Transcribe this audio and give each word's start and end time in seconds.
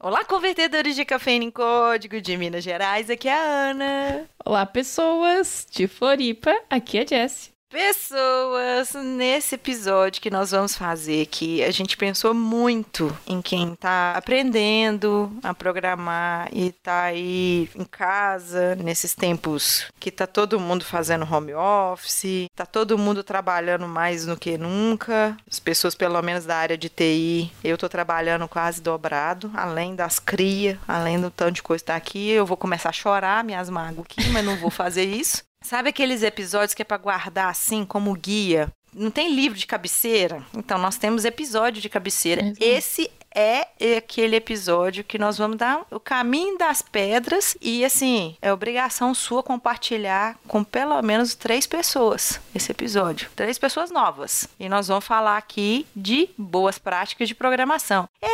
Olá, 0.00 0.24
convertedores 0.24 0.94
de 0.94 1.04
cafeína 1.04 1.44
em 1.44 1.50
código 1.50 2.20
de 2.20 2.36
Minas 2.36 2.62
Gerais, 2.62 3.10
aqui 3.10 3.26
é 3.26 3.32
a 3.32 3.70
Ana. 3.70 4.30
Olá, 4.44 4.64
pessoas 4.64 5.66
de 5.68 5.88
Floripa, 5.88 6.56
aqui 6.70 6.98
é 6.98 7.02
a 7.02 7.04
Jessie. 7.04 7.57
Pessoas, 7.70 8.94
nesse 8.94 9.56
episódio 9.56 10.22
que 10.22 10.30
nós 10.30 10.52
vamos 10.52 10.74
fazer 10.74 11.20
aqui, 11.20 11.62
a 11.62 11.70
gente 11.70 11.98
pensou 11.98 12.32
muito 12.32 13.14
em 13.26 13.42
quem 13.42 13.74
tá 13.74 14.12
aprendendo 14.16 15.30
a 15.42 15.52
programar 15.52 16.48
e 16.50 16.72
tá 16.72 17.02
aí 17.02 17.68
em 17.76 17.84
casa, 17.84 18.74
nesses 18.76 19.14
tempos 19.14 19.84
que 20.00 20.10
tá 20.10 20.26
todo 20.26 20.58
mundo 20.58 20.82
fazendo 20.82 21.30
home 21.30 21.52
office, 21.52 22.46
tá 22.56 22.64
todo 22.64 22.96
mundo 22.96 23.22
trabalhando 23.22 23.86
mais 23.86 24.24
do 24.24 24.34
que 24.34 24.56
nunca, 24.56 25.36
as 25.46 25.60
pessoas 25.60 25.94
pelo 25.94 26.22
menos 26.22 26.46
da 26.46 26.56
área 26.56 26.78
de 26.78 26.88
TI, 26.88 27.52
eu 27.62 27.76
tô 27.76 27.86
trabalhando 27.86 28.48
quase 28.48 28.80
dobrado, 28.80 29.50
além 29.54 29.94
das 29.94 30.18
cria, 30.18 30.78
além 30.88 31.20
do 31.20 31.30
tanto 31.30 31.56
de 31.56 31.62
coisa 31.62 31.82
que 31.84 31.88
tá 31.88 31.96
aqui, 31.96 32.30
eu 32.30 32.46
vou 32.46 32.56
começar 32.56 32.88
a 32.88 32.92
chorar 32.92 33.44
minhas 33.44 33.68
mágoas 33.68 34.06
aqui, 34.06 34.26
mas 34.30 34.42
não 34.42 34.56
vou 34.56 34.70
fazer 34.70 35.04
isso. 35.04 35.47
Sabe 35.62 35.90
aqueles 35.90 36.22
episódios 36.22 36.74
que 36.74 36.82
é 36.82 36.84
para 36.84 36.96
guardar 36.96 37.50
assim 37.50 37.84
como 37.84 38.14
guia? 38.14 38.72
Não 38.92 39.10
tem 39.10 39.34
livro 39.34 39.58
de 39.58 39.66
cabeceira? 39.66 40.42
Então 40.56 40.78
nós 40.78 40.96
temos 40.96 41.24
episódio 41.24 41.82
de 41.82 41.88
cabeceira. 41.88 42.52
Esse 42.58 43.10
é 43.34 43.68
aquele 43.98 44.36
episódio 44.36 45.04
que 45.04 45.18
nós 45.18 45.36
vamos 45.36 45.58
dar 45.58 45.84
o 45.90 46.00
caminho 46.00 46.56
das 46.56 46.80
pedras 46.80 47.56
e 47.60 47.84
assim, 47.84 48.36
é 48.40 48.52
obrigação 48.52 49.12
sua 49.14 49.42
compartilhar 49.42 50.38
com 50.48 50.64
pelo 50.64 51.00
menos 51.02 51.34
três 51.34 51.66
pessoas 51.66 52.40
esse 52.54 52.72
episódio. 52.72 53.30
Três 53.36 53.58
pessoas 53.58 53.90
novas. 53.90 54.48
E 54.58 54.68
nós 54.68 54.88
vamos 54.88 55.04
falar 55.04 55.36
aqui 55.36 55.86
de 55.94 56.30
boas 56.38 56.78
práticas 56.78 57.28
de 57.28 57.34
programação. 57.34 58.08
É... 58.22 58.28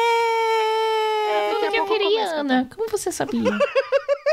Tudo 1.51 1.71
que 1.71 1.77
eu 1.77 1.87
queria, 1.87 2.27
Ana. 2.37 2.69
Como 2.75 2.89
você 2.89 3.11
sabia? 3.11 3.51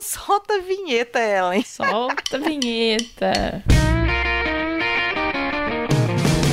Solta 0.00 0.54
a 0.54 0.60
vinheta, 0.60 1.18
Ellen. 1.18 1.64
Solta 1.64 2.36
a 2.36 2.38
vinheta. 2.38 3.64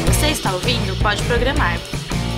Você 0.07 0.29
está 0.29 0.51
ouvindo 0.51 0.99
Pode 0.99 1.21
Programar. 1.25 1.77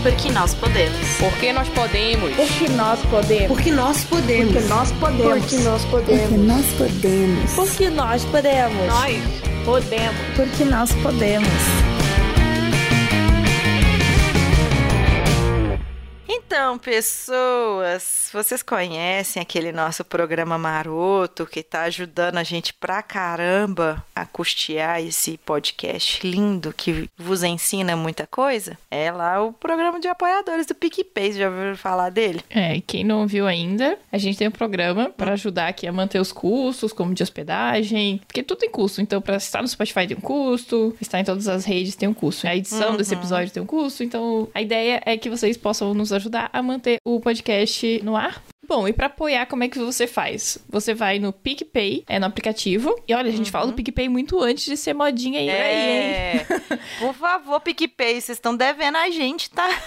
Porque 0.04 0.30
nós 0.32 0.54
podemos. 0.54 0.98
Porque 1.18 1.54
nós 1.54 1.70
podemos. 1.70 2.36
Porque 2.36 2.68
nós 2.68 3.00
podemos. 3.06 3.48
Porque 3.48 3.72
nós 3.72 4.02
podemos. 4.02 4.50
Porque 4.50 4.68
nós 4.68 4.92
podemos. 4.92 5.40
Porque 5.46 5.58
nós 5.58 5.86
podemos. 5.86 6.26
Porque 6.26 6.40
nós 6.46 6.76
podemos. 6.76 7.54
Porque 7.56 7.90
nós 7.90 8.26
podemos. 8.26 8.88
Nós 8.88 9.66
podemos. 9.66 10.36
Porque 10.36 10.64
nós 10.66 10.92
podemos. 10.96 11.98
Então, 16.28 16.78
pessoas, 16.78 18.27
vocês 18.34 18.64
conhecem 18.64 19.42
aquele 19.42 19.72
nosso 19.72 20.04
programa 20.04 20.58
maroto 20.58 21.46
que 21.46 21.64
tá 21.64 21.84
ajudando 21.84 22.38
a 22.38 22.44
gente 22.44 22.74
pra 22.74 23.02
caramba 23.02 24.04
a 24.16 24.26
custear 24.26 25.02
esse 25.02 25.38
podcast 25.38 26.28
lindo 26.28 26.74
que 26.74 27.10
vos 27.18 27.44
ensina 27.44 27.96
muita 27.96 28.28
coisa? 28.28 28.78
É 28.90 29.12
lá 29.12 29.42
o 29.44 29.54
programa 29.54 30.00
de 30.00 30.08
apoiadores 30.08 30.66
do 30.66 30.76
PicPay, 30.76 31.34
já 31.34 31.50
ouviram 31.50 31.78
falar 31.78 32.10
dele? 32.10 32.42
É, 32.50 32.76
e 32.76 32.82
quem 32.82 33.04
não 33.04 33.28
viu 33.28 33.48
ainda, 33.48 33.98
a 34.12 34.18
gente 34.18 34.38
tem 34.38 34.48
um 34.48 34.52
programa 34.52 35.10
para 35.10 35.34
ajudar 35.34 35.68
aqui 35.68 35.88
a 35.88 35.94
manter 35.94 36.20
os 36.20 36.32
custos, 36.32 36.92
como 36.92 37.14
de 37.14 37.24
hospedagem, 37.24 38.22
porque 38.28 38.44
tudo 38.44 38.60
tem 38.60 38.70
custo. 38.70 39.02
Então, 39.02 39.22
para 39.22 39.38
estar 39.38 39.62
no 39.62 39.68
Spotify 39.68 40.08
tem 40.08 40.18
um 40.18 40.22
custo, 40.22 40.96
estar 41.00 41.20
em 41.20 41.24
todas 41.24 41.48
as 41.48 41.66
redes 41.66 41.96
tem 41.96 42.10
um 42.10 42.14
custo. 42.14 42.48
A 42.48 42.56
edição 42.56 42.98
desse 42.98 43.14
episódio 43.14 43.52
tem 43.52 43.62
um 43.62 43.66
custo. 43.66 44.04
Então, 44.04 44.48
a 44.54 44.62
ideia 44.62 45.02
é 45.06 45.18
que 45.18 45.30
vocês 45.30 45.58
possam 45.58 45.94
nos 45.94 46.12
ajudar 46.12 46.50
a 46.52 46.62
manter 46.62 46.98
o 47.06 47.20
podcast 47.20 48.02
no 48.04 48.17
ar. 48.18 48.44
Bom, 48.68 48.86
e 48.86 48.92
para 48.92 49.06
apoiar, 49.06 49.46
como 49.46 49.64
é 49.64 49.70
que 49.70 49.80
você 49.80 50.06
faz? 50.06 50.58
Você 50.68 50.94
vai 50.94 51.20
no 51.20 51.32
PicPay, 51.32 52.04
é 52.06 52.20
no 52.20 52.26
aplicativo. 52.26 52.94
E 53.08 53.14
olha, 53.14 53.30
a 53.30 53.32
gente 53.32 53.50
fala 53.50 53.68
do 53.68 53.74
PicPay 53.74 54.10
muito 54.10 54.42
antes 54.42 54.66
de 54.66 54.76
ser 54.76 54.94
modinha 54.94 55.40
aí, 55.40 55.50
aí, 55.50 55.76
hein? 55.76 56.02
É. 56.02 56.46
Por 57.00 57.14
favor, 57.14 57.62
PicPay, 57.62 58.20
vocês 58.20 58.38
estão 58.38 58.56
devendo 58.58 58.98
a 58.98 59.10
gente, 59.10 59.50
tá? 59.50 59.68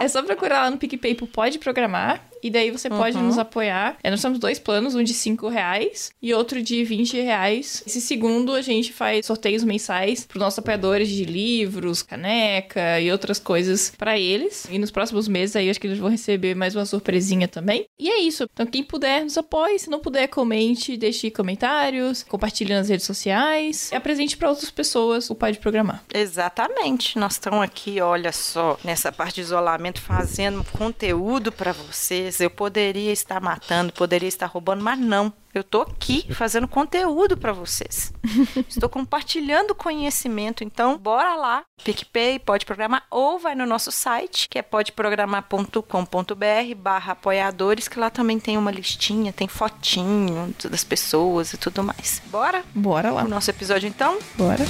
É 0.00 0.08
só 0.08 0.22
procurar 0.22 0.62
lá 0.62 0.70
no 0.70 0.78
PicPay 0.78 1.14
pro 1.14 1.26
Pode 1.26 1.58
Programar. 1.58 2.29
E 2.42 2.50
daí 2.50 2.70
você 2.70 2.88
pode 2.88 3.16
Uhum. 3.16 3.24
nos 3.24 3.38
apoiar. 3.38 3.96
É, 4.02 4.10
nós 4.10 4.22
temos 4.22 4.38
dois 4.38 4.58
planos, 4.58 4.94
um 4.94 5.02
de 5.02 5.12
5 5.14 5.48
reais 5.48 6.10
e 6.22 6.32
outro 6.32 6.62
de 6.62 6.84
20 6.84 7.20
reais. 7.20 7.82
Esse 7.86 8.00
segundo 8.00 8.52
a 8.54 8.62
gente 8.62 8.92
faz 8.92 9.26
sorteios 9.26 9.62
mensais 9.64 10.24
para 10.26 10.38
nossos 10.38 10.58
apoiadores 10.58 11.08
de 11.08 11.24
livros, 11.24 12.02
caneca 12.02 13.00
e 13.00 13.10
outras 13.10 13.38
coisas 13.38 13.92
para 13.96 14.18
eles. 14.18 14.66
E 14.70 14.78
nos 14.78 14.90
próximos 14.90 15.28
meses 15.28 15.56
aí 15.56 15.68
acho 15.70 15.80
que 15.80 15.86
eles 15.86 15.98
vão 15.98 16.08
receber 16.10 16.54
mais 16.54 16.74
uma 16.74 16.86
surpresinha 16.86 17.48
também. 17.48 17.86
E 17.98 18.08
é 18.10 18.20
isso. 18.20 18.44
Então 18.52 18.66
quem 18.66 18.82
puder 18.82 19.22
nos 19.24 19.36
apoie, 19.36 19.78
se 19.78 19.90
não 19.90 20.00
puder 20.00 20.28
comente, 20.28 20.96
deixe 20.96 21.30
comentários, 21.30 22.22
compartilhe 22.22 22.72
nas 22.74 22.88
redes 22.88 23.06
sociais 23.06 23.90
e 23.92 23.94
apresente 23.96 24.36
para 24.36 24.48
outras 24.50 24.70
pessoas 24.70 25.28
o 25.30 25.34
Pode 25.34 25.58
Programar. 25.58 26.02
Exatamente. 26.12 27.18
Nós 27.18 27.32
estamos 27.32 27.60
aqui, 27.62 28.00
olha 28.00 28.32
só, 28.32 28.78
nessa 28.84 29.12
parte 29.12 29.36
de 29.36 29.40
isolamento, 29.42 30.00
fazendo 30.00 30.64
conteúdo 30.72 31.52
para 31.52 31.72
Eu 32.38 32.50
poderia 32.50 33.12
estar 33.12 33.40
matando, 33.40 33.92
poderia 33.92 34.28
estar 34.28 34.46
roubando, 34.46 34.84
mas 34.84 34.98
não. 34.98 35.32
Eu 35.52 35.64
tô 35.64 35.82
aqui 35.82 36.32
fazendo 36.32 36.68
conteúdo 36.68 37.36
para 37.36 37.52
vocês. 37.52 38.12
Estou 38.68 38.88
compartilhando 38.88 39.74
conhecimento. 39.74 40.62
Então, 40.62 40.96
bora 40.96 41.34
lá. 41.34 41.64
PicPay, 41.82 42.38
pode 42.38 42.64
programar, 42.64 43.04
ou 43.10 43.38
vai 43.38 43.54
no 43.54 43.66
nosso 43.66 43.90
site, 43.90 44.48
que 44.48 44.58
é 44.58 44.62
podeprogramar.com.br 44.62 46.74
barra 46.76 47.12
apoiadores, 47.12 47.88
que 47.88 47.98
lá 47.98 48.10
também 48.10 48.38
tem 48.38 48.56
uma 48.56 48.70
listinha, 48.70 49.32
tem 49.32 49.48
fotinho 49.48 50.54
das 50.70 50.84
pessoas 50.84 51.52
e 51.52 51.56
tudo 51.56 51.82
mais. 51.82 52.22
Bora? 52.26 52.62
Bora 52.74 53.10
lá. 53.10 53.24
O 53.24 53.28
nosso 53.28 53.50
episódio, 53.50 53.88
então? 53.88 54.18
Bora. 54.36 54.64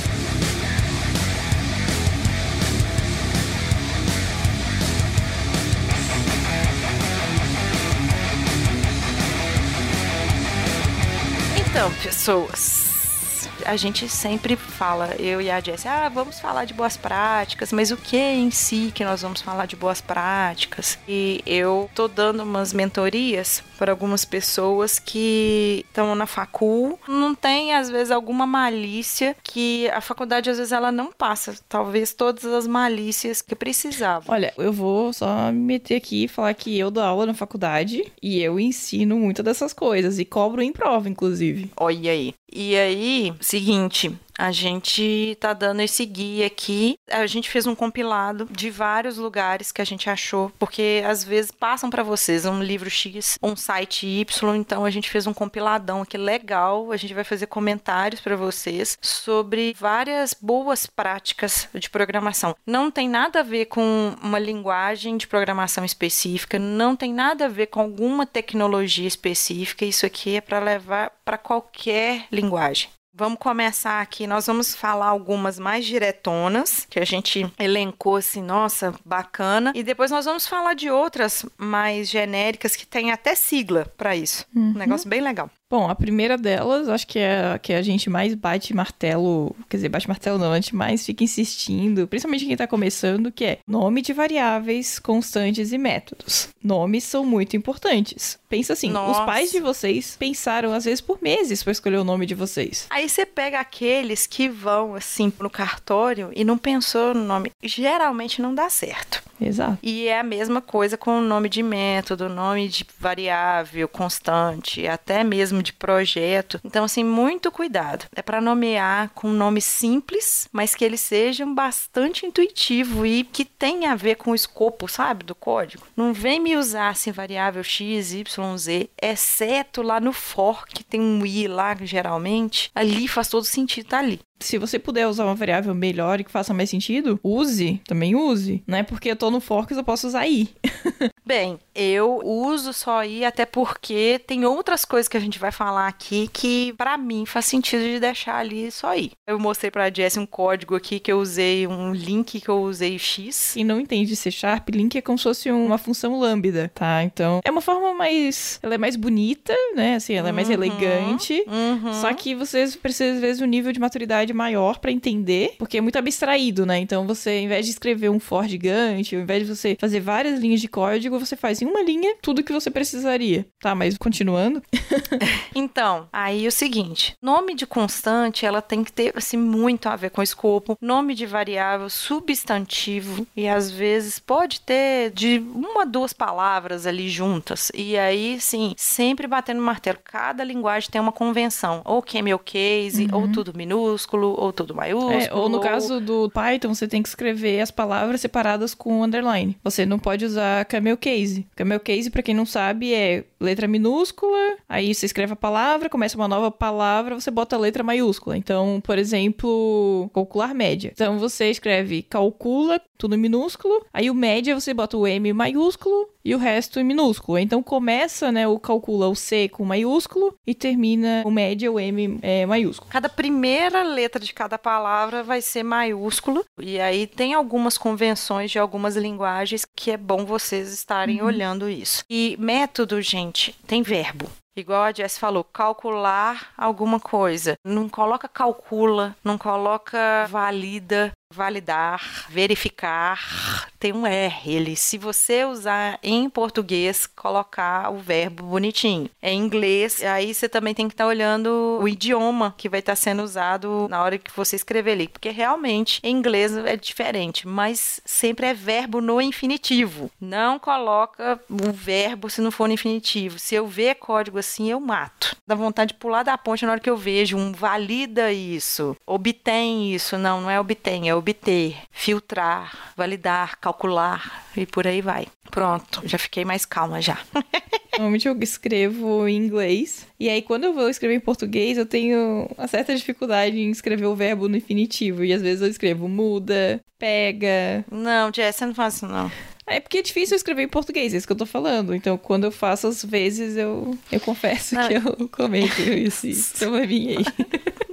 Então, 11.80 11.90
pessoas, 12.02 13.48
a 13.64 13.74
gente 13.74 14.06
sempre 14.06 14.54
fala, 14.54 15.14
eu 15.18 15.40
e 15.40 15.50
a 15.50 15.60
Jess, 15.60 15.86
ah, 15.86 16.10
vamos 16.10 16.38
falar 16.38 16.66
de 16.66 16.74
boas 16.74 16.94
práticas, 16.94 17.72
mas 17.72 17.90
o 17.90 17.96
que 17.96 18.18
em 18.18 18.50
si 18.50 18.92
que 18.94 19.02
nós 19.02 19.22
vamos 19.22 19.40
falar 19.40 19.64
de 19.64 19.76
boas 19.76 19.98
práticas? 19.98 20.98
E 21.08 21.42
eu 21.46 21.88
tô 21.94 22.06
dando 22.06 22.42
umas 22.42 22.74
mentorias 22.74 23.62
para 23.80 23.92
algumas 23.92 24.26
pessoas 24.26 24.98
que 24.98 25.86
estão 25.88 26.14
na 26.14 26.26
facul, 26.26 27.00
não 27.08 27.34
tem 27.34 27.72
às 27.72 27.88
vezes 27.88 28.10
alguma 28.10 28.46
malícia 28.46 29.34
que 29.42 29.88
a 29.88 30.02
faculdade 30.02 30.50
às 30.50 30.58
vezes 30.58 30.70
ela 30.70 30.92
não 30.92 31.10
passa, 31.10 31.54
talvez 31.66 32.12
todas 32.12 32.44
as 32.44 32.66
malícias 32.66 33.40
que 33.40 33.56
precisava. 33.56 34.30
Olha, 34.30 34.52
eu 34.58 34.70
vou 34.70 35.14
só 35.14 35.50
me 35.50 35.60
meter 35.60 35.96
aqui 35.96 36.24
e 36.24 36.28
falar 36.28 36.52
que 36.52 36.78
eu 36.78 36.90
dou 36.90 37.02
aula 37.02 37.24
na 37.24 37.32
faculdade 37.32 38.04
e 38.22 38.42
eu 38.42 38.60
ensino 38.60 39.18
muitas 39.18 39.46
dessas 39.46 39.72
coisas 39.72 40.18
e 40.18 40.26
cobro 40.26 40.60
em 40.60 40.72
prova, 40.72 41.08
inclusive. 41.08 41.70
Olha 41.74 42.10
aí. 42.10 42.34
E 42.52 42.76
aí, 42.76 43.32
seguinte, 43.40 44.14
a 44.40 44.50
gente 44.52 45.36
tá 45.38 45.52
dando 45.52 45.80
esse 45.80 46.06
guia 46.06 46.46
aqui. 46.46 46.96
A 47.10 47.26
gente 47.26 47.50
fez 47.50 47.66
um 47.66 47.74
compilado 47.74 48.48
de 48.50 48.70
vários 48.70 49.18
lugares 49.18 49.70
que 49.70 49.82
a 49.82 49.84
gente 49.84 50.08
achou, 50.08 50.50
porque 50.58 51.02
às 51.06 51.22
vezes 51.22 51.50
passam 51.50 51.90
para 51.90 52.02
vocês 52.02 52.46
um 52.46 52.62
livro 52.62 52.88
X, 52.88 53.38
um 53.42 53.54
site 53.54 54.06
Y, 54.06 54.56
então 54.56 54.86
a 54.86 54.90
gente 54.90 55.10
fez 55.10 55.26
um 55.26 55.34
compiladão 55.34 56.00
aqui 56.00 56.16
legal. 56.16 56.90
A 56.90 56.96
gente 56.96 57.12
vai 57.12 57.22
fazer 57.22 57.46
comentários 57.46 58.20
para 58.22 58.34
vocês 58.34 58.96
sobre 59.02 59.76
várias 59.78 60.34
boas 60.34 60.86
práticas 60.86 61.68
de 61.74 61.90
programação. 61.90 62.56
Não 62.66 62.90
tem 62.90 63.10
nada 63.10 63.40
a 63.40 63.44
ver 63.44 63.66
com 63.66 64.16
uma 64.22 64.38
linguagem 64.38 65.18
de 65.18 65.26
programação 65.26 65.84
específica, 65.84 66.58
não 66.58 66.96
tem 66.96 67.12
nada 67.12 67.44
a 67.44 67.48
ver 67.48 67.66
com 67.66 67.80
alguma 67.80 68.24
tecnologia 68.24 69.06
específica. 69.06 69.84
Isso 69.84 70.06
aqui 70.06 70.36
é 70.36 70.40
para 70.40 70.58
levar 70.58 71.12
para 71.24 71.36
qualquer 71.36 72.24
linguagem. 72.32 72.88
Vamos 73.12 73.38
começar 73.38 74.00
aqui. 74.00 74.26
Nós 74.26 74.46
vamos 74.46 74.74
falar 74.74 75.06
algumas 75.06 75.58
mais 75.58 75.84
diretonas, 75.84 76.86
que 76.88 77.00
a 77.00 77.04
gente 77.04 77.50
elencou 77.58 78.16
assim, 78.16 78.42
nossa, 78.42 78.94
bacana. 79.04 79.72
E 79.74 79.82
depois 79.82 80.10
nós 80.10 80.24
vamos 80.24 80.46
falar 80.46 80.74
de 80.74 80.90
outras 80.90 81.44
mais 81.58 82.08
genéricas 82.08 82.76
que 82.76 82.86
tem 82.86 83.10
até 83.10 83.34
sigla 83.34 83.92
para 83.96 84.14
isso. 84.16 84.46
Um 84.54 84.72
negócio 84.74 85.08
bem 85.08 85.20
legal. 85.20 85.50
Bom, 85.70 85.88
a 85.88 85.94
primeira 85.94 86.36
delas, 86.36 86.88
acho 86.88 87.06
que 87.06 87.20
é 87.20 87.52
a 87.52 87.58
que 87.58 87.72
a 87.72 87.80
gente 87.80 88.10
mais 88.10 88.34
bate 88.34 88.74
martelo, 88.74 89.54
quer 89.68 89.76
dizer, 89.76 89.88
bate 89.88 90.08
martelo 90.08 90.36
não, 90.36 90.50
a 90.50 90.56
gente 90.56 90.74
mais 90.74 91.06
fica 91.06 91.22
insistindo, 91.22 92.08
principalmente 92.08 92.44
quem 92.44 92.56
tá 92.56 92.66
começando, 92.66 93.30
que 93.30 93.44
é 93.44 93.58
nome 93.66 94.02
de 94.02 94.12
variáveis, 94.12 94.98
constantes 94.98 95.72
e 95.72 95.78
métodos. 95.78 96.48
Nomes 96.62 97.04
são 97.04 97.24
muito 97.24 97.56
importantes. 97.56 98.36
Pensa 98.48 98.72
assim, 98.72 98.90
Nossa. 98.90 99.20
os 99.20 99.26
pais 99.26 99.52
de 99.52 99.60
vocês 99.60 100.16
pensaram 100.18 100.72
às 100.72 100.86
vezes 100.86 101.00
por 101.00 101.22
meses 101.22 101.62
para 101.62 101.70
escolher 101.70 101.98
o 101.98 102.04
nome 102.04 102.26
de 102.26 102.34
vocês. 102.34 102.88
Aí 102.90 103.08
você 103.08 103.24
pega 103.24 103.60
aqueles 103.60 104.26
que 104.26 104.48
vão 104.48 104.96
assim 104.96 105.32
no 105.38 105.48
cartório 105.48 106.32
e 106.34 106.42
não 106.42 106.58
pensou 106.58 107.14
no 107.14 107.24
nome. 107.24 107.52
Geralmente 107.62 108.42
não 108.42 108.52
dá 108.52 108.68
certo. 108.68 109.29
Exato. 109.40 109.78
E 109.82 110.08
é 110.08 110.18
a 110.18 110.24
mesma 110.24 110.60
coisa 110.60 110.96
com 110.96 111.18
o 111.18 111.22
nome 111.22 111.48
de 111.48 111.62
método, 111.62 112.28
nome 112.28 112.68
de 112.68 112.86
variável, 112.98 113.88
constante, 113.88 114.86
até 114.86 115.24
mesmo 115.24 115.62
de 115.62 115.72
projeto. 115.72 116.60
Então, 116.64 116.84
assim, 116.84 117.04
muito 117.04 117.50
cuidado. 117.50 118.06
É 118.14 118.22
para 118.22 118.40
nomear 118.40 119.10
com 119.14 119.28
um 119.28 119.32
nome 119.32 119.60
simples, 119.60 120.48
mas 120.52 120.74
que 120.74 120.84
eles 120.84 121.00
sejam 121.00 121.54
bastante 121.54 122.26
intuitivo 122.26 123.06
e 123.06 123.24
que 123.24 123.44
tenha 123.44 123.92
a 123.92 123.96
ver 123.96 124.16
com 124.16 124.32
o 124.32 124.34
escopo, 124.34 124.88
sabe, 124.88 125.24
do 125.24 125.34
código. 125.34 125.84
Não 125.96 126.12
vem 126.12 126.40
me 126.40 126.56
usar 126.56 126.88
assim 126.88 127.12
variável 127.12 127.62
x, 127.62 128.12
y, 128.12 128.56
z, 128.56 128.90
exceto 129.00 129.82
lá 129.82 130.00
no 130.00 130.12
for, 130.12 130.66
que 130.66 130.84
tem 130.84 131.00
um 131.00 131.24
i 131.24 131.46
lá, 131.46 131.76
geralmente. 131.82 132.70
Ali 132.74 133.08
faz 133.08 133.28
todo 133.28 133.44
sentido 133.44 133.90
tá 133.90 133.98
ali. 133.98 134.20
Se 134.40 134.58
você 134.58 134.78
puder 134.78 135.06
usar 135.06 135.24
uma 135.24 135.34
variável 135.34 135.74
melhor 135.74 136.20
e 136.20 136.24
que 136.24 136.30
faça 136.30 136.54
mais 136.54 136.70
sentido, 136.70 137.20
use, 137.22 137.80
também 137.86 138.14
use. 138.16 138.62
Não 138.66 138.78
é 138.78 138.82
porque 138.82 139.10
eu 139.10 139.16
tô 139.16 139.30
no 139.30 139.40
forks 139.40 139.76
eu 139.76 139.84
posso 139.84 140.06
usar 140.06 140.26
i. 140.26 140.48
Bem, 141.24 141.58
eu 141.74 142.20
uso 142.24 142.72
só 142.72 143.04
i 143.04 143.24
até 143.24 143.46
porque 143.46 144.20
tem 144.26 144.44
outras 144.44 144.84
coisas 144.84 145.06
que 145.06 145.16
a 145.16 145.20
gente 145.20 145.38
vai 145.38 145.52
falar 145.52 145.86
aqui 145.86 146.28
que 146.32 146.72
para 146.72 146.98
mim 146.98 147.24
faz 147.24 147.44
sentido 147.44 147.82
de 147.84 148.00
deixar 148.00 148.36
ali 148.36 148.70
só 148.70 148.96
i. 148.96 149.12
Eu 149.28 149.38
mostrei 149.38 149.70
para 149.70 149.84
a 149.84 149.92
Jess 149.92 150.16
um 150.16 150.26
código 150.26 150.74
aqui 150.74 150.98
que 150.98 151.12
eu 151.12 151.20
usei 151.20 151.66
um 151.68 151.92
link 151.92 152.40
que 152.40 152.48
eu 152.48 152.60
usei 152.62 152.98
x. 152.98 153.52
Quem 153.54 153.64
não 153.64 153.78
entende 153.78 154.16
C 154.16 154.30
Sharp, 154.30 154.70
link 154.70 154.96
é 154.96 155.02
como 155.02 155.18
se 155.18 155.24
fosse 155.24 155.50
uma 155.50 155.78
função 155.78 156.18
lambda, 156.18 156.70
tá? 156.74 157.04
Então, 157.04 157.40
é 157.44 157.50
uma 157.50 157.60
forma 157.60 157.94
mais, 157.94 158.58
ela 158.62 158.74
é 158.74 158.78
mais 158.78 158.96
bonita, 158.96 159.54
né? 159.76 159.96
Assim, 159.96 160.14
ela 160.14 160.30
é 160.30 160.32
mais 160.32 160.48
Uhum, 160.48 160.54
elegante. 160.54 161.44
Uhum. 161.46 161.94
Só 161.94 162.12
que 162.12 162.34
vocês 162.34 162.74
precisam, 162.74 163.14
às 163.16 163.20
vezes, 163.20 163.42
um 163.42 163.46
nível 163.46 163.72
de 163.72 163.78
maturidade 163.78 164.29
maior 164.32 164.78
pra 164.78 164.90
entender, 164.92 165.54
porque 165.58 165.78
é 165.78 165.80
muito 165.80 165.98
abstraído, 165.98 166.66
né? 166.66 166.78
Então, 166.78 167.06
você, 167.06 167.30
ao 167.30 167.36
invés 167.36 167.66
de 167.66 167.72
escrever 167.72 168.10
um 168.10 168.20
for 168.20 168.46
gigante, 168.46 169.14
ao 169.16 169.22
invés 169.22 169.46
de 169.46 169.54
você 169.54 169.76
fazer 169.78 170.00
várias 170.00 170.40
linhas 170.40 170.60
de 170.60 170.68
código, 170.68 171.18
você 171.18 171.36
faz 171.36 171.60
em 171.62 171.66
uma 171.66 171.82
linha 171.82 172.16
tudo 172.22 172.42
que 172.42 172.52
você 172.52 172.70
precisaria. 172.70 173.46
Tá, 173.60 173.74
mas 173.74 173.96
continuando. 173.96 174.62
Então, 175.54 176.08
aí 176.12 176.46
o 176.46 176.52
seguinte, 176.52 177.14
nome 177.20 177.54
de 177.54 177.66
constante, 177.66 178.46
ela 178.46 178.62
tem 178.62 178.84
que 178.84 178.92
ter 178.92 179.12
assim 179.16 179.36
muito 179.36 179.88
a 179.88 179.96
ver 179.96 180.10
com 180.10 180.22
escopo, 180.22 180.78
nome 180.80 181.14
de 181.14 181.26
variável, 181.26 181.90
substantivo 181.90 183.26
e 183.36 183.48
às 183.48 183.70
vezes 183.70 184.18
pode 184.18 184.60
ter 184.60 185.10
de 185.10 185.42
uma 185.54 185.84
duas 185.84 186.12
palavras 186.12 186.86
ali 186.86 187.08
juntas. 187.08 187.70
E 187.74 187.98
aí, 187.98 188.40
sim, 188.40 188.74
sempre 188.76 189.26
batendo 189.26 189.58
no 189.58 189.66
martelo, 189.66 189.98
cada 190.02 190.44
linguagem 190.44 190.90
tem 190.90 191.00
uma 191.00 191.12
convenção, 191.12 191.82
ou 191.84 192.00
camel 192.00 192.38
case, 192.38 193.08
ou 193.12 193.28
tudo 193.28 193.56
minúsculo, 193.56 194.19
ou 194.28 194.52
tudo 194.52 194.74
maiúsculo. 194.74 195.12
É, 195.12 195.32
ou 195.32 195.48
no 195.48 195.60
caso 195.60 196.00
do 196.00 196.30
Python, 196.30 196.74
você 196.74 196.86
tem 196.86 197.02
que 197.02 197.08
escrever 197.08 197.60
as 197.60 197.70
palavras 197.70 198.20
separadas 198.20 198.74
com 198.74 199.02
underline. 199.02 199.56
Você 199.62 199.84
não 199.84 199.98
pode 199.98 200.24
usar 200.24 200.64
camel 200.64 200.96
case. 200.96 201.46
Camel 201.56 201.80
case, 201.80 202.10
pra 202.10 202.22
quem 202.22 202.34
não 202.34 202.46
sabe, 202.46 202.92
é 202.92 203.24
letra 203.40 203.66
minúscula, 203.66 204.56
aí 204.68 204.94
você 204.94 205.06
escreve 205.06 205.32
a 205.32 205.36
palavra, 205.36 205.88
começa 205.88 206.16
uma 206.16 206.28
nova 206.28 206.50
palavra, 206.50 207.18
você 207.18 207.30
bota 207.30 207.56
a 207.56 207.58
letra 207.58 207.82
maiúscula. 207.82 208.36
Então, 208.36 208.80
por 208.84 208.98
exemplo, 208.98 210.10
calcular 210.12 210.54
média. 210.54 210.90
Então, 210.92 211.18
você 211.18 211.50
escreve 211.50 212.02
calcula, 212.02 212.80
tudo 212.98 213.16
minúsculo, 213.16 213.84
aí 213.92 214.10
o 214.10 214.14
média 214.14 214.58
você 214.58 214.74
bota 214.74 214.96
o 214.96 215.06
M 215.06 215.32
maiúsculo 215.32 216.10
e 216.22 216.34
o 216.34 216.38
resto 216.38 216.78
em 216.78 216.84
minúsculo. 216.84 217.38
Então, 217.38 217.62
começa, 217.62 218.30
né, 218.30 218.46
o 218.46 218.58
calcula 218.58 219.08
o 219.08 219.14
C 219.14 219.48
com 219.48 219.64
maiúsculo 219.64 220.34
e 220.46 220.54
termina 220.54 221.22
o 221.24 221.30
média, 221.30 221.72
o 221.72 221.80
M 221.80 222.18
é, 222.20 222.44
maiúsculo. 222.44 222.90
Cada 222.90 223.08
primeira 223.08 223.82
letra 223.82 224.22
de 224.22 224.34
cada 224.34 224.58
palavra 224.58 225.22
vai 225.22 225.40
ser 225.40 225.62
maiúsculo. 225.62 226.44
E 226.60 226.78
aí 226.78 227.06
tem 227.06 227.32
algumas 227.32 227.78
convenções 227.78 228.50
de 228.50 228.58
algumas 228.58 228.96
linguagens 228.96 229.64
que 229.64 229.90
é 229.90 229.96
bom 229.96 230.26
vocês 230.26 230.70
estarem 230.72 231.22
olhando 231.22 231.68
isso. 231.68 232.04
E 232.08 232.36
método, 232.38 233.00
gente, 233.00 233.29
tem 233.66 233.82
verbo. 233.82 234.30
Igual 234.56 234.82
a 234.82 234.92
Jess 234.92 235.18
falou, 235.18 235.44
calcular 235.44 236.52
alguma 236.56 236.98
coisa. 236.98 237.54
Não 237.64 237.88
coloca 237.88 238.28
calcula, 238.28 239.16
não 239.24 239.38
coloca 239.38 240.26
valida, 240.28 241.12
validar, 241.32 242.26
verificar. 242.28 243.68
Tem 243.78 243.92
um 243.92 244.06
R. 244.06 244.52
Ele, 244.52 244.76
se 244.76 244.98
você 244.98 245.44
usar 245.44 245.98
em 246.02 246.28
português, 246.28 247.06
colocar 247.06 247.90
o 247.90 247.98
verbo 247.98 248.42
bonitinho. 248.42 249.08
Em 249.22 249.38
inglês, 249.38 250.02
aí 250.02 250.34
você 250.34 250.48
também 250.48 250.74
tem 250.74 250.88
que 250.88 250.94
estar 250.94 251.06
olhando 251.06 251.78
o 251.80 251.88
idioma 251.88 252.54
que 252.58 252.68
vai 252.68 252.80
estar 252.80 252.96
sendo 252.96 253.22
usado 253.22 253.86
na 253.88 254.02
hora 254.02 254.18
que 254.18 254.30
você 254.36 254.56
escrever 254.56 254.92
ali. 254.92 255.08
Porque 255.08 255.30
realmente, 255.30 256.00
em 256.02 256.14
inglês 256.14 256.56
é 256.56 256.76
diferente, 256.76 257.46
mas 257.46 258.00
sempre 258.04 258.46
é 258.46 258.54
verbo 258.54 259.00
no 259.00 259.20
infinitivo. 259.20 260.10
Não 260.20 260.58
coloca 260.58 261.40
o 261.48 261.72
verbo 261.72 262.28
se 262.28 262.40
não 262.40 262.50
for 262.50 262.66
no 262.66 262.74
infinitivo. 262.74 263.38
Se 263.38 263.54
eu 263.54 263.66
ver 263.66 263.94
código 263.94 264.38
assim, 264.38 264.70
eu 264.70 264.80
mato. 264.80 265.36
Dá 265.46 265.54
vontade 265.54 265.92
de 265.92 265.98
pular 265.98 266.22
da 266.22 266.36
ponte 266.36 266.66
na 266.66 266.72
hora 266.72 266.80
que 266.80 266.90
eu 266.90 266.96
vejo 266.96 267.36
um 267.36 267.52
valida 267.52 268.32
isso, 268.32 268.96
obtém 269.06 269.94
isso. 269.94 270.18
Não, 270.18 270.40
não 270.40 270.50
é 270.50 270.60
obtém, 270.60 271.08
é 271.08 271.14
obter, 271.20 271.76
filtrar, 271.92 272.92
validar, 272.96 273.58
calcular 273.60 274.44
e 274.56 274.66
por 274.66 274.86
aí 274.86 275.00
vai. 275.00 275.26
Pronto, 275.50 276.02
já 276.04 276.18
fiquei 276.18 276.44
mais 276.44 276.64
calma 276.64 277.00
já. 277.00 277.18
Normalmente 277.92 278.28
eu 278.28 278.38
escrevo 278.40 279.28
em 279.28 279.36
inglês. 279.36 280.06
E 280.18 280.28
aí, 280.28 280.42
quando 280.42 280.64
eu 280.64 280.72
vou 280.72 280.88
escrever 280.88 281.14
em 281.14 281.20
português, 281.20 281.76
eu 281.76 281.84
tenho 281.84 282.48
uma 282.56 282.66
certa 282.66 282.94
dificuldade 282.94 283.58
em 283.58 283.70
escrever 283.70 284.06
o 284.06 284.14
verbo 284.14 284.48
no 284.48 284.56
infinitivo. 284.56 285.24
E 285.24 285.32
às 285.32 285.42
vezes 285.42 285.60
eu 285.60 285.68
escrevo 285.68 286.08
muda, 286.08 286.80
pega. 286.98 287.84
Não, 287.90 288.32
Jess, 288.32 288.56
você 288.56 288.66
não 288.66 288.74
faz 288.74 288.94
isso 288.94 289.06
não. 289.06 289.30
É 289.70 289.78
porque 289.78 289.98
é 289.98 290.02
difícil 290.02 290.34
eu 290.34 290.36
escrever 290.36 290.62
em 290.62 290.68
português, 290.68 291.14
é 291.14 291.16
isso 291.16 291.26
que 291.26 291.32
eu 291.32 291.36
tô 291.36 291.46
falando. 291.46 291.94
Então, 291.94 292.18
quando 292.18 292.44
eu 292.44 292.50
faço, 292.50 292.88
às 292.88 293.04
vezes, 293.04 293.56
eu, 293.56 293.96
eu 294.10 294.18
confesso 294.20 294.74
Não. 294.74 294.88
que 294.88 294.94
eu 294.94 295.28
comento 295.28 295.80
isso. 295.80 296.26
Então, 296.56 296.76
é 296.76 296.86
minha 296.86 297.18
aí. 297.18 297.24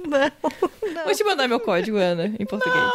Não. 0.06 1.04
Vou 1.04 1.14
te 1.14 1.24
mandar 1.24 1.46
meu 1.46 1.60
código, 1.60 1.96
Ana, 1.96 2.34
em 2.38 2.44
português. 2.44 2.90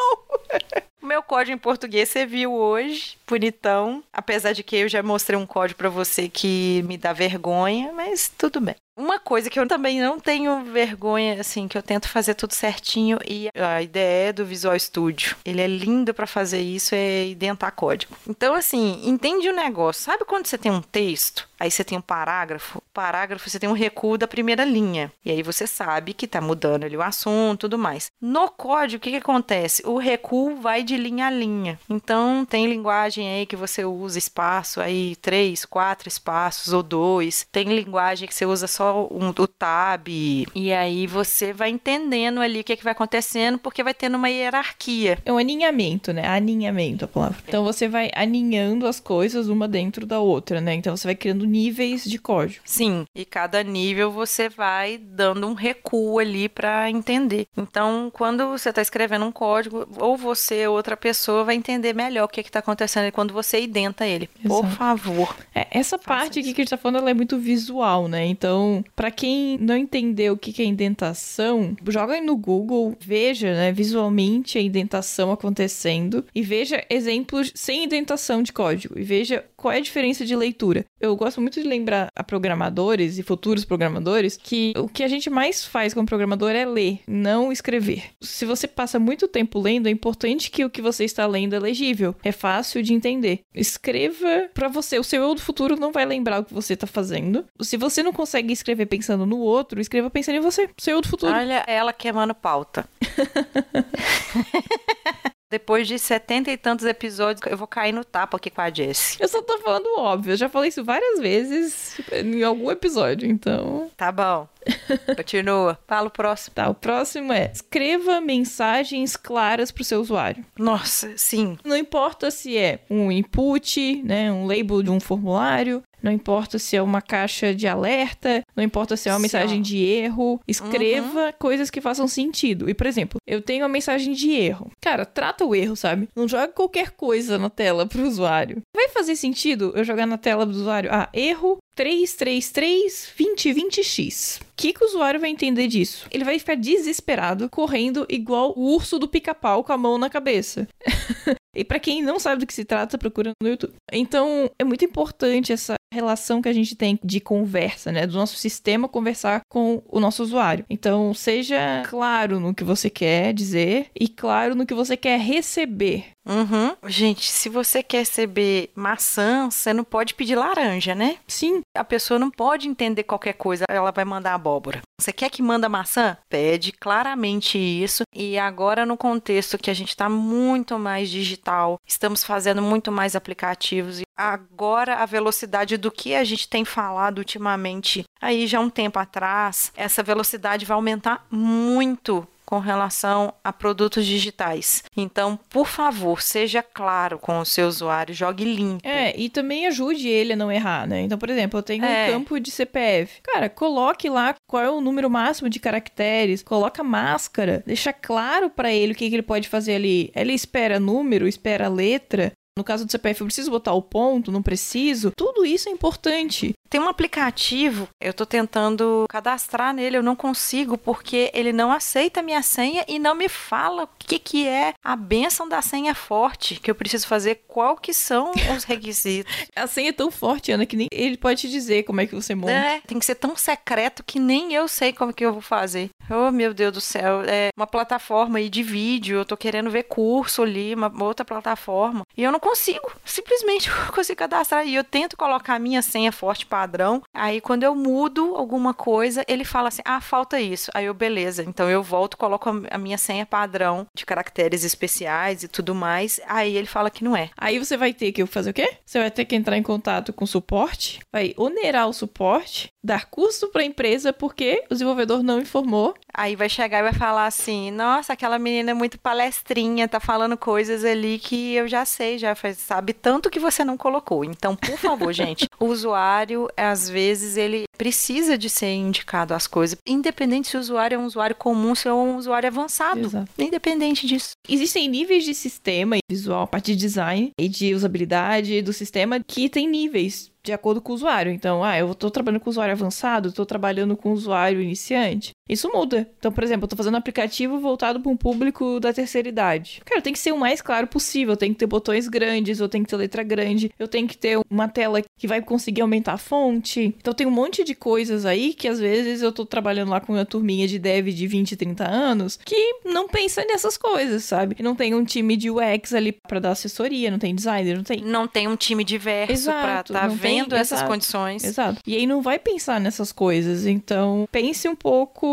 O 1.01 1.05
meu 1.05 1.23
código 1.23 1.55
em 1.55 1.59
português 1.59 2.09
você 2.09 2.25
viu 2.25 2.53
hoje, 2.53 3.17
bonitão. 3.27 4.03
Apesar 4.11 4.53
de 4.53 4.63
que 4.63 4.75
eu 4.75 4.89
já 4.89 5.01
mostrei 5.01 5.37
um 5.37 5.45
código 5.45 5.77
pra 5.77 5.89
você 5.89 6.27
que 6.29 6.83
me 6.87 6.97
dá 6.97 7.13
vergonha, 7.13 7.91
mas 7.93 8.31
tudo 8.37 8.59
bem. 8.59 8.75
Uma 8.95 9.17
coisa 9.17 9.49
que 9.49 9.59
eu 9.59 9.67
também 9.67 9.99
não 9.99 10.19
tenho 10.19 10.63
vergonha, 10.65 11.41
assim, 11.41 11.67
que 11.67 11.75
eu 11.75 11.81
tento 11.81 12.07
fazer 12.07 12.35
tudo 12.35 12.53
certinho 12.53 13.17
e 13.27 13.49
a 13.55 13.81
ideia 13.81 14.31
do 14.31 14.45
Visual 14.45 14.77
Studio. 14.77 15.35
Ele 15.43 15.61
é 15.61 15.67
lindo 15.67 16.13
pra 16.13 16.27
fazer 16.27 16.61
isso, 16.61 16.93
é 16.93 17.25
identar 17.25 17.71
código. 17.71 18.15
Então, 18.29 18.53
assim, 18.53 19.01
entende 19.03 19.49
o 19.49 19.55
negócio. 19.55 20.03
Sabe 20.03 20.25
quando 20.25 20.45
você 20.45 20.59
tem 20.59 20.71
um 20.71 20.81
texto, 20.81 21.49
aí 21.59 21.71
você 21.71 21.83
tem 21.83 21.97
um 21.97 22.01
parágrafo? 22.01 22.83
Parágrafo, 22.93 23.49
você 23.49 23.59
tem 23.59 23.67
um 23.67 23.73
recuo 23.73 24.15
da 24.15 24.27
primeira 24.27 24.63
linha. 24.63 25.11
E 25.25 25.31
aí 25.31 25.41
você 25.41 25.65
sabe 25.65 26.13
que 26.13 26.27
tá 26.27 26.39
mudando 26.39 26.83
ali 26.83 26.95
o 26.95 27.01
assunto 27.01 27.63
tudo 27.63 27.77
mais. 27.77 28.11
No 28.21 28.49
código, 28.49 28.97
o 28.97 29.01
que, 29.01 29.11
que 29.11 29.17
acontece? 29.17 29.81
O 29.87 29.97
recuo 29.97 30.57
vai 30.57 30.83
de 30.83 30.97
linha 30.97 31.27
a 31.27 31.31
linha. 31.31 31.79
Então, 31.89 32.45
tem 32.45 32.67
linguagem 32.67 33.27
aí 33.27 33.45
que 33.45 33.55
você 33.55 33.85
usa 33.85 34.19
espaço 34.19 34.81
aí, 34.81 35.15
três, 35.15 35.65
quatro 35.65 36.09
espaços 36.09 36.73
ou 36.73 36.83
dois. 36.83 37.47
Tem 37.51 37.73
linguagem 37.73 38.27
que 38.27 38.35
você 38.35 38.45
usa 38.45 38.67
só 38.67 38.82
um, 38.91 39.29
o 39.29 39.47
tab. 39.47 40.07
E 40.07 40.73
aí 40.73 41.07
você 41.07 41.53
vai 41.53 41.69
entendendo 41.69 42.39
ali 42.39 42.61
o 42.61 42.63
que, 42.63 42.75
que 42.75 42.83
vai 42.83 42.93
acontecendo, 42.93 43.57
porque 43.57 43.83
vai 43.83 43.93
tendo 43.93 44.15
uma 44.15 44.29
hierarquia. 44.29 45.17
É 45.25 45.31
um 45.31 45.37
aninhamento, 45.37 46.11
né? 46.11 46.27
Aninhamento 46.27 47.05
a 47.05 47.07
palavra. 47.07 47.37
Então 47.47 47.63
você 47.63 47.87
vai 47.87 48.09
aninhando 48.15 48.87
as 48.87 48.99
coisas 48.99 49.47
uma 49.47 49.67
dentro 49.67 50.05
da 50.05 50.19
outra, 50.19 50.59
né? 50.59 50.73
Então 50.73 50.95
você 50.95 51.07
vai 51.07 51.15
criando 51.15 51.45
níveis 51.45 52.03
de 52.03 52.17
código. 52.17 52.61
Sim, 52.65 53.05
e 53.15 53.25
cada 53.25 53.63
nível 53.63 54.11
você 54.11 54.49
vai 54.49 54.97
dando 54.97 55.47
um 55.47 55.53
recuo 55.53 56.19
ali 56.19 56.49
para 56.49 56.89
entender. 56.89 57.47
Então, 57.57 58.11
quando 58.13 58.47
você 58.47 58.69
está 58.69 58.81
escrevendo 58.81 59.25
um 59.25 59.31
código, 59.31 59.87
ou 59.97 60.17
você 60.17 60.67
ou 60.67 60.75
outra 60.75 60.97
pessoa 60.97 61.43
vai 61.43 61.55
entender 61.55 61.93
melhor 61.93 62.25
o 62.25 62.27
que 62.27 62.41
está 62.41 62.59
acontecendo 62.59 63.11
quando 63.11 63.33
você 63.33 63.61
identa 63.61 64.05
ele. 64.05 64.27
Por 64.27 64.63
Exato. 64.63 64.75
favor. 64.75 65.35
É, 65.53 65.67
essa 65.71 65.97
parte 65.97 66.39
aqui 66.39 66.53
que 66.53 66.61
a 66.61 66.63
gente 66.63 66.69
tá 66.69 66.77
falando, 66.77 66.99
ela 66.99 67.09
é 67.09 67.13
muito 67.13 67.37
visual, 67.37 68.07
né? 68.07 68.25
Então, 68.25 68.72
pra 68.95 69.11
quem 69.11 69.57
não 69.59 69.77
entendeu 69.77 70.33
o 70.33 70.37
que 70.37 70.61
é 70.61 70.65
indentação, 70.65 71.75
joga 71.87 72.19
no 72.21 72.37
Google, 72.37 72.95
veja, 72.99 73.53
né, 73.53 73.71
visualmente 73.71 74.57
a 74.57 74.61
indentação 74.61 75.31
acontecendo 75.31 76.25
e 76.33 76.41
veja 76.41 76.83
exemplos 76.89 77.51
sem 77.53 77.83
indentação 77.83 78.41
de 78.41 78.53
código 78.53 78.97
e 78.97 79.03
veja 79.03 79.43
qual 79.57 79.73
é 79.73 79.77
a 79.77 79.81
diferença 79.81 80.25
de 80.25 80.35
leitura. 80.35 80.85
Eu 80.99 81.15
gosto 81.15 81.41
muito 81.41 81.61
de 81.61 81.67
lembrar 81.67 82.07
a 82.15 82.23
programadores 82.23 83.17
e 83.17 83.23
futuros 83.23 83.65
programadores 83.65 84.37
que 84.41 84.73
o 84.77 84.87
que 84.87 85.03
a 85.03 85.07
gente 85.07 85.29
mais 85.29 85.65
faz 85.65 85.93
como 85.93 86.07
programador 86.07 86.51
é 86.51 86.65
ler, 86.65 86.99
não 87.07 87.51
escrever. 87.51 88.03
Se 88.21 88.45
você 88.45 88.67
passa 88.67 88.99
muito 88.99 89.27
tempo 89.27 89.59
lendo, 89.59 89.87
é 89.87 89.91
importante 89.91 90.49
que 90.51 90.63
o 90.63 90.69
que 90.69 90.81
você 90.81 91.03
está 91.03 91.25
lendo 91.25 91.55
é 91.55 91.59
legível, 91.59 92.15
é 92.23 92.31
fácil 92.31 92.81
de 92.81 92.93
entender. 92.93 93.41
Escreva 93.53 94.49
pra 94.53 94.67
você, 94.67 94.99
o 94.99 95.03
seu 95.03 95.23
eu 95.23 95.35
do 95.35 95.41
futuro 95.41 95.75
não 95.75 95.91
vai 95.91 96.05
lembrar 96.05 96.39
o 96.39 96.45
que 96.45 96.53
você 96.53 96.75
tá 96.75 96.87
fazendo. 96.87 97.45
Se 97.61 97.77
você 97.77 98.03
não 98.03 98.13
consegue 98.13 98.53
escrever 98.63 98.85
pensando 98.85 99.25
no 99.25 99.39
outro, 99.39 99.81
escreva 99.81 100.09
pensando 100.09 100.37
em 100.37 100.41
você, 100.41 100.69
seu 100.77 100.95
eu 100.95 101.01
do 101.01 101.07
futuro. 101.07 101.33
Olha 101.33 101.63
ela 101.67 101.91
queimando 101.91 102.33
pauta. 102.33 102.87
Depois 105.53 105.87
de 105.87 105.99
setenta 105.99 106.49
e 106.49 106.57
tantos 106.57 106.83
episódios, 106.83 107.39
eu 107.45 107.55
vou 107.55 107.67
cair 107.67 107.91
no 107.91 108.03
tapa 108.03 108.37
aqui 108.37 108.49
com 108.49 108.59
a 108.59 108.71
Jessie. 108.71 109.21
Eu 109.21 109.27
só 109.27 109.39
tô 109.39 109.59
falando 109.59 109.85
óbvio. 109.99 110.33
Eu 110.33 110.37
já 110.37 110.49
falei 110.49 110.69
isso 110.69 110.83
várias 110.83 111.19
vezes 111.19 112.01
em 112.11 112.41
algum 112.41 112.71
episódio, 112.71 113.29
então. 113.29 113.87
Tá 113.95 114.11
bom. 114.11 114.47
Continua. 115.15 115.77
Fala 115.87 116.07
o 116.07 116.11
próximo. 116.11 116.55
Tá, 116.55 116.67
o 116.67 116.73
próximo 116.73 117.31
é: 117.31 117.51
escreva 117.53 118.19
mensagens 118.19 119.15
claras 119.15 119.71
pro 119.71 119.83
seu 119.83 120.01
usuário. 120.01 120.43
Nossa, 120.57 121.13
sim. 121.17 121.55
Não 121.63 121.77
importa 121.77 122.31
se 122.31 122.57
é 122.57 122.79
um 122.89 123.11
input, 123.11 124.01
né, 124.01 124.31
um 124.31 124.47
label 124.47 124.81
de 124.81 124.89
um 124.89 124.99
formulário, 124.99 125.83
não 126.03 126.11
importa 126.11 126.59
se 126.59 126.75
é 126.75 126.81
uma 126.81 127.01
caixa 127.01 127.55
de 127.55 127.65
alerta, 127.65 128.43
não 128.55 128.63
importa 128.63 128.97
se 128.97 129.07
é 129.07 129.13
uma 129.13 129.19
Sim. 129.19 129.23
mensagem 129.23 129.61
de 129.61 129.77
erro, 129.77 130.41
escreva 130.45 131.31
coisas 131.39 131.69
que 131.69 131.79
façam 131.79 132.05
sentido. 132.07 132.69
E, 132.69 132.73
por 132.73 132.85
exemplo, 132.85 133.21
eu 133.25 133.41
tenho 133.41 133.63
uma 133.63 133.69
mensagem 133.69 134.13
de 134.13 134.31
erro. 134.31 134.69
Cara, 134.81 135.05
trata 135.05 135.45
o 135.45 135.55
erro, 135.55 135.77
sabe? 135.77 136.09
Não 136.13 136.27
joga 136.27 136.49
qualquer 136.49 136.91
coisa 136.91 137.37
na 137.37 137.49
tela 137.49 137.85
pro 137.85 138.05
usuário. 138.05 138.61
Vai 138.75 138.89
fazer 138.89 139.15
sentido 139.15 139.71
eu 139.75 139.85
jogar 139.85 140.05
na 140.05 140.17
tela 140.17 140.45
do 140.45 140.51
usuário, 140.51 140.89
ah, 140.91 141.07
erro 141.13 141.57
333-2020X. 141.77 144.41
O 144.41 144.45
que, 144.55 144.73
que 144.73 144.83
o 144.83 144.87
usuário 144.87 145.19
vai 145.19 145.29
entender 145.29 145.67
disso? 145.67 146.07
Ele 146.11 146.23
vai 146.23 146.37
ficar 146.37 146.55
desesperado, 146.55 147.49
correndo 147.49 148.05
igual 148.09 148.53
o 148.55 148.73
urso 148.73 148.99
do 148.99 149.07
pica-pau 149.07 149.63
com 149.63 149.73
a 149.73 149.77
mão 149.77 149.97
na 149.97 150.09
cabeça. 150.09 150.67
E 151.55 151.63
pra 151.63 151.79
quem 151.79 152.01
não 152.01 152.19
sabe 152.19 152.39
do 152.39 152.47
que 152.47 152.53
se 152.53 152.65
trata, 152.65 152.97
procura 152.97 153.31
no 153.41 153.47
YouTube. 153.47 153.73
Então, 153.91 154.49
é 154.57 154.63
muito 154.63 154.83
importante 154.83 155.53
essa 155.53 155.75
relação 155.93 156.41
que 156.41 156.49
a 156.49 156.53
gente 156.53 156.75
tem 156.75 156.99
de 157.03 157.19
conversa, 157.19 157.91
né? 157.91 158.05
Do 158.05 158.13
nosso 158.13 158.35
sistema 158.35 158.89
conversar 158.89 159.41
com 159.47 159.81
o 159.87 159.99
nosso 159.99 160.23
usuário. 160.23 160.65
Então, 160.69 161.13
seja 161.13 161.83
claro 161.87 162.39
no 162.39 162.53
que 162.53 162.63
você 162.63 162.89
quer 162.89 163.33
dizer 163.33 163.87
e 163.97 164.07
claro 164.07 164.55
no 164.55 164.65
que 164.65 164.73
você 164.73 164.97
quer 164.97 165.19
receber. 165.19 166.05
Uhum. 166.25 166.75
Gente, 166.87 167.29
se 167.29 167.49
você 167.49 167.83
quer 167.83 167.99
receber 167.99 168.71
maçã, 168.75 169.49
você 169.49 169.73
não 169.73 169.83
pode 169.83 170.13
pedir 170.13 170.35
laranja, 170.35 170.95
né? 170.95 171.17
Sim, 171.27 171.61
A 171.75 171.83
pessoa 171.83 172.19
não 172.19 172.31
pode 172.31 172.67
entender 172.67 173.03
qualquer 173.03 173.33
coisa, 173.33 173.65
ela 173.69 173.91
vai 173.91 174.05
mandar 174.05 174.33
abóbora. 174.33 174.81
Você 175.03 175.11
quer 175.11 175.29
que 175.29 175.41
manda 175.41 175.67
maçã? 175.67 176.15
Pede 176.29 176.71
claramente 176.71 177.57
isso. 177.57 178.03
E 178.15 178.39
agora, 178.39 178.85
no 178.85 178.95
contexto 178.95 179.57
que 179.57 179.69
a 179.69 179.73
gente 179.73 179.89
está 179.89 180.07
muito 180.07 180.79
mais 180.79 181.09
digital, 181.09 181.77
estamos 181.85 182.23
fazendo 182.23 182.61
muito 182.61 182.89
mais 182.89 183.13
aplicativos. 183.13 183.99
E 183.99 184.03
agora, 184.15 184.95
a 184.95 185.05
velocidade 185.05 185.75
do 185.75 185.91
que 185.91 186.15
a 186.15 186.23
gente 186.23 186.47
tem 186.47 186.63
falado 186.63 187.17
ultimamente, 187.17 188.05
aí 188.21 188.47
já 188.47 188.61
um 188.61 188.69
tempo 188.69 188.97
atrás, 188.97 189.73
essa 189.75 190.01
velocidade 190.01 190.65
vai 190.65 190.75
aumentar 190.75 191.27
muito 191.29 192.25
com 192.53 192.59
relação 192.59 193.33
a 193.43 193.51
produtos 193.51 194.05
digitais. 194.05 194.83
Então, 194.95 195.39
por 195.49 195.65
favor, 195.65 196.21
seja 196.21 196.61
claro 196.61 197.17
com 197.17 197.39
o 197.39 197.45
seu 197.45 197.67
usuário, 197.67 198.13
jogue 198.13 198.43
limpo. 198.45 198.87
É, 198.87 199.11
e 199.19 199.27
também 199.27 199.65
ajude 199.65 200.07
ele 200.07 200.33
a 200.33 200.35
não 200.35 200.51
errar, 200.51 200.87
né? 200.87 201.01
Então, 201.01 201.17
por 201.17 201.31
exemplo, 201.31 201.57
eu 201.57 201.63
tenho 201.63 201.83
É. 201.83 202.09
um 202.09 202.11
campo 202.13 202.39
de 202.39 202.51
CPF. 202.51 203.21
Cara, 203.23 203.49
coloque 203.49 204.07
lá 204.07 204.35
qual 204.47 204.61
é 204.61 204.69
o 204.69 204.79
número 204.81 205.09
máximo 205.09 205.49
de 205.49 205.59
caracteres, 205.59 206.43
coloca 206.43 206.83
máscara, 206.83 207.63
deixa 207.65 207.91
claro 207.91 208.51
pra 208.51 208.71
ele 208.71 208.93
o 208.93 208.95
que, 208.95 209.09
que 209.09 209.15
ele 209.15 209.23
pode 209.23 209.49
fazer 209.49 209.73
ali. 209.73 210.11
Ele 210.15 210.33
espera 210.33 210.79
número, 210.79 211.27
espera 211.27 211.67
letra. 211.67 212.31
No 212.57 212.63
caso 212.63 212.85
do 212.85 212.91
CPF, 212.91 213.21
eu 213.21 213.27
preciso 213.27 213.49
botar 213.49 213.73
o 213.73 213.81
ponto, 213.81 214.31
não 214.31 214.43
preciso. 214.43 215.11
Tudo 215.15 215.43
isso 215.45 215.67
é 215.67 215.71
importante. 215.71 216.53
Tem 216.69 216.79
um 216.79 216.87
aplicativo, 216.87 217.87
eu 218.01 218.13
tô 218.13 218.25
tentando 218.25 219.05
cadastrar 219.07 219.73
nele, 219.73 219.97
eu 219.97 220.03
não 220.03 220.15
consigo 220.15 220.75
porque 220.77 221.29
ele 221.33 221.53
não 221.53 221.71
aceita 221.71 222.19
a 222.19 222.23
minha 222.23 222.41
senha 222.41 222.83
e 222.87 222.97
não 222.97 223.13
me 223.13 223.29
fala 223.29 223.83
o 223.83 223.89
que 223.99 224.17
que 224.17 224.47
é 224.47 224.73
a 224.83 224.95
benção 224.95 225.47
da 225.47 225.61
senha 225.61 225.93
forte, 225.93 226.59
que 226.59 226.69
eu 226.69 226.75
preciso 226.75 227.07
fazer, 227.07 227.43
qual 227.47 227.77
que 227.77 227.93
são 227.93 228.31
os 228.55 228.63
requisitos. 228.63 229.31
A 229.55 229.67
senha 229.67 229.89
é 229.89 229.93
tão 229.93 230.09
forte, 230.09 230.51
Ana, 230.51 230.65
que 230.65 230.75
nem 230.75 230.87
ele 230.91 231.15
pode 231.15 231.41
te 231.41 231.49
dizer 231.49 231.83
como 231.83 232.01
é 232.01 232.07
que 232.07 232.15
você 232.15 232.33
monta. 232.33 232.51
É, 232.51 232.81
tem 232.87 232.97
que 232.97 233.05
ser 233.05 233.15
tão 233.15 233.35
secreto 233.35 234.03
que 234.03 234.19
nem 234.19 234.53
eu 234.53 234.67
sei 234.67 234.91
como 234.91 235.13
que 235.13 235.23
eu 235.23 235.31
vou 235.31 235.41
fazer. 235.41 235.89
Oh, 236.09 236.31
meu 236.31 236.53
Deus 236.53 236.73
do 236.73 236.81
céu, 236.81 237.21
é 237.21 237.49
uma 237.55 237.67
plataforma 237.67 238.39
aí 238.39 238.49
de 238.49 238.63
vídeo, 238.63 239.19
eu 239.19 239.25
tô 239.25 239.37
querendo 239.37 239.69
ver 239.69 239.83
curso 239.83 240.41
ali, 240.41 240.73
uma 240.73 240.91
outra 241.03 241.23
plataforma, 241.23 242.01
e 242.17 242.23
eu 242.23 242.31
não 242.31 242.39
consigo, 242.43 242.91
simplesmente 243.05 243.71
consigo 243.95 244.19
cadastrar. 244.19 244.67
E 244.67 244.75
eu 244.75 244.83
tento 244.83 245.15
colocar 245.15 245.55
a 245.55 245.59
minha 245.59 245.81
senha 245.81 246.11
forte 246.11 246.45
padrão, 246.45 247.01
aí 247.13 247.39
quando 247.39 247.63
eu 247.63 247.73
mudo 247.73 248.35
alguma 248.35 248.73
coisa, 248.73 249.23
ele 249.27 249.45
fala 249.45 249.69
assim, 249.69 249.81
ah, 249.85 250.01
falta 250.01 250.39
isso. 250.39 250.69
Aí 250.73 250.85
eu, 250.85 250.93
beleza, 250.93 251.43
então 251.43 251.69
eu 251.69 251.81
volto, 251.81 252.17
coloco 252.17 252.49
a 252.69 252.77
minha 252.77 252.97
senha 252.97 253.25
padrão 253.25 253.87
de 253.95 254.05
caracteres 254.05 254.63
especiais 254.63 255.43
e 255.43 255.47
tudo 255.47 255.73
mais, 255.73 256.19
aí 256.27 256.55
ele 256.57 256.67
fala 256.67 256.89
que 256.89 257.03
não 257.03 257.15
é. 257.15 257.29
Aí 257.37 257.57
você 257.57 257.77
vai 257.77 257.93
ter 257.93 258.11
que 258.11 258.25
fazer 258.25 258.49
o 258.49 258.53
quê? 258.53 258.77
Você 258.85 258.99
vai 258.99 259.09
ter 259.09 259.25
que 259.25 259.35
entrar 259.35 259.57
em 259.57 259.63
contato 259.63 260.11
com 260.11 260.25
o 260.25 260.27
suporte, 260.27 260.99
vai 261.11 261.33
onerar 261.37 261.87
o 261.87 261.93
suporte, 261.93 262.69
dar 262.83 263.05
custo 263.05 263.47
para 263.47 263.61
a 263.61 263.65
empresa 263.65 264.11
porque 264.11 264.63
o 264.69 264.73
desenvolvedor 264.73 265.23
não 265.23 265.39
informou. 265.39 265.93
Aí 266.15 266.35
vai 266.35 266.47
chegar 266.49 266.79
e 266.79 266.83
vai 266.83 266.93
falar 266.93 267.25
assim: 267.25 267.71
Nossa, 267.71 268.13
aquela 268.13 268.37
menina 268.37 268.71
é 268.71 268.73
muito 268.73 268.99
palestrinha, 268.99 269.87
tá 269.87 269.99
falando 269.99 270.37
coisas 270.37 270.83
ali 270.85 271.17
que 271.19 271.53
eu 271.55 271.67
já 271.67 271.85
sei, 271.85 272.17
já 272.17 272.35
faz- 272.35 272.57
sabe 272.57 272.93
tanto 272.93 273.29
que 273.29 273.39
você 273.39 273.63
não 273.63 273.75
colocou. 273.77 274.23
Então, 274.23 274.55
por 274.55 274.77
favor, 274.77 275.11
gente, 275.13 275.47
o 275.59 275.65
usuário, 275.65 276.47
às 276.55 276.87
vezes, 276.89 277.35
ele 277.37 277.63
precisa 277.77 278.37
de 278.37 278.49
ser 278.49 278.73
indicado 278.73 279.33
as 279.33 279.47
coisas, 279.47 279.77
independente 279.87 280.47
se 280.49 280.57
o 280.57 280.59
usuário 280.59 280.95
é 280.95 280.97
um 280.99 281.05
usuário 281.05 281.35
comum, 281.35 281.73
se 281.73 281.87
é 281.87 281.93
um 281.93 282.17
usuário 282.17 282.47
avançado. 282.47 282.99
Exato. 282.99 283.29
Independente 283.37 284.05
disso. 284.05 284.31
Existem 284.47 284.87
níveis 284.87 285.23
de 285.23 285.33
sistema 285.33 285.97
visual, 286.09 286.45
parte 286.47 286.73
de 286.73 286.77
design 286.77 287.31
e 287.39 287.49
de 287.49 287.73
usabilidade 287.73 288.61
do 288.61 288.71
sistema 288.71 289.19
que 289.25 289.49
tem 289.49 289.67
níveis 289.67 290.31
de 290.45 290.51
acordo 290.51 290.81
com 290.81 290.91
o 290.91 290.95
usuário. 290.95 291.31
Então, 291.31 291.63
ah, 291.63 291.77
eu 291.77 291.95
tô 291.95 292.11
trabalhando 292.11 292.41
com 292.41 292.49
usuário 292.49 292.73
avançado, 292.73 293.31
tô 293.31 293.45
trabalhando 293.45 293.95
com 293.95 294.11
usuário 294.11 294.61
iniciante. 294.61 295.31
Isso 295.49 295.69
muda. 295.73 296.09
Então, 296.17 296.31
por 296.31 296.43
exemplo, 296.43 296.63
eu 296.65 296.69
tô 296.69 296.75
fazendo 296.75 296.93
um 296.93 296.97
aplicativo 296.97 297.59
voltado 297.59 297.99
para 297.99 298.11
um 298.11 298.15
público 298.15 298.79
da 298.79 298.93
terceira 298.93 299.27
idade. 299.27 299.81
Cara, 299.85 300.01
tem 300.01 300.13
que 300.13 300.19
ser 300.19 300.31
o 300.31 300.37
mais 300.37 300.61
claro 300.61 300.87
possível. 300.87 301.35
Tem 301.35 301.51
que 301.53 301.59
ter 301.59 301.65
botões 301.65 302.07
grandes, 302.07 302.59
eu 302.59 302.69
tenho 302.69 302.83
que 302.85 302.89
ter 302.89 302.95
letra 302.95 303.23
grande, 303.23 303.69
eu 303.77 303.87
tenho 303.87 304.07
que 304.07 304.17
ter 304.17 304.39
uma 304.49 304.67
tela 304.69 305.01
que 305.17 305.27
vai 305.27 305.41
conseguir 305.41 305.81
aumentar 305.81 306.13
a 306.13 306.17
fonte. 306.17 306.95
Então, 306.97 307.13
tem 307.13 307.27
um 307.27 307.31
monte 307.31 307.63
de 307.63 307.75
coisas 307.75 308.25
aí 308.25 308.53
que 308.53 308.67
às 308.67 308.79
vezes 308.79 309.21
eu 309.21 309.31
tô 309.31 309.45
trabalhando 309.45 309.89
lá 309.89 309.99
com 309.99 310.13
uma 310.13 310.25
turminha 310.25 310.67
de 310.67 310.79
dev 310.79 311.07
de 311.09 311.27
20, 311.27 311.55
30 311.57 311.87
anos 311.89 312.39
que 312.43 312.75
não 312.85 313.07
pensa 313.07 313.43
nessas 313.45 313.77
coisas, 313.77 314.23
sabe? 314.23 314.55
Não 314.61 314.75
tem 314.75 314.93
um 314.95 315.03
time 315.03 315.35
de 315.35 315.49
UX 315.51 315.93
ali 315.93 316.11
para 316.13 316.39
dar 316.39 316.51
assessoria, 316.51 317.11
não 317.11 317.19
tem 317.19 317.35
designer, 317.35 317.75
não 317.75 317.83
tem 317.83 318.01
Não 318.01 318.27
tem 318.27 318.47
um 318.47 318.55
time 318.55 318.83
diverso 318.83 319.31
Exato, 319.33 319.61
pra 319.93 319.97
estar 319.99 320.07
não 320.09 320.17
tem- 320.17 320.37
vendo 320.41 320.55
essas 320.55 320.79
exato. 320.79 320.89
condições. 320.91 321.43
Exato. 321.43 321.81
E 321.85 321.95
aí 321.97 322.07
não 322.07 322.21
vai 322.21 322.39
pensar 322.39 322.79
nessas 322.79 323.11
coisas. 323.11 323.65
Então, 323.65 324.27
pense 324.31 324.67
um 324.69 324.75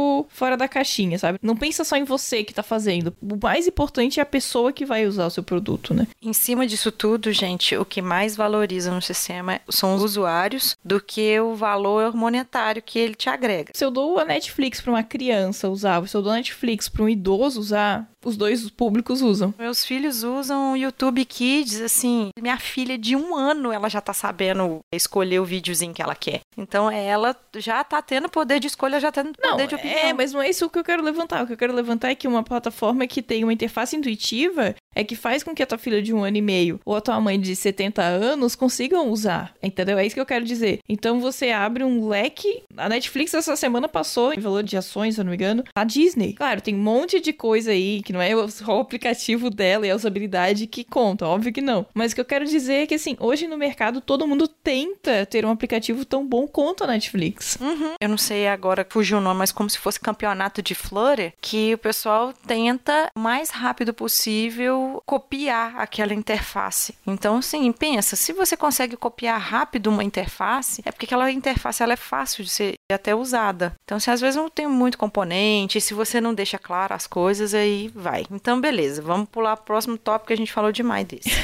pouco 0.00 0.30
fora 0.30 0.56
da 0.56 0.68
caixinha, 0.68 1.18
sabe? 1.18 1.38
Não 1.42 1.56
pensa 1.56 1.84
só 1.84 1.96
em 1.96 2.04
você 2.04 2.42
que 2.42 2.54
tá 2.54 2.62
fazendo. 2.62 3.14
O 3.20 3.38
mais 3.42 3.66
importante 3.66 4.18
é 4.18 4.22
a 4.22 4.26
pessoa 4.26 4.72
que 4.72 4.84
vai 4.84 5.06
usar 5.06 5.26
o 5.26 5.30
seu 5.30 5.42
produto, 5.42 5.92
né? 5.92 6.06
Em 6.22 6.32
cima 6.32 6.66
disso 6.66 6.90
tudo, 6.90 7.32
gente, 7.32 7.76
o 7.76 7.84
que 7.84 8.02
mais 8.02 8.36
valoriza 8.36 8.90
no 8.90 9.02
sistema 9.02 9.60
são 9.68 9.94
os 9.94 10.02
usuários 10.02 10.76
do 10.84 11.00
que 11.00 11.38
o 11.40 11.54
valor 11.54 12.14
monetário 12.14 12.82
que 12.82 12.98
ele 12.98 13.14
te 13.14 13.28
agrega. 13.28 13.72
Se 13.74 13.84
eu 13.84 13.90
dou 13.90 14.18
a 14.18 14.24
Netflix 14.24 14.80
pra 14.80 14.92
uma 14.92 15.02
criança 15.02 15.68
usar, 15.68 16.06
se 16.06 16.16
eu 16.16 16.22
dou 16.22 16.32
a 16.32 16.36
Netflix 16.36 16.88
pra 16.88 17.02
um 17.02 17.08
idoso 17.08 17.60
usar, 17.60 18.10
os 18.24 18.36
dois 18.36 18.68
públicos 18.70 19.22
usam. 19.22 19.54
Meus 19.58 19.84
filhos 19.84 20.22
usam 20.22 20.72
o 20.72 20.76
YouTube 20.76 21.24
Kids, 21.24 21.80
assim, 21.80 22.30
minha 22.40 22.58
filha 22.58 22.98
de 22.98 23.16
um 23.16 23.34
ano, 23.34 23.72
ela 23.72 23.88
já 23.88 24.00
tá 24.00 24.12
sabendo 24.12 24.80
escolher 24.92 25.40
o 25.40 25.44
videozinho 25.44 25.94
que 25.94 26.02
ela 26.02 26.14
quer. 26.14 26.40
Então 26.56 26.90
ela 26.90 27.34
já 27.56 27.82
tá 27.82 28.00
tendo 28.02 28.28
poder 28.28 28.60
de 28.60 28.66
escolha, 28.66 29.00
já 29.00 29.10
tá 29.10 29.22
tendo 29.22 29.36
Não, 29.42 29.52
poder 29.52 29.66
de 29.66 29.74
opinião. 29.74 29.98
é, 29.98 30.12
mas 30.12 30.32
não 30.32 30.42
é 30.42 30.50
isso 30.50 30.68
que 30.68 30.78
eu 30.78 30.84
quero 30.84 31.02
levantar. 31.02 31.42
O 31.42 31.46
que 31.46 31.52
eu 31.52 31.56
quero 31.56 31.72
levantar 31.74 32.10
é 32.10 32.14
que 32.14 32.28
uma 32.28 32.42
plataforma 32.42 33.06
que 33.06 33.22
tem 33.22 33.42
uma 33.44 33.52
interface 33.52 33.96
intuitiva 33.96 34.74
é 34.94 35.04
que 35.04 35.16
faz 35.16 35.42
com 35.42 35.54
que 35.54 35.62
a 35.62 35.66
tua 35.66 35.78
filha 35.78 36.02
de 36.02 36.12
um 36.12 36.24
ano 36.24 36.36
e 36.36 36.42
meio 36.42 36.80
ou 36.84 36.96
a 36.96 37.00
tua 37.00 37.20
mãe 37.20 37.38
de 37.38 37.54
70 37.54 38.02
anos 38.02 38.54
consigam 38.54 39.08
usar. 39.08 39.54
Entendeu? 39.62 39.98
É 39.98 40.06
isso 40.06 40.14
que 40.14 40.20
eu 40.20 40.26
quero 40.26 40.44
dizer. 40.44 40.80
Então 40.88 41.20
você 41.20 41.50
abre 41.50 41.84
um 41.84 42.08
leque. 42.08 42.62
A 42.76 42.88
Netflix 42.88 43.34
essa 43.34 43.56
semana 43.56 43.88
passou 43.88 44.32
em 44.32 44.40
valor 44.40 44.62
de 44.62 44.76
ações, 44.76 45.14
se 45.14 45.20
eu 45.20 45.24
não 45.24 45.30
me 45.30 45.36
engano, 45.36 45.64
a 45.74 45.84
Disney. 45.84 46.32
Claro, 46.34 46.60
tem 46.60 46.74
um 46.74 46.82
monte 46.82 47.20
de 47.20 47.32
coisa 47.32 47.70
aí 47.70 48.02
que 48.02 48.12
não 48.12 48.20
é 48.20 48.30
só 48.48 48.78
o 48.78 48.80
aplicativo 48.80 49.50
dela 49.50 49.86
e 49.86 49.90
a 49.90 49.96
usabilidade 49.96 50.66
que 50.66 50.84
conta, 50.84 51.26
óbvio 51.26 51.52
que 51.52 51.60
não. 51.60 51.86
Mas 51.94 52.12
o 52.12 52.14
que 52.14 52.20
eu 52.20 52.24
quero 52.24 52.44
dizer 52.44 52.82
é 52.82 52.86
que 52.86 52.94
assim, 52.94 53.16
hoje 53.20 53.46
no 53.46 53.56
mercado 53.56 54.00
todo 54.00 54.26
mundo 54.26 54.48
tenta 54.48 55.24
ter 55.26 55.44
um 55.44 55.50
aplicativo 55.50 56.04
tão 56.04 56.26
bom 56.26 56.46
quanto 56.46 56.84
a 56.84 56.86
Netflix. 56.86 57.56
Uhum. 57.60 57.94
Eu 58.00 58.08
não 58.08 58.18
sei 58.18 58.48
agora, 58.48 58.86
fugiu 58.88 59.18
o 59.18 59.20
nome, 59.20 59.38
mas 59.38 59.52
como 59.52 59.70
se 59.70 59.78
fosse 59.78 60.00
campeonato 60.00 60.62
de 60.62 60.74
Flutter, 60.74 61.32
que 61.40 61.74
o 61.74 61.78
pessoal 61.78 62.32
tenta 62.46 63.10
o 63.14 63.20
mais 63.20 63.50
rápido 63.50 63.94
possível 63.94 64.79
copiar 65.06 65.76
aquela 65.76 66.14
interface. 66.14 66.94
Então, 67.06 67.38
assim, 67.38 67.70
pensa, 67.72 68.16
se 68.16 68.32
você 68.32 68.56
consegue 68.56 68.96
copiar 68.96 69.40
rápido 69.40 69.88
uma 69.88 70.04
interface, 70.04 70.82
é 70.84 70.92
porque 70.92 71.06
aquela 71.06 71.30
interface 71.30 71.82
ela 71.82 71.92
é 71.92 71.96
fácil 71.96 72.44
de 72.44 72.50
ser 72.50 72.74
até 72.92 73.14
usada. 73.14 73.74
Então, 73.84 73.98
se 73.98 74.10
às 74.10 74.20
vezes 74.20 74.36
não 74.36 74.48
tem 74.48 74.66
muito 74.66 74.98
componente, 74.98 75.80
se 75.80 75.94
você 75.94 76.20
não 76.20 76.34
deixa 76.34 76.58
claro 76.58 76.94
as 76.94 77.06
coisas, 77.06 77.54
aí 77.54 77.90
vai. 77.94 78.24
Então, 78.30 78.60
beleza, 78.60 79.02
vamos 79.02 79.28
pular 79.28 79.56
pro 79.56 79.66
próximo 79.66 79.98
tópico 79.98 80.28
que 80.28 80.32
a 80.32 80.36
gente 80.36 80.52
falou 80.52 80.72
demais 80.72 81.06
desse. 81.06 81.30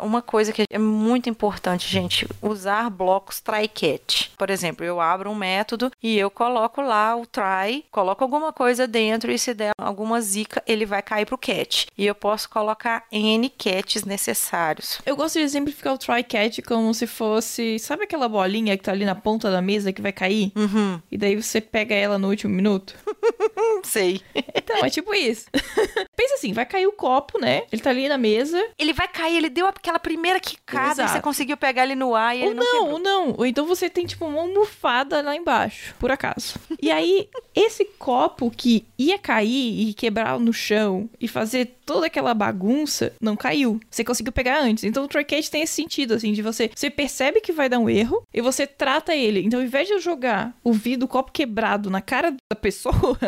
Uma 0.00 0.22
coisa 0.22 0.52
que 0.52 0.64
é 0.68 0.78
muito 0.78 1.28
importante, 1.28 1.88
gente, 1.88 2.26
usar 2.40 2.90
blocos 2.90 3.40
try-catch. 3.40 4.30
Por 4.36 4.50
exemplo, 4.50 4.84
eu 4.84 5.00
abro 5.00 5.30
um 5.30 5.34
método 5.34 5.90
e 6.02 6.18
eu 6.18 6.30
coloco 6.30 6.80
lá 6.80 7.14
o 7.14 7.24
try, 7.24 7.84
coloco 7.90 8.24
alguma 8.24 8.52
coisa 8.52 8.86
dentro 8.86 9.30
e 9.30 9.38
se 9.38 9.54
der 9.54 9.70
alguma 9.78 10.20
zica, 10.20 10.62
ele 10.66 10.84
vai 10.84 11.02
cair 11.02 11.26
pro 11.26 11.38
catch. 11.38 11.86
E 11.96 12.06
eu 12.06 12.14
posso 12.14 12.48
colocar 12.48 13.04
N 13.12 13.48
catches 13.50 14.04
necessários. 14.04 15.00
Eu 15.06 15.14
gosto 15.14 15.38
de 15.38 15.44
exemplificar 15.44 15.94
o 15.94 15.98
try 15.98 16.24
catch 16.24 16.60
como 16.66 16.92
se 16.94 17.06
fosse, 17.06 17.78
sabe 17.78 18.04
aquela 18.04 18.28
bolinha 18.28 18.76
que 18.76 18.82
tá 18.82 18.92
ali 18.92 19.04
na 19.04 19.14
ponta 19.14 19.50
da 19.50 19.62
mesa 19.62 19.92
que 19.92 20.02
vai 20.02 20.12
cair? 20.12 20.51
Uhum. 20.54 21.00
E 21.10 21.16
daí 21.18 21.34
você 21.36 21.60
pega 21.60 21.94
ela 21.94 22.18
no 22.18 22.28
último 22.28 22.54
minuto? 22.54 22.94
Não 23.56 23.82
sei. 23.84 24.20
Então, 24.54 24.84
é 24.84 24.90
tipo 24.90 25.14
isso. 25.14 25.46
Pensa 26.16 26.34
assim, 26.34 26.52
vai 26.52 26.64
cair 26.66 26.86
o 26.86 26.92
copo, 26.92 27.38
né? 27.40 27.62
Ele 27.72 27.82
tá 27.82 27.90
ali 27.90 28.08
na 28.08 28.18
mesa. 28.18 28.62
Ele 28.78 28.92
vai 28.92 29.08
cair, 29.08 29.36
ele 29.36 29.50
deu 29.50 29.66
aquela 29.66 29.98
primeira 29.98 30.38
quicada 30.40 30.88
e 30.88 30.92
Exato. 31.04 31.12
você 31.12 31.20
conseguiu 31.20 31.56
pegar 31.56 31.84
ele 31.84 31.94
no 31.94 32.14
ar 32.14 32.36
e 32.36 32.40
Ou 32.42 32.46
ele 32.46 32.54
não, 32.54 32.64
não, 32.64 32.72
quebrou. 32.72 32.92
ou 32.92 32.98
não. 32.98 33.34
Ou 33.38 33.46
então 33.46 33.66
você 33.66 33.88
tem, 33.90 34.06
tipo, 34.06 34.24
uma 34.26 34.40
almofada 34.40 35.20
lá 35.22 35.34
embaixo, 35.34 35.94
por 35.98 36.10
acaso. 36.10 36.54
E 36.80 36.90
aí, 36.90 37.28
esse 37.54 37.84
copo 37.84 38.50
que 38.50 38.86
ia 38.98 39.18
cair 39.18 39.88
e 39.88 39.94
quebrar 39.94 40.38
no 40.38 40.52
chão 40.52 41.08
e 41.20 41.26
fazer 41.28 41.76
toda 41.84 42.06
aquela 42.06 42.34
bagunça, 42.34 43.12
não 43.20 43.36
caiu. 43.36 43.80
Você 43.90 44.04
conseguiu 44.04 44.32
pegar 44.32 44.60
antes. 44.60 44.84
Então 44.84 45.04
o 45.04 45.08
try 45.08 45.24
catch 45.24 45.48
tem 45.48 45.62
esse 45.62 45.74
sentido, 45.74 46.14
assim, 46.14 46.32
de 46.32 46.42
você... 46.42 46.70
Você 46.74 46.90
percebe 46.90 47.40
que 47.40 47.52
vai 47.52 47.68
dar 47.68 47.78
um 47.78 47.88
erro 47.88 48.22
e 48.32 48.40
você 48.40 48.66
trata 48.66 49.14
ele. 49.14 49.40
Então, 49.44 49.60
ao 49.60 49.66
invés 49.66 49.86
de 49.88 49.94
eu 49.94 50.00
jogar 50.00 50.54
o 50.62 50.72
vidro, 50.72 51.08
copo 51.08 51.32
quebrado 51.32 51.90
na 51.90 52.00
cara 52.00 52.34
da 52.50 52.56
pessoa... 52.56 53.18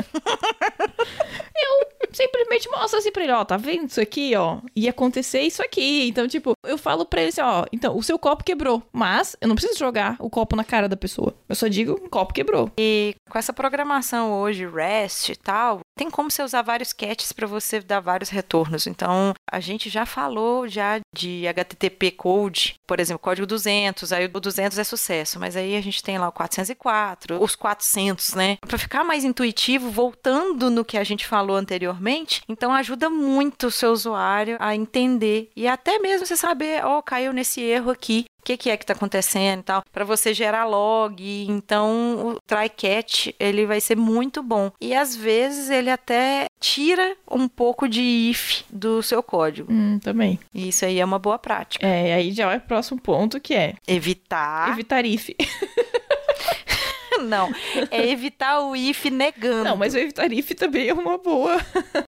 eu 1.57 2.09
simplesmente 2.13 2.69
mostro 2.71 2.99
assim 2.99 3.11
pra 3.11 3.23
ele, 3.23 3.33
ó, 3.33 3.45
tá 3.45 3.57
vendo 3.57 3.89
isso 3.89 4.01
aqui, 4.01 4.35
ó? 4.37 4.59
Ia 4.75 4.91
acontecer 4.91 5.41
isso 5.41 5.63
aqui. 5.63 6.09
Então, 6.09 6.27
tipo, 6.29 6.53
eu 6.67 6.79
falo 6.79 7.05
pra 7.05 7.21
ele 7.21 7.31
assim, 7.31 7.41
ó, 7.41 7.65
então, 7.73 7.97
o 7.97 8.03
seu 8.03 8.19
copo 8.19 8.45
quebrou, 8.45 8.83
mas 8.93 9.37
eu 9.41 9.49
não 9.49 9.55
preciso 9.55 9.79
jogar 9.79 10.17
o 10.19 10.31
copo 10.31 10.57
na 10.57 10.65
cara 10.65 10.89
da 10.89 10.97
pessoa. 10.97 11.35
Eu 11.49 11.55
só 11.55 11.67
digo, 11.67 11.93
o 11.93 12.09
copo 12.09 12.33
quebrou. 12.33 12.71
E 12.79 13.15
com 13.29 13.39
essa 13.39 13.53
programação 13.53 14.33
hoje, 14.33 14.67
REST 14.67 15.31
e 15.31 15.37
tal, 15.37 15.81
tem 15.97 16.11
como 16.11 16.31
você 16.31 16.43
usar 16.43 16.63
vários 16.63 16.93
catches 16.93 17.33
para 17.33 17.47
você 17.47 17.81
dar 17.81 18.01
vários 18.01 18.31
retornos. 18.31 18.54
Então, 18.87 19.35
a 19.51 19.61
gente 19.61 19.91
já 19.91 20.07
falou 20.07 20.69
já 20.69 21.01
de 21.15 21.47
HTTP 21.49 22.11
code, 22.13 22.77
por 22.87 23.01
exemplo, 23.01 23.19
código 23.19 23.47
200, 23.47 24.13
aí 24.13 24.27
o 24.27 24.41
200 24.41 24.79
é 24.79 24.85
sucesso, 24.85 25.41
mas 25.41 25.57
aí 25.57 25.77
a 25.77 25.81
gente 25.81 26.03
tem 26.03 26.19
lá 26.19 26.29
o 26.29 26.33
404, 26.33 27.43
os 27.43 27.57
400, 27.57 28.35
né? 28.35 28.59
Para 28.61 28.79
ficar 28.79 29.05
mais 29.05 29.25
intuitivo, 29.25 29.91
voltando 29.91 30.71
no 30.71 30.85
que 30.85 30.99
a 30.99 31.05
gente 31.05 31.27
falou 31.27 31.57
anteriormente, 31.57 32.43
então 32.49 32.73
ajuda 32.73 33.09
muito 33.11 33.69
o 33.69 33.71
seu 33.71 33.91
usuário 33.91 34.57
a 34.61 34.75
entender 34.75 35.51
e 35.57 35.67
até 35.67 35.99
mesmo 35.99 36.27
você 36.27 36.37
saber, 36.37 36.85
ó, 36.85 37.01
caiu 37.03 37.33
nesse 37.33 37.61
erro 37.61 37.91
aqui, 37.91 38.27
o 38.45 38.47
que, 38.47 38.59
que 38.59 38.69
é 38.71 38.77
que 38.77 38.85
está 38.85 38.93
acontecendo 38.93 39.61
e 39.61 39.63
tal, 39.63 39.83
para 39.91 40.05
você 40.05 40.35
gerar 40.35 40.67
log. 40.67 41.47
Então, 41.49 42.35
o 42.35 42.41
try 42.47 42.69
catch 42.69 43.29
ele 43.41 43.65
vai 43.65 43.81
ser 43.81 43.97
muito 43.97 44.43
bom. 44.43 44.71
E 44.79 44.95
às 44.95 45.17
vezes 45.17 45.71
ele 45.71 45.89
até 45.89 46.45
tira 46.61 47.17
um 47.31 47.49
pouco 47.49 47.89
de 47.89 48.03
if 48.03 48.63
do 48.69 49.03
seu 49.03 49.23
código. 49.23 49.73
Hum, 49.73 49.99
também. 49.99 50.39
E 50.53 50.69
isso 50.69 50.85
aí 50.85 51.01
é 51.01 51.05
uma 51.05 51.19
boa 51.19 51.39
prática. 51.39 51.87
É, 51.87 52.13
aí 52.13 52.33
já 52.33 52.47
vai 52.47 52.59
pro 52.59 52.69
próximo 52.69 53.01
ponto, 53.01 53.41
que 53.41 53.55
é 53.55 53.77
Evitar. 53.89 54.73
evitar 54.73 55.07
if. 55.07 55.31
Não, 57.23 57.51
é 57.91 58.11
evitar 58.11 58.61
o 58.61 58.77
if 58.77 59.07
negando. 59.07 59.65
Não, 59.65 59.77
mas 59.77 59.95
o 59.95 59.99
evitar 59.99 60.31
if 60.31 60.51
também 60.51 60.89
é 60.89 60.93
uma 60.93 61.17
boa. 61.17 61.59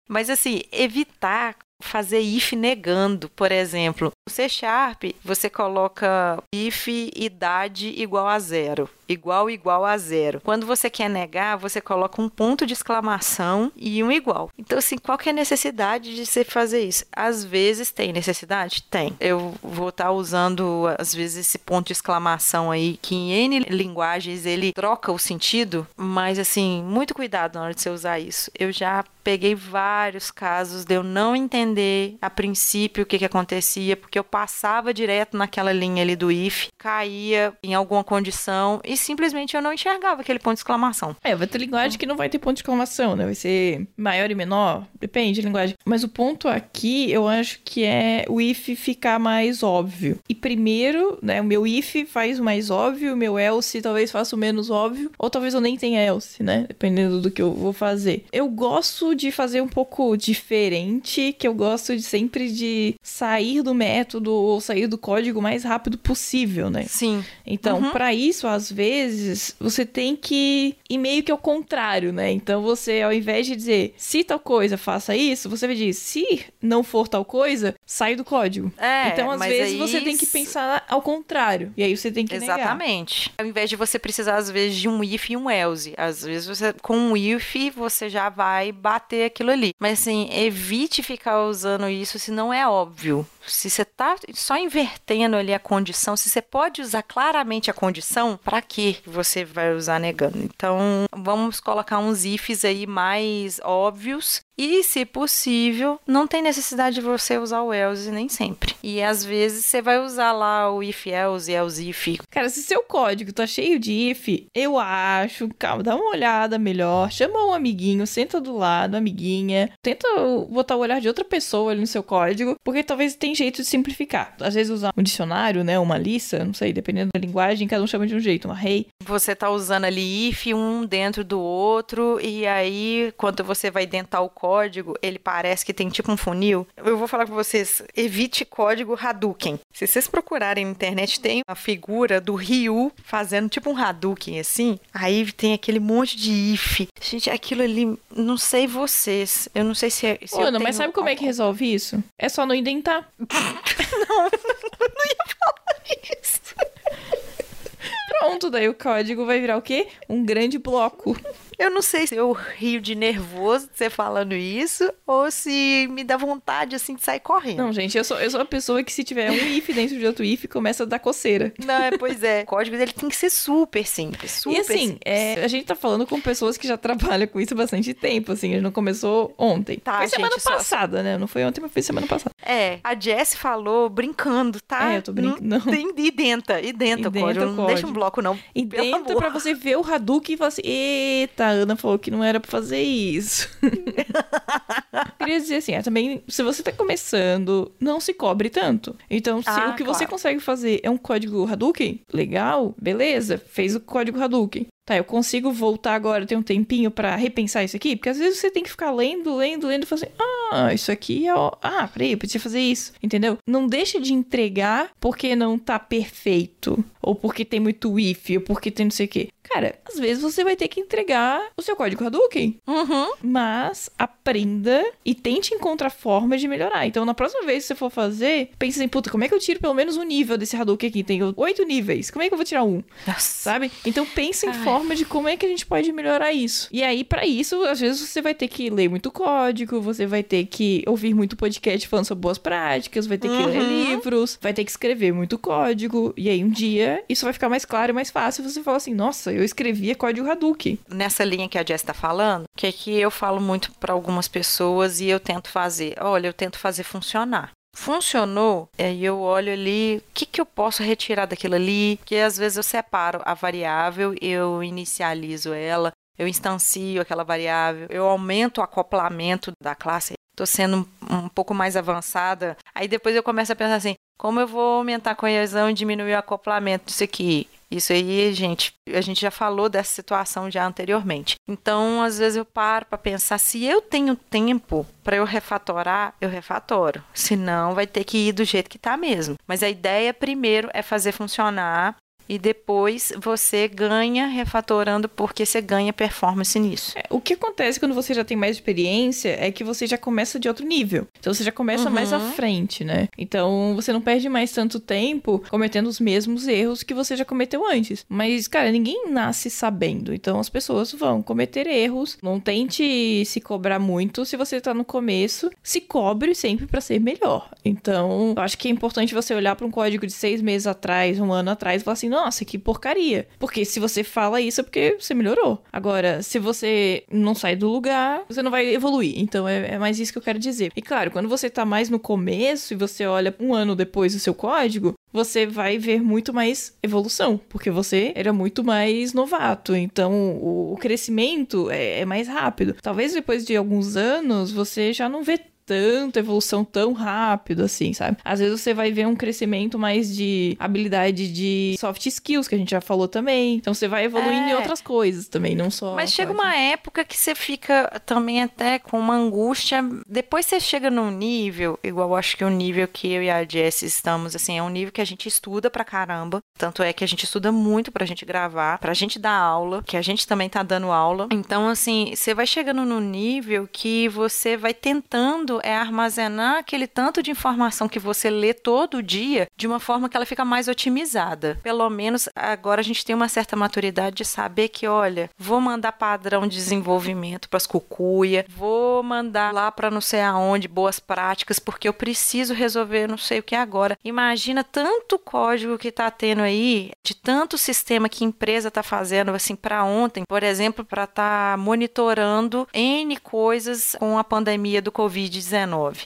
Mas 0.08 0.30
assim, 0.30 0.64
evitar 0.72 1.56
fazer 1.82 2.20
if 2.20 2.54
negando, 2.54 3.30
por 3.30 3.52
exemplo. 3.52 4.12
No 4.28 4.34
C 4.34 4.50
Sharp, 4.50 5.04
você 5.24 5.50
coloca 5.50 6.42
if 6.54 6.88
idade 6.88 7.94
igual 7.98 8.28
a 8.28 8.40
zero. 8.40 8.90
Igual, 9.08 9.50
igual 9.50 9.86
a 9.86 9.98
zero. 9.98 10.42
Quando 10.42 10.66
você 10.66 10.90
quer 10.90 11.10
negar, 11.10 11.58
você 11.58 11.80
coloca 11.80 12.20
um 12.22 12.28
ponto 12.28 12.66
de 12.66 12.74
exclamação 12.74 13.72
e 13.76 14.04
um 14.04 14.12
igual. 14.12 14.50
Então, 14.58 14.80
assim, 14.80 14.98
qual 14.98 15.18
que 15.18 15.30
é 15.30 15.32
a 15.32 15.36
necessidade 15.36 16.16
de 16.16 16.26
você 16.26 16.44
fazer 16.44 16.84
isso? 16.84 17.06
Às 17.16 17.44
vezes 17.44 17.92
tem 17.92 18.12
necessidade? 18.12 18.82
Tem. 18.84 19.16
Eu 19.20 19.54
vou 19.62 19.90
estar 19.90 20.12
usando, 20.12 20.86
às 20.98 21.14
vezes, 21.14 21.48
esse 21.48 21.60
ponto 21.60 21.88
de 21.88 21.94
exclamação 21.94 22.72
aí, 22.72 22.98
que 23.00 23.14
em 23.14 23.32
N 23.32 23.60
linguagens 23.70 24.46
ele 24.46 24.74
troca 24.74 25.12
o 25.12 25.20
sentido, 25.20 25.88
mas, 25.96 26.40
assim, 26.40 26.82
muito 26.84 27.14
cuidado 27.14 27.56
na 27.56 27.64
hora 27.66 27.76
de 27.76 27.82
você 27.82 27.90
usar 27.90 28.20
isso. 28.20 28.50
Eu 28.58 28.72
já 28.72 29.06
peguei 29.26 29.56
vários 29.56 30.30
casos 30.30 30.86
de 30.86 30.94
eu 30.94 31.02
não 31.02 31.36
entender 31.36 32.16
a 32.22 32.30
princípio 32.30 33.02
o 33.02 33.06
que, 33.08 33.18
que 33.18 33.26
acontecia, 33.26 33.98
porque 33.98 34.20
eu 34.20 34.24
passava 34.24 34.94
direto 34.94 35.36
naquela 35.36 35.74
linha 35.74 36.04
ali 36.04 36.16
do 36.16 36.32
if, 36.32 36.68
caía 36.78 37.52
em 37.64 37.74
alguma 37.74 38.04
condição 38.04 38.80
e 38.86 38.96
simplesmente 38.96 39.56
eu 39.56 39.64
não 39.64 39.74
enxergava 39.74 40.22
aquele 40.22 40.38
ponto 40.38 40.54
de 40.54 40.60
exclamação. 40.60 41.16
É, 41.24 41.36
vai 41.36 41.48
ter 41.48 41.58
linguagem 41.58 41.98
que 41.98 42.06
não 42.06 42.16
vai 42.16 42.30
ter 42.30 42.38
ponto 42.38 42.58
de 42.58 42.62
exclamação, 42.62 43.16
né? 43.16 43.26
Vai 43.26 43.34
ser 43.34 43.88
maior 43.98 44.30
e 44.30 44.36
menor, 44.36 44.86
depende 45.00 45.42
da 45.42 45.48
linguagem. 45.48 45.76
Mas 45.84 46.04
o 46.04 46.10
ponto 46.10 46.48
aqui, 46.48 47.12
eu 47.12 47.28
acho 47.28 47.62
que 47.66 47.84
é 47.84 48.26
o 48.30 48.40
if 48.40 48.70
ficar 48.78 49.18
mais 49.18 49.64
óbvio. 49.64 50.20
E 50.30 50.36
primeiro, 50.36 51.18
né, 51.20 51.42
o 51.42 51.46
meu 51.46 51.66
if 51.66 51.96
faz 52.08 52.40
o 52.40 52.44
mais 52.44 52.70
óbvio, 52.70 53.16
o 53.16 53.18
meu 53.18 53.40
else 53.40 53.82
talvez 53.82 54.12
faça 54.12 54.36
o 54.36 54.40
menos 54.40 54.70
óbvio, 54.70 55.10
ou 55.18 55.32
talvez 55.32 55.56
eu 55.56 55.62
nem 55.62 55.76
tenha 55.76 56.00
else, 56.00 56.44
né? 56.44 56.66
Dependendo 56.68 57.20
do 57.20 57.32
que 57.32 57.42
eu 57.42 57.52
vou 57.52 57.74
fazer. 57.74 58.26
Eu 58.32 58.48
gosto 58.48 59.15
de 59.16 59.32
fazer 59.32 59.62
um 59.62 59.68
pouco 59.68 60.16
diferente, 60.60 61.36
que 61.38 61.48
eu 61.48 61.54
gosto 61.54 61.96
de 61.96 62.02
sempre 62.04 62.52
de 62.52 62.96
sair 63.02 63.62
do 63.62 63.74
método 63.74 64.32
ou 64.34 64.60
sair 64.62 64.88
do 64.88 64.98
código 64.98 65.40
o 65.40 65.42
mais 65.42 65.64
rápido 65.64 65.98
possível, 65.98 66.70
né? 66.70 66.84
Sim. 66.88 67.24
Então, 67.46 67.80
Uhum. 67.80 67.92
pra 67.92 68.14
isso, 68.14 68.48
às 68.48 68.72
vezes, 68.72 69.56
você 69.60 69.86
tem 69.86 70.16
que 70.16 70.76
ir 70.90 70.98
meio 70.98 71.24
que 71.24 71.32
ao 71.32 71.38
contrário, 71.38 72.12
né? 72.14 72.32
Então, 72.32 72.62
você, 72.62 73.02
ao 73.02 73.14
invés 73.14 73.46
de 73.48 73.56
dizer 73.56 73.94
se 73.98 74.24
tal 74.24 74.40
coisa, 74.40 74.78
faça 74.78 75.16
isso, 75.16 75.50
você 75.50 75.68
vai 75.68 75.76
dizer 75.76 75.94
se 75.94 76.46
não 76.62 76.84
for 76.84 77.08
tal 77.08 77.24
coisa, 77.26 77.76
sai 77.86 78.16
do 78.16 78.24
código. 78.24 78.72
É, 78.78 79.10
então, 79.10 79.30
às 79.32 79.40
vezes, 79.42 79.74
aí 79.74 79.78
você 79.78 80.02
tem 80.02 80.18
que 80.18 80.26
pensar 80.26 80.84
ao 80.90 81.02
contrário. 81.02 81.74
E 81.78 81.84
aí 81.84 81.96
você 81.96 82.12
tem 82.12 82.26
que 82.26 82.38
negar. 82.40 82.58
Exatamente. 82.60 83.32
Ao 83.38 83.46
invés 83.46 83.70
de 83.70 83.76
você 83.76 84.00
precisar, 84.00 84.36
às 84.38 84.50
vezes, 84.50 84.78
de 84.78 84.88
um 84.88 85.04
if 85.04 85.30
e 85.30 85.38
um 85.38 85.50
else. 85.50 85.94
Às 85.98 86.24
vezes, 86.24 86.48
você, 86.48 86.74
com 86.82 86.98
um 86.98 87.18
if, 87.18 87.56
você 87.76 88.10
já 88.10 88.30
vai 88.30 88.72
bater 88.72 89.05
aquilo 89.26 89.52
ali. 89.52 89.74
Mas, 89.80 90.00
assim, 90.02 90.30
evite 90.32 91.04
ficar 91.04 91.44
usando 91.44 91.88
isso 91.90 92.18
se 92.18 92.32
não 92.32 92.54
é 92.54 92.68
óbvio. 92.68 93.26
Se 93.48 93.70
você 93.70 93.86
tá 93.86 94.16
só 94.34 94.58
invertendo 94.58 95.36
ali 95.36 95.54
a 95.54 95.60
condição, 95.60 96.16
se 96.16 96.30
você 96.30 96.42
pode 96.42 96.82
usar 96.82 97.04
claramente 97.04 97.70
a 97.70 97.74
condição, 97.74 98.40
pra 98.44 98.62
que 98.62 98.98
você 99.06 99.46
vai 99.46 99.74
usar 99.74 100.00
negando? 100.00 100.38
Então, 100.40 101.06
vamos 101.16 101.60
colocar 101.60 102.00
uns 102.00 102.26
ifs 102.26 102.66
aí 102.66 102.88
mais 102.88 103.60
óbvios. 103.64 104.44
E, 104.58 104.84
se 104.84 105.06
possível, 105.06 106.00
não 106.08 106.26
tem 106.26 106.42
necessidade 106.42 106.96
de 106.96 107.02
você 107.02 107.38
usar 107.38 107.62
o 107.62 107.74
else 107.74 108.10
nem 108.10 108.30
sempre. 108.30 108.74
E 108.82 109.02
às 109.02 109.24
vezes 109.26 109.66
você 109.66 109.82
vai 109.82 110.00
usar 110.00 110.32
lá 110.32 110.72
o 110.72 110.82
if 110.82 111.08
else, 111.08 111.52
else 111.52 111.90
if, 111.90 112.20
Cara, 112.30 112.48
se 112.50 112.64
seu 112.64 112.82
código 112.84 113.34
tá 113.34 113.46
cheio 113.46 113.78
de 113.78 113.92
if, 113.92 114.48
eu 114.56 114.80
acho, 114.80 115.50
calma, 115.60 115.84
dá 115.84 115.96
uma 115.96 116.10
olhada 116.10 116.58
melhor, 116.58 117.12
chama 117.12 117.46
um 117.46 117.54
amiguinho, 117.54 118.08
senta 118.08 118.40
do 118.40 118.56
lado, 118.56 118.96
amiguinha, 118.96 119.72
tenta 119.82 120.08
botar 120.50 120.78
o 120.78 120.80
olhar 120.80 121.02
de 121.02 121.10
outra 121.10 121.26
pessoa 121.26 121.72
ali 121.72 121.82
no 121.82 121.88
seu 121.88 122.02
código, 122.02 122.56
porque 122.64 122.84
talvez 122.84 123.16
tem 123.16 123.35
jeito 123.36 123.62
de 123.62 123.68
simplificar. 123.68 124.36
Às 124.40 124.56
vezes 124.56 124.72
usar 124.72 124.92
um 124.96 125.04
dicionário, 125.04 125.64
né, 125.64 125.78
uma 125.78 125.98
lista, 125.98 126.44
não 126.44 126.54
sei, 126.54 126.74
dependendo 126.74 127.10
da 127.14 127.20
linguagem, 127.20 127.68
cada 127.68 127.84
um 127.84 127.88
chama 127.88 128.08
de 128.08 128.16
um 128.16 128.20
jeito, 128.20 128.46
uma 128.46 128.54
array. 128.54 128.88
Você 129.04 129.36
tá 129.36 129.50
usando 129.50 129.86
ali 129.86 130.30
if 130.30 130.48
um 130.48 130.86
dentro 130.86 131.24
do 131.24 131.40
outro, 131.40 132.20
e 132.22 132.46
aí, 132.48 133.14
quando 133.18 133.44
você 133.44 133.70
vai 133.70 133.86
dentar 133.86 134.22
o 134.22 134.30
código, 134.30 134.96
ele 135.02 135.20
parece 135.20 135.66
que 135.66 135.74
tem 135.74 135.90
tipo 135.90 136.12
um 136.12 136.18
funil. 136.18 136.68
Eu 136.78 136.98
vou 136.98 137.08
falar 137.08 137.26
com 137.28 137.34
vocês, 137.34 137.82
evite 137.96 138.46
código 138.46 138.98
Hadouken. 139.00 139.60
Se 139.74 139.86
vocês 139.86 140.08
procurarem 140.08 140.66
na 140.66 140.72
internet, 140.72 141.20
tem 141.20 141.42
a 141.48 141.56
figura 141.56 142.22
do 142.22 142.36
Ryu 142.36 142.92
fazendo 143.04 143.50
tipo 143.50 143.70
um 143.70 143.78
Hadouken, 143.78 144.40
assim. 144.40 144.80
Aí 144.94 145.32
tem 145.32 145.54
aquele 145.54 145.80
monte 145.80 146.18
de 146.18 146.32
if. 146.54 146.88
Gente, 147.02 147.30
aquilo 147.30 147.62
ali, 147.62 147.98
não 148.16 148.38
sei 148.38 148.68
vocês. 148.68 149.50
Eu 149.54 149.64
não 149.64 149.76
sei 149.76 149.90
se 149.90 150.06
é. 150.06 150.20
Se 150.26 150.36
Ô, 150.36 150.42
eu 150.42 150.48
Ana, 150.48 150.60
mas 150.60 150.76
sabe 150.76 150.94
como 150.94 151.10
é 151.10 151.16
que 151.16 151.26
resolve 151.26 151.74
isso? 151.74 152.04
É 152.18 152.30
só 152.30 152.46
não 152.46 152.56
indentar. 152.56 153.10
Pronto, 158.20 158.50
daí 158.50 158.68
o 158.68 158.74
código 158.74 159.26
vai 159.26 159.40
virar 159.40 159.56
o 159.58 159.62
quê? 159.62 159.88
Um 160.10 160.26
grande 160.26 160.58
bloco. 160.58 161.16
Eu 161.58 161.70
não 161.70 161.82
sei 161.82 162.06
se 162.08 162.16
eu 162.16 162.32
rio 162.32 162.82
de 162.82 162.96
nervoso 162.96 163.68
de 163.68 163.78
você 163.78 163.90
falando 163.90 164.34
isso 164.34 164.92
ou 165.06 165.30
se 165.32 165.88
me 165.92 166.04
dá 166.04 166.18
vontade, 166.18 166.76
assim, 166.76 166.96
de 166.96 167.04
sair 167.04 167.20
correndo. 167.20 167.58
Não, 167.58 167.72
gente, 167.74 167.98
eu 167.98 168.04
sou, 168.04 168.20
eu 168.20 168.30
sou 168.30 168.42
a 168.42 168.46
pessoa 168.46 168.84
que 168.84 168.92
se 168.92 169.04
tiver 169.04 169.32
um 169.32 169.36
if 169.36 169.68
dentro 169.74 169.98
de 169.98 170.06
outro 170.06 170.24
if, 170.24 170.46
começa 170.48 170.84
a 170.84 170.86
dar 170.86 171.00
coceira. 171.00 171.54
Não, 171.66 171.74
é, 171.76 171.98
pois 171.98 172.22
é. 172.24 172.42
O 172.44 172.46
código 172.46 172.76
dele 172.78 172.92
tem 172.92 173.10
que 173.10 173.16
ser 173.16 173.30
super 173.30 173.86
simples. 173.86 174.32
Super 174.32 174.58
e 174.58 174.60
assim, 174.62 174.98
é, 175.06 175.44
a 175.44 175.48
gente 175.48 175.66
tá 175.66 175.76
falando 175.76 176.06
com 176.06 176.20
pessoas 176.20 176.58
que 176.58 176.68
já 176.68 176.78
trabalham 176.78 177.28
com 177.28 177.40
isso 177.40 177.54
há 177.54 177.58
bastante 177.58 177.94
tempo, 177.94 178.32
assim, 178.32 178.52
a 178.52 178.54
gente 178.56 178.64
não 178.64 178.72
começou 178.72 179.34
ontem. 179.38 179.78
Tá, 179.80 179.98
foi 180.00 180.08
semana 180.08 180.32
gente, 180.34 180.42
só- 180.44 180.52
passada, 180.52 181.02
né? 181.04 181.18
Não 181.18 181.28
foi 181.28 181.44
ontem, 181.46 181.62
mas 181.62 181.72
foi 181.72 181.82
semana 181.82 182.08
passada. 182.08 182.32
É, 182.46 182.80
a 182.84 182.94
Jess 183.00 183.36
falou 183.36 183.90
brincando, 183.90 184.60
tá? 184.62 184.94
É, 184.94 184.98
eu 184.98 185.02
tô 185.02 185.14
brincando. 185.14 185.44
Não 185.46 185.60
tem 185.62 185.90
identa, 186.06 186.60
identa 186.62 187.08
o 187.08 187.12
Identa 187.12 187.20
código. 187.26 187.46
o 187.46 187.48
Não 187.50 187.66
deixa 187.68 187.82
código. 187.82 187.90
um 187.90 187.94
bloco, 187.94 188.22
não. 188.22 188.38
E 188.56 188.68
amor. 188.82 189.16
pra 189.18 189.30
você 189.30 189.54
ver 189.54 189.78
o 189.78 189.86
Hadouken 189.86 190.36
e 190.36 190.38
falar 190.38 190.48
assim: 190.50 190.62
Eita, 190.64 191.45
a 191.46 191.50
Ana 191.50 191.76
falou 191.76 191.98
que 192.00 192.12
não 192.12 192.24
era 192.24 192.40
pra 192.40 192.50
fazer 192.52 192.82
isso. 192.82 193.50
Queria 195.20 195.40
dizer 195.40 195.56
assim, 195.58 195.74
é, 195.74 195.82
também, 195.82 196.24
se 196.28 196.44
você 196.44 196.62
tá 196.64 196.72
começando, 196.72 197.72
não 197.80 198.00
se 198.00 198.14
cobre 198.14 198.50
tanto. 198.50 198.96
Então, 199.10 199.42
se 199.42 199.50
Ah, 199.50 199.70
o 199.70 199.76
que 199.76 199.84
você 199.84 200.00
claro. 200.00 200.12
consegue 200.12 200.40
fazer 200.40 200.80
é 200.84 200.90
um 200.90 200.98
código 200.98 201.48
Hadouken, 201.52 202.02
legal, 202.14 202.76
beleza, 202.82 203.38
fez 203.38 203.76
o 203.76 203.80
código 203.80 204.22
Hadouken. 204.22 204.68
Tá, 204.88 204.96
eu 204.98 205.04
consigo 205.04 205.52
voltar 205.52 205.96
agora, 205.96 206.28
ter 206.28 206.36
um 206.36 206.44
tempinho 206.44 206.92
pra 206.92 207.16
repensar 207.16 207.64
isso 207.64 207.76
aqui? 207.76 207.96
Porque 207.96 208.10
às 208.10 208.20
vezes 208.20 208.38
você 208.38 208.52
tem 208.52 208.62
que 208.62 208.70
ficar 208.70 208.92
lendo, 208.92 209.36
lendo, 209.36 209.66
lendo 209.66 209.82
e 209.82 209.86
falar 209.88 210.02
assim, 210.04 210.12
ah, 210.52 210.72
isso 210.76 210.92
aqui 210.92 211.28
é. 211.28 211.34
ó- 211.34 211.52
Ah, 211.60 211.88
peraí, 211.92 212.12
eu 212.12 212.20
podia 212.20 212.40
fazer 212.40 212.60
isso. 212.60 212.94
Entendeu? 213.02 213.36
Não 213.48 213.66
deixa 213.66 214.00
de 214.00 214.14
entregar 214.14 214.92
porque 215.00 215.36
não 215.36 215.58
tá 215.58 215.80
perfeito. 215.80 216.86
Ou 217.06 217.14
porque 217.14 217.46
tem 217.46 217.60
muito 217.60 218.00
if, 218.00 218.32
ou 218.32 218.42
porque 218.42 218.72
tem 218.72 218.86
não 218.88 218.92
sei 218.92 219.06
o 219.06 219.10
quê. 219.10 219.30
Cara, 219.44 219.76
às 219.88 220.00
vezes 220.00 220.24
você 220.24 220.44
vai 220.44 220.56
ter 220.56 220.68
que 220.68 220.80
entregar 220.80 221.40
o 221.56 221.62
seu 221.62 221.76
código 221.76 222.04
Hadouken. 222.04 222.60
Uhum. 222.66 223.14
Mas 223.22 223.92
aprenda 223.98 224.84
e 225.06 225.14
tente 225.14 225.54
encontrar 225.54 225.92
formas 225.92 226.42
de 226.42 226.48
melhorar. 226.48 226.88
Então, 226.88 227.06
na 227.06 227.14
próxima 227.14 227.46
vez 227.46 227.64
que 227.64 227.68
você 227.68 227.76
for 227.76 227.92
fazer, 227.92 228.50
pense 228.58 228.80
assim, 228.80 228.88
puta, 228.88 229.12
como 229.12 229.24
é 229.24 229.28
que 229.30 229.36
eu 229.36 229.40
tiro 229.40 229.60
pelo 229.60 229.76
menos 229.76 229.98
um 229.98 230.04
nível 230.04 230.36
desse 230.36 230.56
Hadouken 230.56 230.90
aqui? 230.90 231.04
Tem 231.04 231.20
oito 231.38 231.64
níveis. 231.64 232.10
Como 232.10 232.24
é 232.24 232.28
que 232.28 232.34
eu 232.34 232.38
vou 232.40 232.46
tirar 232.46 232.64
um? 232.64 232.84
Nossa. 233.06 233.20
Sabe? 233.52 233.72
Então 233.86 234.04
pense 234.04 234.48
em 234.48 234.50
Ai. 234.50 234.64
forma 234.64 234.96
de 234.96 235.06
como 235.06 235.30
é 235.30 235.38
que 235.38 235.46
a 235.46 235.50
gente 235.50 235.66
pode 235.66 235.92
melhorar 235.92 236.34
isso. 236.34 236.68
E 236.72 236.84
aí, 236.84 237.04
pra 237.04 237.24
isso, 237.26 237.62
às 237.66 237.80
vezes 237.80 238.02
você 238.02 238.24
vai 238.24 238.34
ter 238.34 238.48
que 238.48 238.72
ler 238.72 238.90
muito 238.90 239.12
código, 239.12 239.80
você 239.80 240.08
vai 240.08 240.24
ter 240.24 240.46
que 240.48 240.84
ouvir 240.88 241.14
muito 241.14 241.38
podcast 241.38 241.88
falando 241.88 242.06
sobre 242.06 242.22
boas 242.24 242.40
práticas, 242.40 243.06
vai 243.06 243.20
ter 243.20 243.28
que 243.30 243.46
ler 243.46 243.62
Uhum. 243.62 243.92
livros, 243.92 244.40
vai 244.42 244.54
ter 244.54 244.64
que 244.66 244.72
escrever 244.72 245.14
muito 245.14 245.38
código. 245.38 246.14
E 246.18 246.30
aí, 246.30 246.44
um 246.44 246.50
dia, 246.50 246.95
isso 247.10 247.26
vai 247.26 247.34
ficar 247.34 247.50
mais 247.50 247.66
claro 247.66 247.92
e 247.92 247.94
mais 247.94 248.12
fácil. 248.12 248.44
Você 248.44 248.64
fala 248.64 248.78
assim, 248.78 248.94
nossa, 248.94 249.32
eu 249.32 249.44
escrevia 249.44 249.96
código 249.96 250.30
Hadouken. 250.30 250.80
Nessa 250.90 251.24
linha 251.24 251.50
que 251.50 251.58
a 251.58 251.66
Jess 251.66 251.84
tá 251.84 251.94
falando, 251.94 252.46
que 252.56 252.68
aqui 252.68 252.96
eu 252.96 253.12
falo 253.12 253.42
muito 253.42 253.72
pra 253.74 253.94
algumas 253.94 254.28
pessoas 254.28 255.00
e 255.00 255.08
eu 255.08 255.20
tento 255.20 255.50
fazer. 255.50 255.96
Olha, 256.00 256.28
eu 256.28 256.34
tento 256.34 256.58
fazer 256.58 256.84
funcionar. 256.84 257.52
Funcionou, 257.76 258.70
aí 258.80 259.04
eu 259.04 259.20
olho 259.20 259.52
ali, 259.52 259.98
o 259.98 260.04
que, 260.14 260.26
que 260.26 260.40
eu 260.40 260.46
posso 260.46 260.82
retirar 260.82 261.26
daquilo 261.26 261.56
ali? 261.56 262.00
Que 262.06 262.16
às 262.16 262.38
vezes 262.38 262.56
eu 262.56 262.64
separo 262.64 263.22
a 263.26 263.34
variável, 263.34 264.16
eu 264.22 264.64
inicializo 264.64 265.52
ela, 265.52 265.92
eu 266.18 266.26
instancio 266.26 267.02
aquela 267.02 267.26
variável, 267.26 267.88
eu 267.90 268.08
aumento 268.08 268.60
o 268.60 268.64
acoplamento 268.64 269.52
da 269.62 269.76
classe. 269.76 270.14
Tô 270.36 270.46
sendo 270.46 270.88
um, 271.10 271.16
um 271.16 271.30
pouco 271.30 271.54
mais 271.54 271.78
avançada. 271.78 272.58
Aí 272.74 272.88
depois 272.88 273.16
eu 273.16 273.24
começo 273.24 273.52
a 273.52 273.56
pensar 273.56 273.76
assim: 273.76 273.96
como 274.18 274.40
eu 274.40 274.48
vou 274.48 274.78
aumentar 274.78 275.12
a 275.12 275.16
coesão 275.16 275.70
e 275.70 275.74
diminuir 275.74 276.14
o 276.14 276.18
acoplamento 276.18 276.86
disso 276.88 277.04
aqui? 277.04 277.48
Isso 277.70 277.92
aí, 277.92 278.32
gente, 278.34 278.74
a 278.94 279.02
gente 279.02 279.22
já 279.22 279.32
falou 279.32 279.68
dessa 279.68 279.94
situação 279.94 280.50
já 280.50 280.66
anteriormente. 280.66 281.36
Então, 281.48 282.02
às 282.02 282.20
vezes 282.20 282.38
eu 282.38 282.46
paro 282.46 282.86
para 282.86 282.98
pensar 282.98 283.38
se 283.38 283.66
eu 283.66 283.82
tenho 283.82 284.16
tempo 284.16 284.86
para 285.04 285.18
eu 285.18 285.26
refatorar, 285.26 286.14
eu 286.22 286.30
refatoro. 286.30 287.04
Senão 287.14 287.74
vai 287.74 287.88
ter 287.88 288.04
que 288.04 288.30
ir 288.30 288.34
do 288.34 288.46
jeito 288.46 288.70
que 288.70 288.78
tá 288.78 288.96
mesmo. 288.96 289.36
Mas 289.48 289.64
a 289.64 289.70
ideia 289.70 290.14
primeiro 290.14 290.70
é 290.74 290.82
fazer 290.82 291.12
funcionar 291.12 291.96
e 292.28 292.38
depois 292.38 293.12
você 293.22 293.68
ganha 293.68 294.28
refatorando 294.28 295.08
porque 295.08 295.46
você 295.46 295.62
ganha 295.62 295.94
performance 295.94 296.58
nisso. 296.60 296.98
É, 296.98 297.04
O 297.10 297.20
que 297.20 297.34
acontece 297.34 297.80
quando 297.80 297.94
você 297.96 298.14
já 298.14 298.24
tem 298.24 298.38
mais 298.38 298.56
experiência 298.56 299.38
é 299.40 299.52
que 299.52 299.64
você 299.64 299.88
já 299.88 299.98
começa 299.98 300.40
de 300.40 300.48
outro 300.48 300.66
nível. 300.66 301.08
Então 301.20 301.34
você 301.34 301.44
já 301.44 301.52
começa 301.52 301.90
mais 301.90 302.12
à 302.14 302.20
frente, 302.20 302.84
né? 302.84 303.08
Então 303.18 303.74
você 303.76 303.92
não 303.94 304.02
perde 304.02 304.28
mais 304.30 304.52
tanto 304.52 304.80
tempo 304.80 305.44
cometendo 305.50 305.88
os 305.88 306.00
mesmos 306.00 306.48
erros 306.48 306.84
que 306.84 306.94
você 306.94 307.16
já 307.16 307.26
cometeu 307.26 307.66
antes. 307.66 308.06
Mas, 308.08 308.48
cara, 308.48 308.72
ninguém 308.72 309.10
nasce 309.10 309.50
sabendo. 309.50 310.14
Então 310.14 310.40
as 310.40 310.50
pessoas 310.50 310.92
vão 310.92 311.22
cometer 311.22 311.68
erros. 311.68 312.18
Não 312.22 312.40
tente 312.40 313.24
se 313.26 313.40
cobrar 313.42 313.80
muito 313.80 314.26
se 314.26 314.38
você 314.38 314.60
tá 314.60 314.74
no 314.74 314.86
começo. 314.86 315.50
Se 315.64 315.82
cobre 315.82 316.34
sempre 316.36 316.66
pra 316.66 316.82
ser 316.82 317.00
melhor. 317.00 317.50
Então, 317.64 318.34
eu 318.36 318.44
acho 318.44 318.58
que 318.58 318.68
é 318.68 318.72
importante 318.72 319.14
você 319.14 319.34
olhar 319.34 319.56
pra 319.56 319.66
um 319.66 319.72
código 319.72 320.06
de 320.06 320.14
seis 320.14 320.42
meses 320.42 320.68
atrás, 320.68 321.20
um 321.20 321.32
ano 321.32 321.52
atrás, 321.52 321.82
e 321.82 321.86
falar 321.86 321.94
assim: 321.94 322.10
nossa, 322.16 322.46
que 322.46 322.58
porcaria. 322.58 323.28
Porque 323.38 323.66
se 323.66 323.80
você 323.80 324.04
fala 324.04 324.40
isso 324.40 324.62
é 324.62 324.64
porque 324.64 324.96
você 325.00 325.14
melhorou. 325.14 325.62
Agora, 325.72 326.24
se 326.24 326.40
você 326.40 327.04
não 327.12 327.36
sai 327.36 327.56
do 327.56 327.68
lugar, 327.68 328.24
você 328.28 328.42
não 328.42 328.50
vai 328.50 328.74
evoluir. 328.74 329.16
Então 329.18 329.48
é, 329.48 329.74
é 329.74 329.78
mais 329.78 330.00
isso 330.00 330.14
que 330.14 330.18
eu 330.18 330.24
quero 330.24 330.40
dizer. 330.40 330.72
E 330.76 330.82
claro, 330.82 331.12
quando 331.12 331.28
você 331.28 331.50
tá 331.50 331.66
mais 331.66 331.90
no 331.90 332.00
começo 332.00 332.74
e 332.74 332.78
você 332.78 333.06
olha 333.06 333.36
um 333.40 333.54
ano 333.54 333.76
depois 333.76 334.16
o 334.16 334.20
seu 334.20 334.34
código, 334.34 334.94
você 335.12 335.46
vai 335.46 335.78
ver 335.78 336.02
muito 336.02 336.34
mais 336.34 336.78
evolução, 336.84 337.40
porque 337.50 337.72
você 337.72 338.12
era 338.16 338.34
muito 338.34 338.64
mais 338.64 339.14
novato. 339.14 339.76
Então 339.76 340.14
o, 340.14 340.74
o 340.74 340.78
crescimento 340.78 341.70
é, 341.70 342.02
é 342.02 342.06
mais 342.06 342.28
rápido. 342.28 342.76
Talvez 342.82 343.14
depois 343.14 343.46
de 343.46 343.56
alguns 343.56 343.96
anos 343.96 344.52
você 344.52 344.94
já 344.94 345.10
não 345.10 345.24
vê 345.24 345.40
tanta 345.66 346.20
evolução 346.20 346.64
tão 346.64 346.94
rápido 346.94 347.64
assim, 347.64 347.94
sabe? 347.94 348.18
Às 348.24 348.40
vezes 348.40 348.62
você 348.62 348.74
vai 348.74 348.92
ver 348.92 349.08
um 349.08 349.16
crescimento 349.16 349.78
mais 349.80 350.16
de 350.16 350.56
habilidade 350.60 351.32
de 351.32 351.76
soft 351.80 352.06
skills, 352.06 352.48
que 352.48 352.56
a 352.56 352.58
gente 352.58 352.72
já 352.72 352.82
falou 352.82 353.08
também. 353.08 353.56
Então 353.56 353.74
você 353.74 353.88
vai 353.88 354.06
evoluindo 354.06 354.46
É. 354.48 354.52
em 354.52 354.56
outras 354.56 354.82
coisas 354.82 355.28
também, 355.28 355.56
não 355.56 355.70
só. 355.72 355.96
Mas 355.96 356.12
chega 356.14 356.32
uma 356.32 356.56
época 356.56 357.04
que 357.04 357.18
você 357.18 357.34
fica 357.34 358.02
também 358.06 358.42
até 358.44 358.80
com 358.80 359.00
uma 359.00 359.16
angústia. 359.16 359.84
Depois 360.08 360.46
você 360.46 360.60
chega 360.60 360.90
num 360.92 361.12
nível, 361.12 361.80
igual 361.84 362.10
eu 362.10 362.16
acho 362.16 362.38
que 362.38 362.44
o 362.44 362.50
nível 362.50 362.88
que 362.88 363.12
eu 363.12 363.24
e 363.24 363.30
a 363.30 363.44
Jess 363.48 363.82
estamos, 363.82 364.36
assim, 364.36 364.58
é 364.58 364.64
um 364.64 364.70
nível 364.70 364.92
que 364.92 365.02
a 365.02 365.06
gente 365.06 365.28
estuda 365.28 365.70
pra 365.70 365.84
caramba. 365.84 366.40
Tanto 366.58 366.84
é 366.84 366.94
que 366.94 367.04
a 367.04 367.08
gente 367.08 367.24
estuda 367.24 367.52
muito 367.52 367.92
pra 367.92 368.06
gente 368.06 368.26
gravar, 368.26 368.78
pra 368.80 368.94
gente 368.94 369.18
dar 369.20 369.36
aula, 369.36 369.84
que 369.86 369.98
a 369.98 370.02
gente 370.02 370.28
também 370.28 370.50
tá 370.50 370.64
dando 370.64 370.92
aula. 370.92 371.28
Então, 371.32 371.68
assim, 371.68 372.14
você 372.16 372.34
vai 372.34 372.46
chegando 372.48 372.86
num 372.86 373.00
nível 373.00 373.68
que 373.72 374.08
você 374.10 374.56
vai 374.58 374.74
tentando 374.74 375.55
é 375.64 375.76
armazenar 375.76 376.58
aquele 376.58 376.88
tanto 376.88 377.22
de 377.22 377.32
informação 377.32 377.88
que 377.88 378.00
você 378.00 378.30
lê 378.30 378.54
todo 378.54 379.04
dia 379.04 379.48
de 379.56 379.68
uma 379.68 379.80
forma 379.80 380.10
que 380.10 380.18
ela 380.18 380.26
fica 380.26 380.46
mais 380.46 380.68
otimizada. 380.68 381.60
Pelo 381.64 381.90
menos 381.90 382.28
agora 382.36 382.82
a 382.82 382.84
gente 382.84 383.06
tem 383.06 383.16
uma 383.16 383.30
certa 383.30 383.56
maturidade 383.56 384.18
de 384.18 384.26
saber 384.26 384.70
que, 384.70 384.88
olha, 384.88 385.30
vou 385.38 385.60
mandar 385.62 385.92
padrão 385.94 386.48
de 386.48 386.56
desenvolvimento 386.56 387.50
para 387.50 387.58
as 387.58 387.68
cucuia, 387.68 388.46
vou 388.50 389.04
mandar 389.04 389.54
lá 389.54 389.72
para 389.72 389.92
não 389.92 390.02
sei 390.02 390.22
aonde 390.22 390.68
boas 390.68 391.00
práticas, 391.00 391.60
porque 391.60 391.88
eu 391.88 391.94
preciso 391.94 392.54
resolver 392.54 393.08
não 393.08 393.18
sei 393.18 393.40
o 393.40 393.44
que 393.44 393.56
agora. 393.56 393.98
Imagina 394.04 394.64
tanto 394.64 395.20
código 395.20 395.78
que 395.78 395.92
tá 395.92 396.10
tendo 396.10 396.42
aí, 396.42 396.92
de 397.04 397.16
tanto 397.16 397.58
sistema 397.58 398.10
que 398.10 398.24
a 398.24 398.28
empresa 398.28 398.72
tá 398.72 398.84
fazendo 398.84 399.32
assim 399.32 399.56
para 399.56 399.84
ontem, 399.84 400.24
por 400.28 400.44
exemplo, 400.44 400.84
para 400.84 401.04
estar 401.04 401.58
monitorando 401.58 402.68
N 402.74 403.18
coisas 403.18 403.96
com 404.00 404.18
a 404.18 404.24
pandemia 404.24 404.82
do 404.82 404.92
Covid-19. 404.92 405.45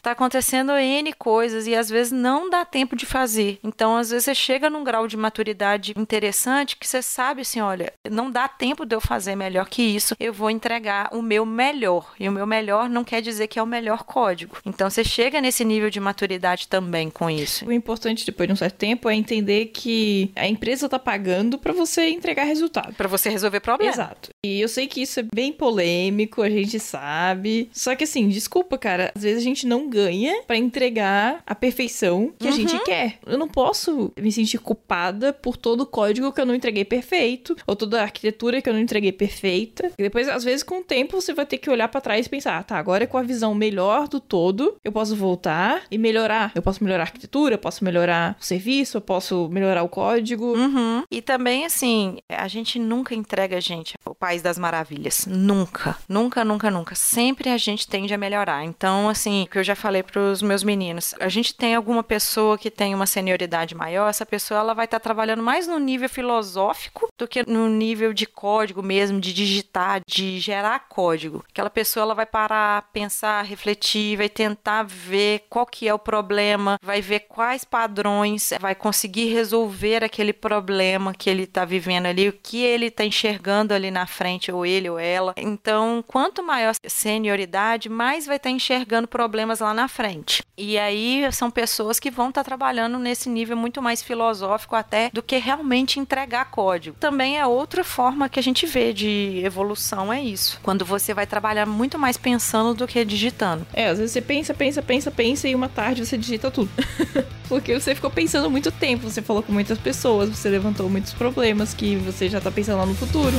Tá 0.01 0.11
acontecendo 0.11 0.71
N 0.71 1.13
coisas 1.13 1.67
e 1.67 1.75
às 1.75 1.89
vezes 1.89 2.11
não 2.11 2.49
dá 2.49 2.65
tempo 2.65 2.95
de 2.95 3.05
fazer. 3.05 3.59
Então, 3.63 3.97
às 3.97 4.09
vezes 4.09 4.25
você 4.25 4.35
chega 4.35 4.69
num 4.69 4.83
grau 4.83 5.07
de 5.07 5.17
maturidade 5.17 5.93
interessante 5.97 6.75
que 6.77 6.87
você 6.87 7.01
sabe 7.01 7.41
assim, 7.41 7.59
olha, 7.59 7.93
não 8.09 8.29
dá 8.31 8.47
tempo 8.47 8.85
de 8.85 8.95
eu 8.95 9.01
fazer 9.01 9.35
melhor 9.35 9.67
que 9.69 9.81
isso, 9.81 10.15
eu 10.19 10.33
vou 10.33 10.49
entregar 10.49 11.09
o 11.13 11.21
meu 11.21 11.45
melhor. 11.45 12.13
E 12.19 12.27
o 12.27 12.31
meu 12.31 12.45
melhor 12.45 12.89
não 12.89 13.03
quer 13.03 13.21
dizer 13.21 13.47
que 13.47 13.59
é 13.59 13.63
o 13.63 13.67
melhor 13.67 14.03
código. 14.03 14.57
Então, 14.65 14.89
você 14.89 15.03
chega 15.03 15.41
nesse 15.41 15.63
nível 15.63 15.89
de 15.89 15.99
maturidade 15.99 16.67
também 16.67 17.09
com 17.09 17.29
isso. 17.29 17.65
O 17.65 17.71
importante 17.71 18.25
depois 18.25 18.47
de 18.47 18.53
um 18.53 18.55
certo 18.55 18.75
tempo 18.75 19.09
é 19.09 19.15
entender 19.15 19.67
que 19.67 20.31
a 20.35 20.47
empresa 20.47 20.89
tá 20.89 20.97
pagando 20.97 21.57
pra 21.57 21.73
você 21.73 22.09
entregar 22.09 22.43
resultado. 22.43 22.93
Para 22.95 23.07
você 23.07 23.29
resolver 23.29 23.59
problema. 23.59 23.91
Exato. 23.91 24.29
E 24.43 24.59
eu 24.59 24.67
sei 24.67 24.87
que 24.87 25.01
isso 25.01 25.19
é 25.19 25.23
bem 25.33 25.53
polêmico, 25.53 26.41
a 26.41 26.49
gente 26.49 26.79
sabe. 26.79 27.69
Só 27.71 27.95
que 27.95 28.03
assim, 28.03 28.27
desculpa, 28.27 28.77
cara. 28.77 29.11
Às 29.15 29.21
vezes 29.21 29.28
vezes 29.29 29.41
a 29.43 29.49
gente 29.49 29.67
não 29.67 29.89
ganha 29.89 30.43
pra 30.43 30.57
entregar 30.57 31.41
a 31.45 31.55
perfeição 31.55 32.33
que 32.37 32.47
a 32.47 32.51
gente 32.51 32.77
quer. 32.83 33.19
Eu 33.25 33.37
não 33.37 33.47
posso 33.47 34.11
me 34.19 34.31
sentir 34.31 34.57
culpada 34.59 35.33
por 35.33 35.57
todo 35.57 35.81
o 35.81 35.85
código 35.85 36.31
que 36.31 36.41
eu 36.41 36.45
não 36.45 36.55
entreguei 36.55 36.85
perfeito, 36.85 37.55
ou 37.65 37.75
toda 37.75 37.99
a 37.99 38.03
arquitetura 38.03 38.61
que 38.61 38.69
eu 38.69 38.73
não 38.73 38.79
entreguei 38.79 39.11
perfeita. 39.11 39.91
E 39.97 40.03
depois, 40.03 40.27
às 40.27 40.43
vezes, 40.43 40.63
com 40.63 40.79
o 40.79 40.83
tempo, 40.83 41.19
você 41.19 41.33
vai 41.33 41.45
ter 41.45 41.57
que 41.57 41.69
olhar 41.69 41.87
pra 41.87 42.01
trás 42.01 42.25
e 42.25 42.29
pensar, 42.29 42.57
ah, 42.57 42.63
tá, 42.63 42.77
agora 42.77 43.07
com 43.07 43.17
a 43.17 43.23
visão 43.23 43.53
melhor 43.53 44.07
do 44.07 44.19
todo, 44.19 44.77
eu 44.83 44.91
posso 44.91 45.15
voltar 45.15 45.83
e 45.91 45.97
melhorar. 45.97 46.51
Eu 46.55 46.61
posso 46.61 46.83
melhorar 46.83 47.03
a 47.03 47.07
arquitetura, 47.07 47.55
eu 47.55 47.59
posso 47.59 47.83
melhorar 47.83 48.37
o 48.39 48.45
serviço, 48.45 48.97
eu 48.97 49.01
posso 49.01 49.49
melhorar 49.49 49.83
o 49.83 49.89
código. 49.89 50.55
Uhum. 50.55 51.03
E 51.11 51.21
também, 51.21 51.65
assim, 51.65 52.17
a 52.29 52.47
gente 52.47 52.79
nunca 52.79 53.15
entrega, 53.15 53.59
gente, 53.59 53.95
o 54.05 54.15
País 54.15 54.41
das 54.41 54.57
Maravilhas. 54.57 55.25
Nunca. 55.27 55.97
Nunca, 56.07 56.45
nunca, 56.45 56.71
nunca. 56.71 56.95
Sempre 56.95 57.49
a 57.49 57.57
gente 57.57 57.87
tende 57.87 58.13
a 58.13 58.17
melhorar. 58.17 58.63
Então, 58.63 59.09
assim, 59.09 59.18
o 59.27 59.47
que 59.47 59.57
eu 59.57 59.63
já 59.63 59.75
falei 59.75 60.03
pros 60.03 60.41
meus 60.41 60.63
meninos, 60.63 61.13
a 61.19 61.29
gente 61.29 61.53
tem 61.53 61.75
alguma 61.75 62.03
pessoa 62.03 62.57
que 62.57 62.71
tem 62.71 62.95
uma 62.95 63.05
senioridade 63.05 63.75
maior, 63.75 64.09
essa 64.09 64.25
pessoa 64.25 64.59
ela 64.59 64.73
vai 64.73 64.85
estar 64.85 64.99
trabalhando 64.99 65.43
mais 65.43 65.67
no 65.67 65.79
nível 65.79 66.09
filosófico 66.09 67.07
do 67.17 67.27
que 67.27 67.43
no 67.49 67.67
nível 67.67 68.13
de 68.13 68.25
código 68.25 68.81
mesmo, 68.81 69.19
de 69.19 69.33
digitar, 69.33 70.01
de 70.07 70.39
gerar 70.39 70.87
código. 70.87 71.43
Aquela 71.49 71.69
pessoa 71.69 72.03
ela 72.03 72.15
vai 72.15 72.25
parar, 72.25 72.89
pensar, 72.93 73.43
refletir, 73.43 74.17
vai 74.17 74.29
tentar 74.29 74.83
ver 74.83 75.45
qual 75.49 75.65
que 75.65 75.87
é 75.87 75.93
o 75.93 75.99
problema, 75.99 76.77
vai 76.81 77.01
ver 77.01 77.21
quais 77.21 77.65
padrões, 77.65 78.53
vai 78.59 78.73
conseguir 78.73 79.33
resolver 79.33 80.03
aquele 80.03 80.31
problema 80.31 81.13
que 81.13 81.29
ele 81.29 81.43
está 81.43 81.65
vivendo 81.65 82.05
ali, 82.05 82.29
o 82.29 82.33
que 82.33 82.63
ele 82.63 82.85
está 82.85 83.03
enxergando 83.03 83.73
ali 83.73 83.91
na 83.91 84.05
frente, 84.05 84.51
ou 84.51 84.65
ele 84.65 84.89
ou 84.89 84.97
ela. 84.97 85.33
Então, 85.35 86.03
quanto 86.07 86.41
maior 86.41 86.69
a 86.71 86.89
senioridade, 86.89 87.89
mais 87.89 88.25
vai 88.25 88.37
estar 88.37 88.49
enxergando 88.49 89.07
problemas 89.09 89.59
lá 89.59 89.73
na 89.73 89.87
frente. 89.87 90.43
E 90.57 90.77
aí 90.77 91.27
são 91.31 91.49
pessoas 91.49 91.99
que 91.99 92.11
vão 92.11 92.29
estar 92.29 92.43
trabalhando 92.43 92.99
nesse 92.99 93.29
nível 93.29 93.57
muito 93.57 93.81
mais 93.81 94.01
filosófico 94.01 94.75
até 94.75 95.09
do 95.11 95.23
que 95.23 95.37
realmente 95.37 95.99
entregar 95.99 96.51
código. 96.51 96.97
Também 96.99 97.39
é 97.39 97.45
outra 97.45 97.83
forma 97.83 98.29
que 98.29 98.39
a 98.39 98.43
gente 98.43 98.65
vê 98.65 98.93
de 98.93 99.41
evolução, 99.43 100.11
é 100.11 100.21
isso. 100.21 100.59
Quando 100.61 100.85
você 100.85 101.13
vai 101.13 101.25
trabalhar 101.25 101.65
muito 101.65 101.97
mais 101.97 102.17
pensando 102.17 102.73
do 102.73 102.87
que 102.87 103.03
digitando. 103.05 103.65
É, 103.73 103.87
às 103.87 103.97
vezes 103.97 104.11
você 104.11 104.21
pensa, 104.21 104.53
pensa, 104.53 104.81
pensa, 104.81 105.11
pensa 105.11 105.47
e 105.47 105.55
uma 105.55 105.69
tarde 105.69 106.05
você 106.05 106.17
digita 106.17 106.51
tudo. 106.51 106.69
Porque 107.47 107.79
você 107.79 107.95
ficou 107.95 108.11
pensando 108.11 108.49
muito 108.49 108.71
tempo, 108.71 109.09
você 109.09 109.21
falou 109.21 109.41
com 109.41 109.51
muitas 109.51 109.77
pessoas, 109.77 110.29
você 110.29 110.49
levantou 110.49 110.89
muitos 110.89 111.13
problemas 111.13 111.73
que 111.73 111.95
você 111.95 112.29
já 112.29 112.39
tá 112.39 112.51
pensando 112.51 112.77
lá 112.77 112.85
no 112.85 112.93
futuro. 112.95 113.35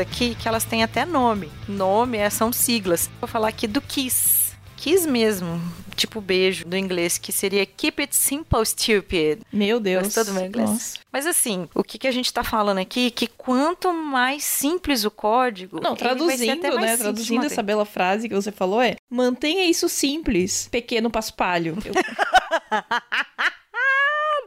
Aqui 0.00 0.34
que 0.34 0.48
elas 0.48 0.64
têm 0.64 0.82
até 0.82 1.04
nome. 1.04 1.50
Nome 1.68 2.18
é, 2.18 2.28
são 2.30 2.52
siglas. 2.52 3.10
Vou 3.20 3.28
falar 3.28 3.48
aqui 3.48 3.66
do 3.66 3.80
KISS. 3.80 4.54
KISS 4.76 5.06
mesmo, 5.06 5.60
tipo 5.96 6.20
beijo 6.20 6.64
do 6.66 6.76
inglês, 6.76 7.16
que 7.16 7.32
seria 7.32 7.64
Keep 7.64 8.02
It 8.02 8.14
Simple 8.14 8.64
Stupid. 8.64 9.40
Meu 9.52 9.80
Deus. 9.80 10.04
Gostou 10.04 10.24
do 10.26 10.32
meu 10.34 10.44
inglês? 10.46 10.68
Nossa. 10.70 10.98
Mas 11.10 11.26
assim, 11.26 11.66
o 11.74 11.82
que, 11.82 11.98
que 11.98 12.06
a 12.06 12.12
gente 12.12 12.32
tá 12.32 12.44
falando 12.44 12.78
aqui, 12.78 13.10
que 13.10 13.26
quanto 13.26 13.92
mais 13.92 14.44
simples 14.44 15.04
o 15.04 15.10
código... 15.10 15.80
Não, 15.80 15.96
traduzindo, 15.96 16.76
né? 16.78 16.96
Traduzindo 16.96 17.46
essa 17.46 17.62
bela 17.62 17.86
frase 17.86 18.28
que 18.28 18.34
você 18.34 18.52
falou 18.52 18.82
é: 18.82 18.96
mantenha 19.10 19.64
isso 19.68 19.88
simples, 19.88 20.68
pequeno 20.70 21.10
paspalho. 21.10 21.78
Eu- 21.84 21.94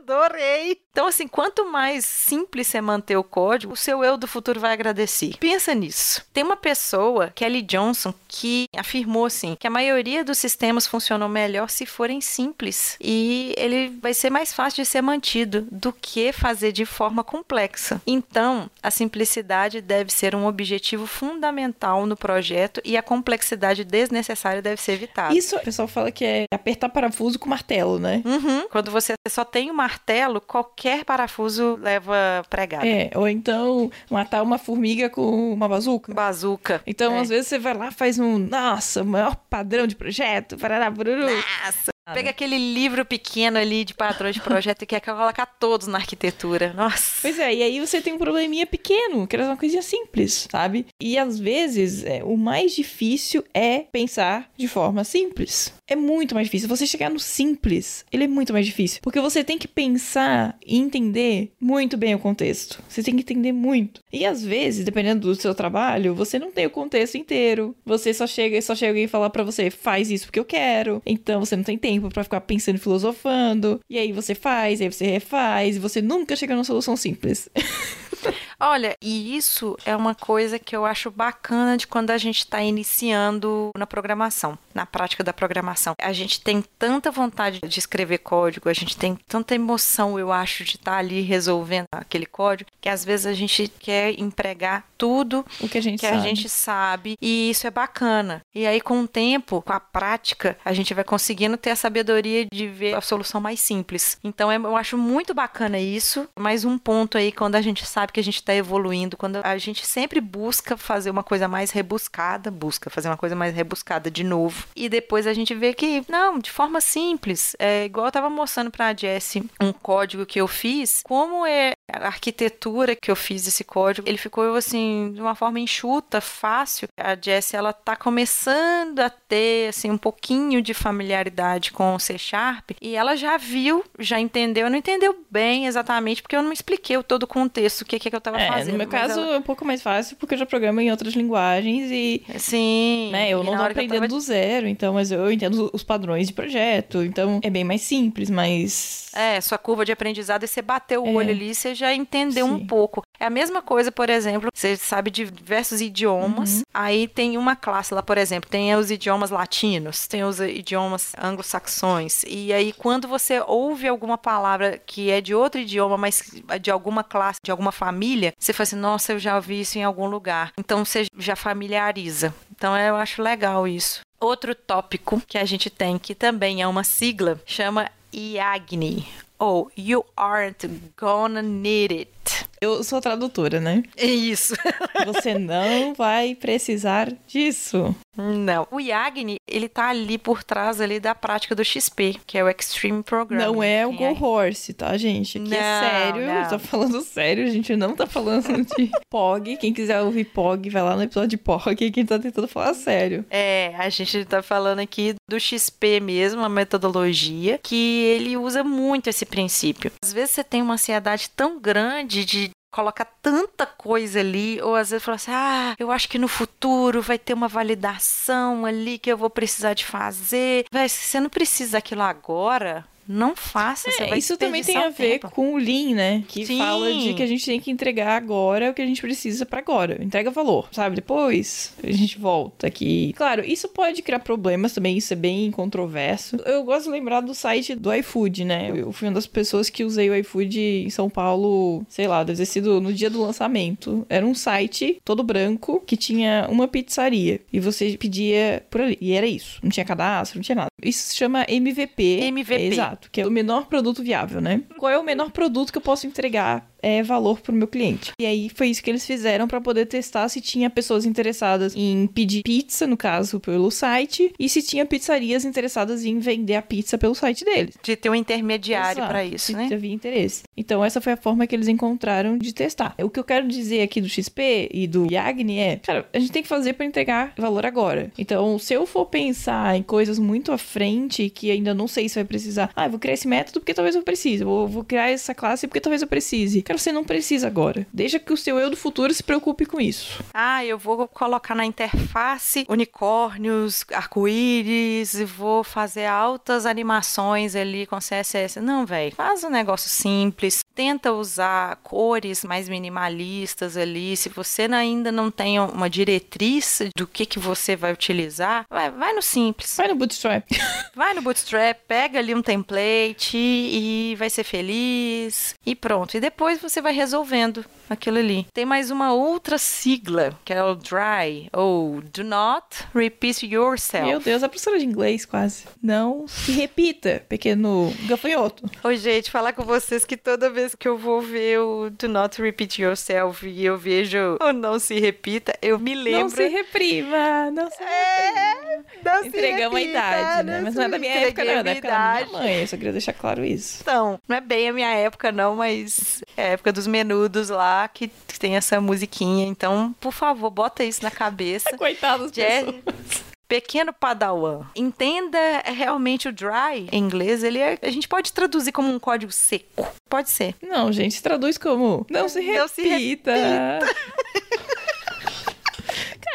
Adorei! 0.09 0.79
Então, 0.91 1.07
assim, 1.07 1.27
quanto 1.27 1.71
mais 1.71 2.03
simples 2.03 2.67
você 2.67 2.81
manter 2.81 3.15
o 3.15 3.23
código, 3.23 3.73
o 3.73 3.77
seu 3.77 4.03
eu 4.03 4.17
do 4.17 4.27
futuro 4.27 4.59
vai 4.59 4.73
agradecer. 4.73 5.37
Pensa 5.39 5.73
nisso. 5.73 6.25
Tem 6.33 6.43
uma 6.43 6.57
pessoa, 6.57 7.31
Kelly 7.33 7.61
Johnson, 7.61 8.13
que 8.27 8.65
afirmou 8.75 9.25
assim 9.25 9.55
que 9.57 9.67
a 9.67 9.69
maioria 9.69 10.25
dos 10.25 10.37
sistemas 10.37 10.87
funcionam 10.87 11.29
melhor 11.29 11.69
se 11.69 11.85
forem 11.85 12.19
simples 12.19 12.97
e 12.99 13.53
ele 13.55 13.97
vai 14.01 14.13
ser 14.13 14.29
mais 14.29 14.51
fácil 14.51 14.83
de 14.83 14.89
ser 14.89 15.01
mantido 15.01 15.65
do 15.71 15.93
que 15.93 16.33
fazer 16.33 16.71
de 16.71 16.85
forma 16.85 17.23
complexa. 17.23 18.01
Então, 18.05 18.69
a 18.81 18.91
simplicidade 18.91 19.79
deve 19.79 20.11
ser 20.11 20.35
um 20.35 20.47
objetivo 20.47 21.05
fundamental 21.05 22.05
no 22.05 22.17
projeto 22.17 22.81
e 22.83 22.97
a 22.97 23.03
complexidade 23.03 23.85
desnecessária 23.85 24.61
deve 24.61 24.81
ser 24.81 24.93
evitada. 24.93 25.33
Isso 25.33 25.55
o 25.55 25.59
pessoal 25.59 25.87
fala 25.87 26.11
que 26.11 26.25
é 26.25 26.45
apertar 26.51 26.89
parafuso 26.89 27.39
com 27.39 27.47
martelo, 27.47 27.99
né? 27.99 28.21
Uhum. 28.25 28.67
Quando 28.69 28.91
você 28.91 29.13
só 29.29 29.45
tem 29.45 29.71
o 29.71 29.73
martelo, 29.73 29.98
qualquer 30.45 31.03
parafuso 31.05 31.77
leva 31.81 32.43
pregado. 32.49 32.85
É, 32.85 33.09
ou 33.15 33.27
então 33.27 33.91
matar 34.09 34.41
uma 34.43 34.57
formiga 34.57 35.09
com 35.09 35.53
uma 35.53 35.67
bazuca. 35.67 36.13
Bazuca. 36.13 36.81
Então, 36.85 37.15
É. 37.15 37.19
às 37.19 37.29
vezes, 37.29 37.47
você 37.47 37.59
vai 37.59 37.73
lá 37.73 37.91
faz 37.91 38.19
um, 38.19 38.37
nossa, 38.37 39.01
o 39.01 39.05
maior 39.05 39.35
padrão 39.49 39.85
de 39.87 39.95
projeto, 39.95 40.57
parará, 40.57 40.89
bururu. 40.89 41.21
Nossa. 41.25 41.91
Pega 42.11 42.31
aquele 42.31 42.57
livro 42.57 43.05
pequeno 43.05 43.59
ali 43.59 43.85
de 43.85 43.93
padrões 43.93 44.33
de 44.33 44.41
projeto 44.41 44.81
e 44.81 44.85
quer 44.87 44.99
colocar 44.99 45.45
todos 45.45 45.85
na 45.85 45.99
arquitetura. 45.99 46.73
Nossa. 46.73 47.19
Pois 47.21 47.37
é, 47.37 47.53
e 47.53 47.61
aí 47.61 47.79
você 47.79 48.01
tem 48.01 48.13
um 48.13 48.17
probleminha 48.17 48.65
pequeno, 48.65 49.27
que 49.27 49.35
era 49.35 49.45
uma 49.45 49.55
coisinha 49.55 49.83
simples, 49.83 50.47
sabe? 50.51 50.87
E 50.99 51.19
às 51.19 51.37
vezes, 51.39 52.03
é, 52.03 52.23
o 52.23 52.35
mais 52.35 52.73
difícil 52.73 53.43
é 53.53 53.85
pensar 53.91 54.49
de 54.57 54.67
forma 54.67 55.03
simples. 55.03 55.71
É 55.89 55.95
muito 55.95 56.35
mais 56.35 56.45
difícil. 56.47 56.69
Você 56.69 56.85
chegar 56.85 57.09
no 57.09 57.19
simples, 57.19 58.05
ele 58.11 58.25
é 58.25 58.27
muito 58.27 58.53
mais 58.53 58.65
difícil. 58.65 58.99
Porque 59.01 59.19
você 59.19 59.43
tem 59.43 59.57
que 59.57 59.67
pensar 59.67 60.55
e 60.65 60.77
entender 60.77 61.51
muito 61.59 61.97
bem 61.97 62.13
o 62.13 62.19
contexto. 62.19 62.81
Você 62.87 63.01
tem 63.01 63.15
que 63.15 63.21
entender 63.21 63.51
muito. 63.51 64.01
E 64.13 64.23
às 64.23 64.43
vezes, 64.43 64.85
dependendo 64.85 65.27
do 65.27 65.35
seu 65.35 65.55
trabalho, 65.55 66.13
você 66.13 66.37
não 66.37 66.51
tem 66.51 66.67
o 66.67 66.69
contexto 66.69 67.17
inteiro. 67.17 67.75
Você 67.83 68.13
só 68.13 68.27
chega, 68.27 68.61
só 68.61 68.75
chega 68.75 68.91
alguém 68.91 69.05
e 69.05 69.07
fala 69.07 69.29
pra 69.29 69.43
você, 69.43 69.71
faz 69.71 70.11
isso 70.11 70.25
porque 70.25 70.39
eu 70.39 70.45
quero. 70.45 71.01
Então 71.05 71.39
você 71.39 71.55
não 71.55 71.63
tem 71.63 71.77
tempo 71.77 72.09
pra 72.09 72.23
ficar 72.23 72.41
pensando 72.41 72.75
e 72.75 72.79
filosofando. 72.79 73.79
E 73.89 73.97
aí 73.97 74.11
você 74.11 74.35
faz, 74.35 74.81
aí 74.81 74.91
você 74.91 75.05
refaz, 75.05 75.75
e 75.75 75.79
você 75.79 76.01
nunca 76.01 76.35
chega 76.35 76.53
numa 76.53 76.63
solução 76.63 76.95
simples. 76.95 77.49
Olha, 78.59 78.95
e 79.01 79.35
isso 79.35 79.77
é 79.85 79.95
uma 79.95 80.13
coisa 80.13 80.59
que 80.59 80.75
eu 80.75 80.85
acho 80.85 81.09
bacana 81.09 81.77
de 81.77 81.87
quando 81.87 82.11
a 82.11 82.17
gente 82.17 82.39
está 82.39 82.61
iniciando 82.61 83.71
na 83.77 83.87
programação, 83.87 84.57
na 84.73 84.85
prática 84.85 85.23
da 85.23 85.33
programação. 85.33 85.93
A 86.01 86.11
gente 86.13 86.41
tem 86.41 86.61
tanta 86.77 87.11
vontade 87.11 87.59
de 87.61 87.79
escrever 87.79 88.19
código, 88.19 88.69
a 88.69 88.73
gente 88.73 88.97
tem 88.97 89.17
tanta 89.27 89.55
emoção, 89.55 90.19
eu 90.19 90.31
acho, 90.31 90.63
de 90.63 90.75
estar 90.75 90.97
ali 90.97 91.21
resolvendo 91.21 91.85
aquele 91.91 92.25
código, 92.25 92.69
que 92.81 92.89
às 92.89 93.03
vezes 93.05 93.25
a 93.25 93.33
gente 93.33 93.67
quer 93.79 94.19
empregar 94.19 94.83
tudo 94.97 95.45
O 95.61 95.69
que 95.69 95.77
a 95.77 95.81
gente 95.81 95.99
que 95.99 96.05
sabe. 96.05 96.17
a 96.17 96.21
gente 96.21 96.49
sabe 96.49 97.15
e 97.21 97.49
isso 97.49 97.65
é 97.65 97.71
bacana. 97.71 98.41
E 98.53 98.67
aí 98.67 98.81
com 98.81 99.01
o 99.01 99.07
tempo, 99.07 99.61
com 99.61 99.71
a 99.73 99.79
prática, 99.79 100.57
a 100.65 100.73
gente 100.73 100.93
vai 100.93 101.03
conseguindo 101.03 101.55
ter 101.57 101.69
a 101.71 101.75
sabedoria 101.75 102.45
de 102.51 102.67
ver 102.67 102.95
a 102.95 103.01
solução 103.01 103.39
mais 103.39 103.59
simples. 103.61 104.17
Então 104.23 104.51
é- 104.51 104.57
eu 104.57 104.75
acho 104.75 104.97
muito 104.97 105.33
bacana 105.33 105.79
isso. 105.79 106.27
Mais 106.37 106.65
um 106.65 106.77
ponto 106.77 107.17
aí 107.17 107.31
quando 107.31 107.55
a 107.55 107.61
gente 107.61 107.85
sabe 107.85 108.11
que 108.11 108.19
a 108.19 108.23
gente 108.23 108.43
está 108.49 108.55
evoluindo, 108.55 109.15
quando 109.15 109.39
a 109.43 109.57
gente 109.57 109.85
sempre 109.85 110.19
busca 110.19 110.75
fazer 110.75 111.11
uma 111.11 111.23
coisa 111.23 111.47
mais 111.47 111.71
rebuscada, 111.71 112.49
busca 112.49 112.89
fazer 112.89 113.07
uma 113.07 113.17
coisa 113.17 113.35
mais 113.35 113.53
rebuscada 113.53 114.09
de 114.09 114.23
novo. 114.23 114.65
E 114.75 114.89
depois 114.89 115.27
a 115.27 115.33
gente 115.33 115.53
vê 115.53 115.73
que 115.73 116.03
não, 116.09 116.39
de 116.39 116.49
forma 116.49 116.81
simples, 116.81 117.55
é 117.59 117.85
igual 117.85 118.07
eu 118.07 118.11
tava 118.11 118.29
mostrando 118.29 118.71
para 118.71 118.87
a 118.87 118.95
Jessie 118.95 119.47
um 119.61 119.71
código 119.71 120.25
que 120.25 120.41
eu 120.41 120.47
fiz, 120.47 121.01
como 121.03 121.45
é 121.45 121.73
a 121.93 122.07
arquitetura 122.07 122.95
que 122.95 123.09
eu 123.11 123.15
fiz 123.15 123.47
esse 123.47 123.63
código, 123.63 124.07
ele 124.07 124.17
ficou 124.17 124.55
assim 124.55 125.11
de 125.13 125.21
uma 125.21 125.35
forma 125.35 125.59
enxuta, 125.59 126.21
fácil. 126.21 126.87
A 126.97 127.15
Jessie 127.19 127.55
ela 127.57 127.73
tá 127.73 127.95
começando 127.95 128.99
a 128.99 129.09
ter 129.09 129.69
assim 129.69 129.89
um 129.89 129.97
pouquinho 129.97 130.61
de 130.61 130.73
familiaridade 130.73 131.71
com 131.71 131.95
o 131.95 131.99
C 131.99 132.17
Sharp 132.17 132.71
e 132.81 132.95
ela 132.95 133.15
já 133.15 133.37
viu, 133.37 133.83
já 133.97 134.19
entendeu, 134.19 134.69
não 134.69 134.77
entendeu 134.77 135.15
bem 135.29 135.65
exatamente 135.65 136.21
porque 136.21 136.35
eu 136.35 136.41
não 136.41 136.51
expliquei 136.51 137.01
todo 137.03 137.23
o 137.23 137.27
contexto, 137.27 137.81
o 137.81 137.85
que 137.85 137.99
que 137.99 138.15
eu 138.15 138.21
tava 138.21 138.39
É, 138.39 138.47
fazendo. 138.47 138.71
no 138.73 138.77
meu 138.77 138.87
caso 138.87 139.19
ela- 139.19 139.35
é 139.35 139.37
um 139.37 139.41
pouco 139.41 139.65
mais 139.65 139.81
fácil 139.81 140.15
porque 140.17 140.33
eu 140.35 140.39
já 140.39 140.45
programo 140.45 140.79
em 140.81 140.91
outras 140.91 141.13
linguagens 141.13 141.89
e, 141.91 142.23
sim, 142.37 143.09
né, 143.11 143.29
eu 143.29 143.43
não 143.43 143.55
tô 143.57 143.63
aprendendo 143.63 143.95
tava- 144.01 144.07
do 144.07 144.19
zero, 144.19 144.67
então, 144.67 144.93
mas 144.93 145.11
eu 145.11 145.31
entendo 145.31 145.69
os 145.73 145.83
padrões 145.83 146.27
de 146.27 146.33
projeto, 146.33 147.03
então 147.03 147.39
é 147.43 147.49
bem 147.49 147.63
mais 147.63 147.81
simples, 147.81 148.29
mas 148.29 149.09
É, 149.13 149.41
sua 149.41 149.57
curva 149.57 149.83
de 149.85 149.91
aprendizado, 149.91 150.43
e 150.43 150.47
você 150.47 150.61
bateu 150.61 151.03
o 151.03 151.07
É. 151.07 151.11
olho 151.13 151.29
ali, 151.31 151.53
você 151.55 151.73
já 151.79 151.93
entendeu 151.93 152.45
um 152.45 152.59
Sim. 152.59 152.65
pouco. 152.67 153.01
É 153.19 153.25
a 153.25 153.29
mesma 153.29 153.61
coisa, 153.61 153.91
por 153.91 154.09
exemplo, 154.09 154.49
você 154.53 154.75
sabe 154.77 155.09
de 155.11 155.25
diversos 155.29 155.81
idiomas, 155.81 156.57
Uhum. 156.57 156.63
aí 156.73 157.07
tem 157.07 157.37
uma 157.37 157.55
classe 157.55 157.93
lá, 157.93 158.01
por 158.03 158.17
exemplo, 158.17 158.49
tem 158.49 158.73
os 158.75 158.91
idiomas 158.91 159.29
latinos, 159.29 160.07
tem 160.07 160.23
os 160.23 160.39
idiomas 160.39 161.13
anglo-saxões, 161.21 162.23
e 162.27 162.53
aí 162.53 162.71
quando 162.73 163.07
você 163.07 163.41
ouve 163.45 163.87
alguma 163.87 164.17
palavra 164.17 164.81
que 164.85 165.09
é 165.09 165.19
de 165.21 165.33
outro 165.35 165.59
idioma, 165.59 165.97
mas 165.97 166.31
de 166.61 166.71
alguma 166.71 167.03
classe, 167.03 167.39
de 167.43 167.51
alguma 167.51 167.71
família, 167.71 168.33
você 168.37 168.53
fala 168.53 168.63
assim, 168.63 168.75
nossa, 168.75 169.13
eu 169.13 169.19
já 169.19 169.35
ouvi 169.35 169.61
isso 169.61 169.77
em 169.77 169.83
algum 169.83 170.07
lugar. 170.07 170.51
Então 170.57 170.85
você 170.85 171.05
já 171.17 171.35
familiariza. 171.35 172.33
Então 172.55 172.77
eu 172.77 172.95
acho 172.95 173.21
legal 173.21 173.67
isso. 173.67 174.01
Outro 174.19 174.53
tópico 174.53 175.21
que 175.27 175.37
a 175.37 175.45
gente 175.45 175.69
tem, 175.69 175.97
que 175.97 176.13
também 176.13 176.61
é 176.61 176.67
uma 176.67 176.83
sigla, 176.83 177.39
chama 177.45 177.89
IAGNI, 178.13 179.07
ou 179.39 179.71
You 179.75 180.05
Aren't 180.17 180.95
Gonna 180.95 181.41
Need 181.41 181.91
It. 181.91 182.18
Eu 182.61 182.83
sou 182.83 182.99
tradutora, 182.99 183.59
né? 183.59 183.83
É 183.95 184.05
isso. 184.05 184.53
Você 185.05 185.37
não 185.37 185.93
vai 185.93 186.35
precisar 186.35 187.11
disso. 187.27 187.95
Não. 188.17 188.67
O 188.69 188.81
IAGNI, 188.81 189.37
ele 189.47 189.69
tá 189.69 189.89
ali 189.89 190.17
por 190.17 190.43
trás 190.43 190.81
ali 190.81 190.99
da 190.99 191.15
prática 191.15 191.55
do 191.55 191.63
XP, 191.63 192.17
que 192.27 192.37
é 192.37 192.43
o 192.43 192.49
Extreme 192.49 193.01
Program. 193.01 193.37
Não 193.53 193.63
é 193.63 193.87
o 193.87 193.93
Go 193.93 194.17
Horse, 194.25 194.73
tá, 194.73 194.97
gente? 194.97 195.37
Aqui 195.37 195.55
é 195.55 195.59
Não, 195.61 195.89
sério. 195.89 196.25
não. 196.27 196.49
Tô 196.49 196.59
falando 196.59 197.01
sério, 197.01 197.45
a 197.45 197.49
gente 197.49 197.75
não 197.77 197.95
tá 197.95 198.05
falando 198.05 198.65
de 198.75 198.91
POG. 199.09 199.55
Quem 199.57 199.73
quiser 199.73 200.01
ouvir 200.01 200.25
POG, 200.25 200.69
vai 200.69 200.81
lá 200.81 200.95
no 200.97 201.03
episódio 201.03 201.29
de 201.29 201.37
POG, 201.37 201.91
quem 201.91 202.05
tá 202.05 202.19
tentando 202.19 202.47
falar 202.47 202.73
sério. 202.73 203.25
É, 203.29 203.73
a 203.77 203.87
gente 203.89 204.25
tá 204.25 204.41
falando 204.43 204.79
aqui 204.79 205.15
do 205.29 205.39
XP 205.39 206.01
mesmo, 206.01 206.41
a 206.43 206.49
metodologia, 206.49 207.57
que 207.63 208.03
ele 208.03 208.35
usa 208.35 208.63
muito 208.63 209.09
esse 209.09 209.25
princípio. 209.25 209.91
Às 210.03 210.11
vezes 210.11 210.31
você 210.31 210.43
tem 210.43 210.61
uma 210.61 210.73
ansiedade 210.73 211.29
tão 211.29 211.59
grande 211.59 212.25
de 212.25 212.48
colocar 212.71 213.05
tanta 213.21 213.65
coisa 213.65 214.19
ali, 214.19 214.61
ou 214.61 214.75
às 214.75 214.89
vezes 214.91 215.03
fala 215.03 215.15
assim: 215.15 215.31
ah, 215.33 215.75
eu 215.79 215.91
acho 215.91 216.07
que 216.09 216.19
no 216.19 216.27
futuro 216.27 217.01
vai 217.01 217.17
ter 217.17 217.33
uma 217.33 217.47
validação 217.47 218.65
ali 218.65 218.97
que 218.99 219.11
eu 219.11 219.17
vou 219.17 219.29
precisar 219.29 219.73
de 219.73 219.85
fazer. 219.85 220.65
Véi, 220.71 220.89
se 220.89 221.05
você 221.05 221.19
não 221.19 221.29
precisa 221.29 221.73
daquilo 221.73 222.01
agora, 222.01 222.85
não 223.09 223.35
faça. 223.35 223.89
É, 223.99 224.15
isso 224.15 224.37
também 224.37 224.63
tem 224.63 224.77
a 224.77 224.89
ver 224.89 225.19
tempo. 225.19 225.31
com 225.31 225.55
o 225.55 225.57
Lean, 225.57 225.95
né? 225.95 226.23
Que 226.27 226.45
Sim. 226.45 226.59
fala 226.59 226.93
de 226.93 227.15
que 227.15 227.23
a 227.23 227.25
gente 227.25 227.43
tem 227.43 227.59
que 227.59 227.71
entregar 227.71 228.15
agora 228.15 228.69
o 228.69 228.73
que 228.73 228.83
a 228.83 228.85
gente 228.85 229.01
precisa 229.01 229.47
pra 229.47 229.59
agora. 229.59 229.97
Entrega 230.03 230.29
valor, 230.29 230.69
sabe? 230.71 230.95
Depois 230.95 231.73
a 231.83 231.91
gente 231.91 232.19
volta 232.19 232.67
aqui. 232.67 233.13
Claro, 233.13 233.43
isso 233.43 233.67
pode 233.67 234.03
criar 234.03 234.19
problemas 234.19 234.73
também, 234.73 234.97
isso 234.97 235.11
é 235.11 235.15
bem 235.15 235.49
controverso. 235.49 236.37
Eu 236.45 236.63
gosto 236.63 236.85
de 236.85 236.91
lembrar 236.91 237.21
do 237.21 237.33
site 237.33 237.73
do 237.73 237.91
iFood, 237.93 238.45
né? 238.45 238.71
Eu 238.75 238.91
fui 238.91 239.07
uma 239.07 239.15
das 239.15 239.25
pessoas 239.25 239.69
que 239.69 239.83
usei 239.83 240.09
o 240.09 240.15
iFood 240.15 240.59
em 240.59 240.89
São 240.89 241.09
Paulo, 241.09 241.83
sei 241.89 242.07
lá, 242.07 242.23
deve 242.23 242.37
ter 242.37 242.45
sido 242.45 242.79
no 242.79 242.93
dia 242.93 243.09
do 243.09 243.21
lançamento. 243.21 244.05
Era 244.07 244.25
um 244.25 244.35
site 244.35 245.01
todo 245.03 245.23
branco 245.23 245.81
que 245.85 245.97
tinha 245.97 246.47
uma 246.49 246.67
pizzaria 246.67 247.41
e 247.51 247.59
você 247.59 247.97
pedia 247.97 248.63
por 248.69 248.81
ali. 248.81 248.97
E 249.01 249.13
era 249.13 249.25
isso. 249.25 249.59
Não 249.63 249.69
tinha 249.71 249.85
cadastro, 249.85 250.37
não 250.37 250.43
tinha 250.43 250.55
nada. 250.55 250.69
Isso 250.83 251.09
se 251.09 251.15
chama 251.15 251.45
MVP. 251.47 252.19
MVP. 252.21 252.63
Exato, 252.67 252.98
que 253.11 253.21
é 253.21 253.27
o 253.27 253.31
menor 253.31 253.65
produto 253.65 254.03
viável, 254.03 254.41
né? 254.41 254.63
Qual 254.77 254.91
é 254.91 254.97
o 254.97 255.03
menor 255.03 255.31
produto 255.31 255.71
que 255.71 255.77
eu 255.77 255.81
posso 255.81 256.05
entregar 256.05 256.68
é, 256.81 257.01
valor 257.03 257.39
pro 257.41 257.53
meu 257.53 257.67
cliente? 257.67 258.11
E 258.19 258.25
aí 258.25 258.49
foi 258.49 258.67
isso 258.67 258.83
que 258.83 258.89
eles 258.89 259.05
fizeram 259.05 259.47
para 259.47 259.61
poder 259.61 259.85
testar 259.85 260.27
se 260.29 260.41
tinha 260.41 260.69
pessoas 260.69 261.05
interessadas 261.05 261.75
em 261.75 262.07
pedir 262.07 262.43
pizza, 262.43 262.85
no 262.85 262.97
caso, 262.97 263.39
pelo 263.39 263.71
site, 263.71 264.33
e 264.37 264.49
se 264.49 264.61
tinha 264.61 264.85
pizzarias 264.85 265.45
interessadas 265.45 266.05
em 266.05 266.19
vender 266.19 266.55
a 266.55 266.61
pizza 266.61 266.97
pelo 266.97 267.15
site 267.15 267.43
deles. 267.43 267.75
De 267.81 267.95
ter 267.95 268.09
um 268.09 268.15
intermediário 268.15 269.05
para 269.05 269.23
isso, 269.23 269.53
né? 269.53 269.69
havia 269.71 269.93
interesse. 269.93 270.43
Então, 270.55 270.83
essa 270.83 271.01
foi 271.01 271.13
a 271.13 271.17
forma 271.17 271.47
que 271.47 271.55
eles 271.55 271.67
encontraram 271.67 272.37
de 272.37 272.53
testar. 272.53 272.93
O 273.01 273.09
que 273.09 273.19
eu 273.19 273.23
quero 273.23 273.47
dizer 273.47 273.81
aqui 273.81 274.01
do 274.01 274.09
XP 274.09 274.69
e 274.71 274.87
do 274.87 275.07
Yagni 275.11 275.57
é, 275.57 275.77
cara, 275.77 276.07
a 276.13 276.19
gente 276.19 276.31
tem 276.31 276.43
que 276.43 276.47
fazer 276.47 276.73
para 276.73 276.85
entregar 276.85 277.33
valor 277.37 277.65
agora. 277.65 278.11
Então, 278.17 278.59
se 278.59 278.73
eu 278.73 278.85
for 278.85 279.05
pensar 279.05 279.75
em 279.75 279.83
coisas 279.83 280.19
muito 280.19 280.51
à 280.51 280.57
frente 280.57 281.29
que 281.29 281.49
ainda 281.51 281.73
não 281.73 281.87
sei 281.87 282.09
se 282.09 282.15
vai 282.15 282.25
precisar, 282.25 282.69
ah, 282.75 282.85
eu 282.85 282.91
vou 282.91 282.99
criar 282.99 283.13
esse 283.13 283.27
método 283.27 283.59
porque 283.59 283.73
talvez 283.73 283.95
eu 283.95 284.03
precise, 284.03 284.43
vou, 284.43 284.67
vou 284.67 284.83
criar 284.83 285.09
essa 285.09 285.33
classe 285.33 285.67
porque 285.67 285.79
talvez 285.79 286.01
eu 286.01 286.07
precise. 286.07 286.61
Cara, 286.69 286.77
você 286.77 286.91
não 286.91 287.03
precisa 287.03 287.47
agora. 287.47 287.87
Deixa 287.91 288.19
que 288.19 288.31
o 288.31 288.37
seu 288.37 288.59
eu 288.59 288.69
do 288.69 288.77
futuro 288.77 289.11
se 289.11 289.23
preocupe 289.23 289.65
com 289.65 289.81
isso. 289.81 290.23
Ah, 290.31 290.63
eu 290.63 290.77
vou 290.77 291.07
colocar 291.07 291.55
na 291.55 291.65
interface 291.65 292.63
unicórnios, 292.69 293.83
arco-íris 293.91 295.15
e 295.15 295.25
vou 295.25 295.63
fazer 295.63 296.05
altas 296.05 296.67
animações 296.67 297.55
ali 297.55 297.87
com 297.87 297.97
CSS. 297.97 298.61
Não, 298.61 298.85
velho. 298.85 299.15
Faz 299.15 299.43
um 299.43 299.49
negócio 299.49 299.89
simples. 299.89 300.59
Tenta 300.79 301.11
usar 301.11 301.75
cores 301.83 302.45
mais 302.45 302.69
minimalistas 302.69 303.75
ali. 303.75 304.15
Se 304.15 304.29
você 304.29 304.61
ainda 304.61 305.11
não 305.11 305.29
tem 305.29 305.59
uma 305.59 305.89
diretriz 305.89 306.83
do 306.95 307.05
que, 307.05 307.25
que 307.25 307.37
você 307.37 307.75
vai 307.75 307.91
utilizar, 307.91 308.65
vai, 308.69 308.89
vai 308.89 309.11
no 309.11 309.21
simples. 309.21 309.75
Vai 309.75 309.89
no 309.89 309.95
Bootstrap. 309.95 310.47
Vai 310.95 311.13
no 311.13 311.21
Bootstrap, 311.21 311.77
pega 311.87 312.19
ali 312.19 312.35
um 312.35 312.41
template 312.41 313.37
e 313.37 314.15
vai 314.17 314.29
ser 314.29 314.43
feliz 314.43 315.55
e 315.65 315.73
pronto. 315.73 316.17
E 316.17 316.19
depois 316.19 316.59
você 316.59 316.81
vai 316.81 316.91
resolvendo 316.91 317.63
aquilo 317.89 318.17
ali. 318.17 318.45
Tem 318.53 318.65
mais 318.65 318.91
uma 318.91 319.13
outra 319.13 319.57
sigla, 319.57 320.37
que 320.43 320.51
é 320.51 320.61
o 320.61 320.75
DRY, 320.75 321.49
ou 321.53 322.01
Do 322.01 322.23
Not 322.23 322.65
Repeat 322.93 323.45
Yourself. 323.45 324.07
Meu 324.07 324.19
Deus, 324.19 324.43
a 324.43 324.49
professora 324.49 324.77
de 324.77 324.85
inglês 324.85 325.25
quase. 325.25 325.65
Não 325.81 326.27
se 326.27 326.51
repita, 326.51 327.23
pequeno 327.29 327.93
gafanhoto. 328.05 328.69
Oi, 328.83 328.97
gente, 328.97 329.31
falar 329.31 329.53
com 329.53 329.63
vocês 329.63 330.03
que 330.03 330.17
toda 330.17 330.49
vez 330.49 330.68
que 330.77 330.87
eu 330.87 330.97
vou 330.97 331.21
ver 331.21 331.59
o 331.59 331.89
Do 331.89 332.07
Not 332.09 332.41
Repeat 332.41 332.81
Yourself 332.81 333.47
e 333.47 333.65
eu 333.65 333.77
vejo 333.77 334.37
o 334.41 334.51
Não 334.53 334.79
Se 334.79 334.99
Repita, 334.99 335.53
eu 335.61 335.77
me 335.79 335.95
lembro... 335.95 336.21
Não 336.21 336.29
se 336.29 336.47
reprima, 336.47 337.51
não 337.51 337.69
se 337.69 337.77
reprima. 337.79 338.83
Não 339.03 339.21
se 339.21 339.27
Entregamos 339.29 339.75
a 339.75 339.79
repita, 339.79 339.97
idade, 339.99 340.47
né? 340.47 340.61
Mas 340.61 340.75
não 340.75 340.83
é 340.83 340.89
da 340.89 340.97
minha 340.99 341.13
época, 341.13 341.43
não, 341.43 341.51
é 341.51 341.63
da 341.63 341.71
época 341.71 341.87
da 341.87 341.97
minha 341.97 342.21
idade. 342.21 342.31
mãe. 342.31 342.61
Eu 342.61 342.67
só 342.67 342.77
queria 342.77 342.91
deixar 342.91 343.13
claro 343.13 343.43
isso. 343.45 343.79
Então, 343.81 344.19
não 344.27 344.35
é 344.37 344.41
bem 344.41 344.69
a 344.69 344.73
minha 344.73 344.89
época, 344.93 345.31
não, 345.31 345.55
mas 345.55 346.21
é 346.37 346.43
a 346.43 346.47
época 346.49 346.71
dos 346.71 346.87
menudos 346.87 347.49
lá 347.49 347.87
que 347.87 348.09
que 348.27 348.39
tem 348.39 348.55
essa 348.55 348.79
musiquinha. 348.79 349.45
Então, 349.47 349.93
por 349.99 350.13
favor, 350.13 350.49
bota 350.49 350.83
isso 350.83 351.03
na 351.03 351.11
cabeça. 351.11 351.69
Coitados 351.77 352.31
Jazz- 352.31 352.63
pessoas. 352.65 353.28
Pequeno 353.49 353.91
Padawan, 353.91 354.61
entenda 354.75 355.39
realmente 355.65 356.29
o 356.29 356.31
dry 356.31 356.87
em 356.91 356.99
inglês. 357.03 357.43
Ele 357.43 357.57
é- 357.57 357.79
a 357.81 357.89
gente 357.89 358.07
pode 358.07 358.31
traduzir 358.31 358.71
como 358.71 358.93
um 358.93 358.99
código 358.99 359.31
seco. 359.31 359.85
Pode 360.07 360.29
ser. 360.29 360.55
Não, 360.61 360.91
gente, 360.93 361.21
traduz 361.21 361.57
como 361.57 362.05
não 362.09 362.29
se 362.29 362.39
repita. 362.39 362.59
Não 362.61 362.67
se 362.67 362.81
repita. 362.87 363.31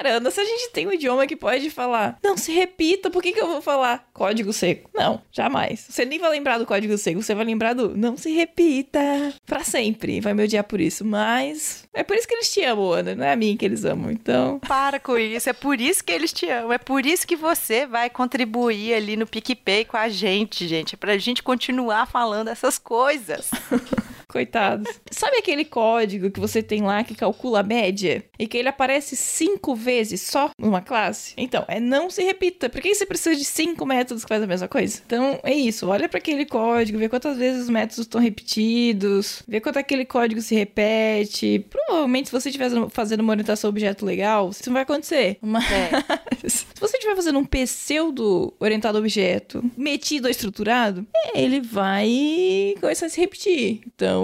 Caramba, 0.04 0.30
se 0.30 0.38
a 0.38 0.44
gente 0.44 0.68
tem 0.70 0.86
um 0.86 0.92
idioma 0.92 1.26
que 1.26 1.34
pode 1.34 1.70
falar 1.70 2.18
não 2.22 2.36
se 2.36 2.52
repita, 2.52 3.08
por 3.08 3.22
que, 3.22 3.32
que 3.32 3.40
eu 3.40 3.46
vou 3.46 3.62
falar 3.62 4.06
código 4.12 4.52
seco? 4.52 4.90
Não, 4.92 5.22
jamais. 5.32 5.86
Você 5.88 6.04
nem 6.04 6.18
vai 6.18 6.28
lembrar 6.28 6.58
do 6.58 6.66
código 6.66 6.98
seco, 6.98 7.22
você 7.22 7.34
vai 7.34 7.46
lembrar 7.46 7.72
do 7.72 7.96
não 7.96 8.14
se 8.14 8.30
repita 8.30 9.00
pra 9.46 9.64
sempre. 9.64 10.20
Vai 10.20 10.34
me 10.34 10.44
odiar 10.44 10.64
por 10.64 10.78
isso, 10.78 11.06
mas 11.06 11.88
é 11.94 12.02
por 12.02 12.18
isso 12.18 12.28
que 12.28 12.34
eles 12.34 12.52
te 12.52 12.62
amam, 12.62 12.92
Ana, 12.92 13.14
não 13.14 13.24
é 13.24 13.32
a 13.32 13.36
mim 13.36 13.56
que 13.56 13.64
eles 13.64 13.82
amam. 13.86 14.10
Então, 14.10 14.58
Para 14.58 15.00
com 15.00 15.16
isso. 15.16 15.48
É 15.48 15.54
por 15.54 15.80
isso 15.80 16.04
que 16.04 16.12
eles 16.12 16.34
te 16.34 16.50
amam. 16.50 16.74
É 16.74 16.78
por 16.78 17.06
isso 17.06 17.26
que 17.26 17.34
você 17.34 17.86
vai 17.86 18.10
contribuir 18.10 18.92
ali 18.92 19.16
no 19.16 19.26
PicPay 19.26 19.86
com 19.86 19.96
a 19.96 20.10
gente, 20.10 20.68
gente. 20.68 20.96
É 20.96 20.98
pra 20.98 21.16
gente 21.16 21.42
continuar 21.42 22.04
falando 22.04 22.48
essas 22.48 22.78
coisas. 22.78 23.50
Coitados. 24.34 24.88
Sabe 25.12 25.36
aquele 25.36 25.64
código 25.64 26.28
que 26.28 26.40
você 26.40 26.60
tem 26.60 26.82
lá 26.82 27.04
que 27.04 27.14
calcula 27.14 27.60
a 27.60 27.62
média? 27.62 28.24
E 28.36 28.48
que 28.48 28.58
ele 28.58 28.68
aparece 28.68 29.14
cinco 29.14 29.76
vezes 29.76 30.22
só 30.22 30.50
numa 30.58 30.80
classe? 30.80 31.34
Então, 31.36 31.64
é 31.68 31.78
não 31.78 32.10
se 32.10 32.20
repita. 32.20 32.68
Por 32.68 32.80
que 32.80 32.92
você 32.92 33.06
precisa 33.06 33.36
de 33.36 33.44
cinco 33.44 33.86
métodos 33.86 34.24
que 34.24 34.28
fazem 34.28 34.46
a 34.46 34.48
mesma 34.48 34.66
coisa? 34.66 35.00
Então, 35.06 35.38
é 35.44 35.54
isso. 35.54 35.86
Olha 35.86 36.08
para 36.08 36.18
aquele 36.18 36.44
código, 36.44 36.98
vê 36.98 37.08
quantas 37.08 37.38
vezes 37.38 37.62
os 37.62 37.70
métodos 37.70 37.98
estão 37.98 38.20
repetidos, 38.20 39.44
vê 39.46 39.60
quanto 39.60 39.78
aquele 39.78 40.04
código 40.04 40.40
se 40.40 40.56
repete. 40.56 41.64
Provavelmente, 41.70 42.26
se 42.26 42.32
você 42.32 42.48
estiver 42.48 42.70
fazendo 42.90 43.20
uma 43.20 43.34
orientação 43.34 43.70
objeto 43.70 44.04
legal, 44.04 44.50
isso 44.50 44.62
não 44.66 44.72
vai 44.74 44.82
acontecer. 44.82 45.38
Mas, 45.40 45.64
se 46.44 46.66
você 46.80 46.96
estiver 46.96 47.14
fazendo 47.14 47.38
um 47.38 47.44
pseudo 47.44 48.52
orientado 48.58 48.98
objeto 48.98 49.62
metido 49.76 50.26
a 50.26 50.30
estruturado, 50.30 51.06
ele 51.32 51.60
vai 51.60 52.74
começar 52.80 53.06
a 53.06 53.08
se 53.08 53.20
repetir. 53.20 53.82
Então, 53.86 54.23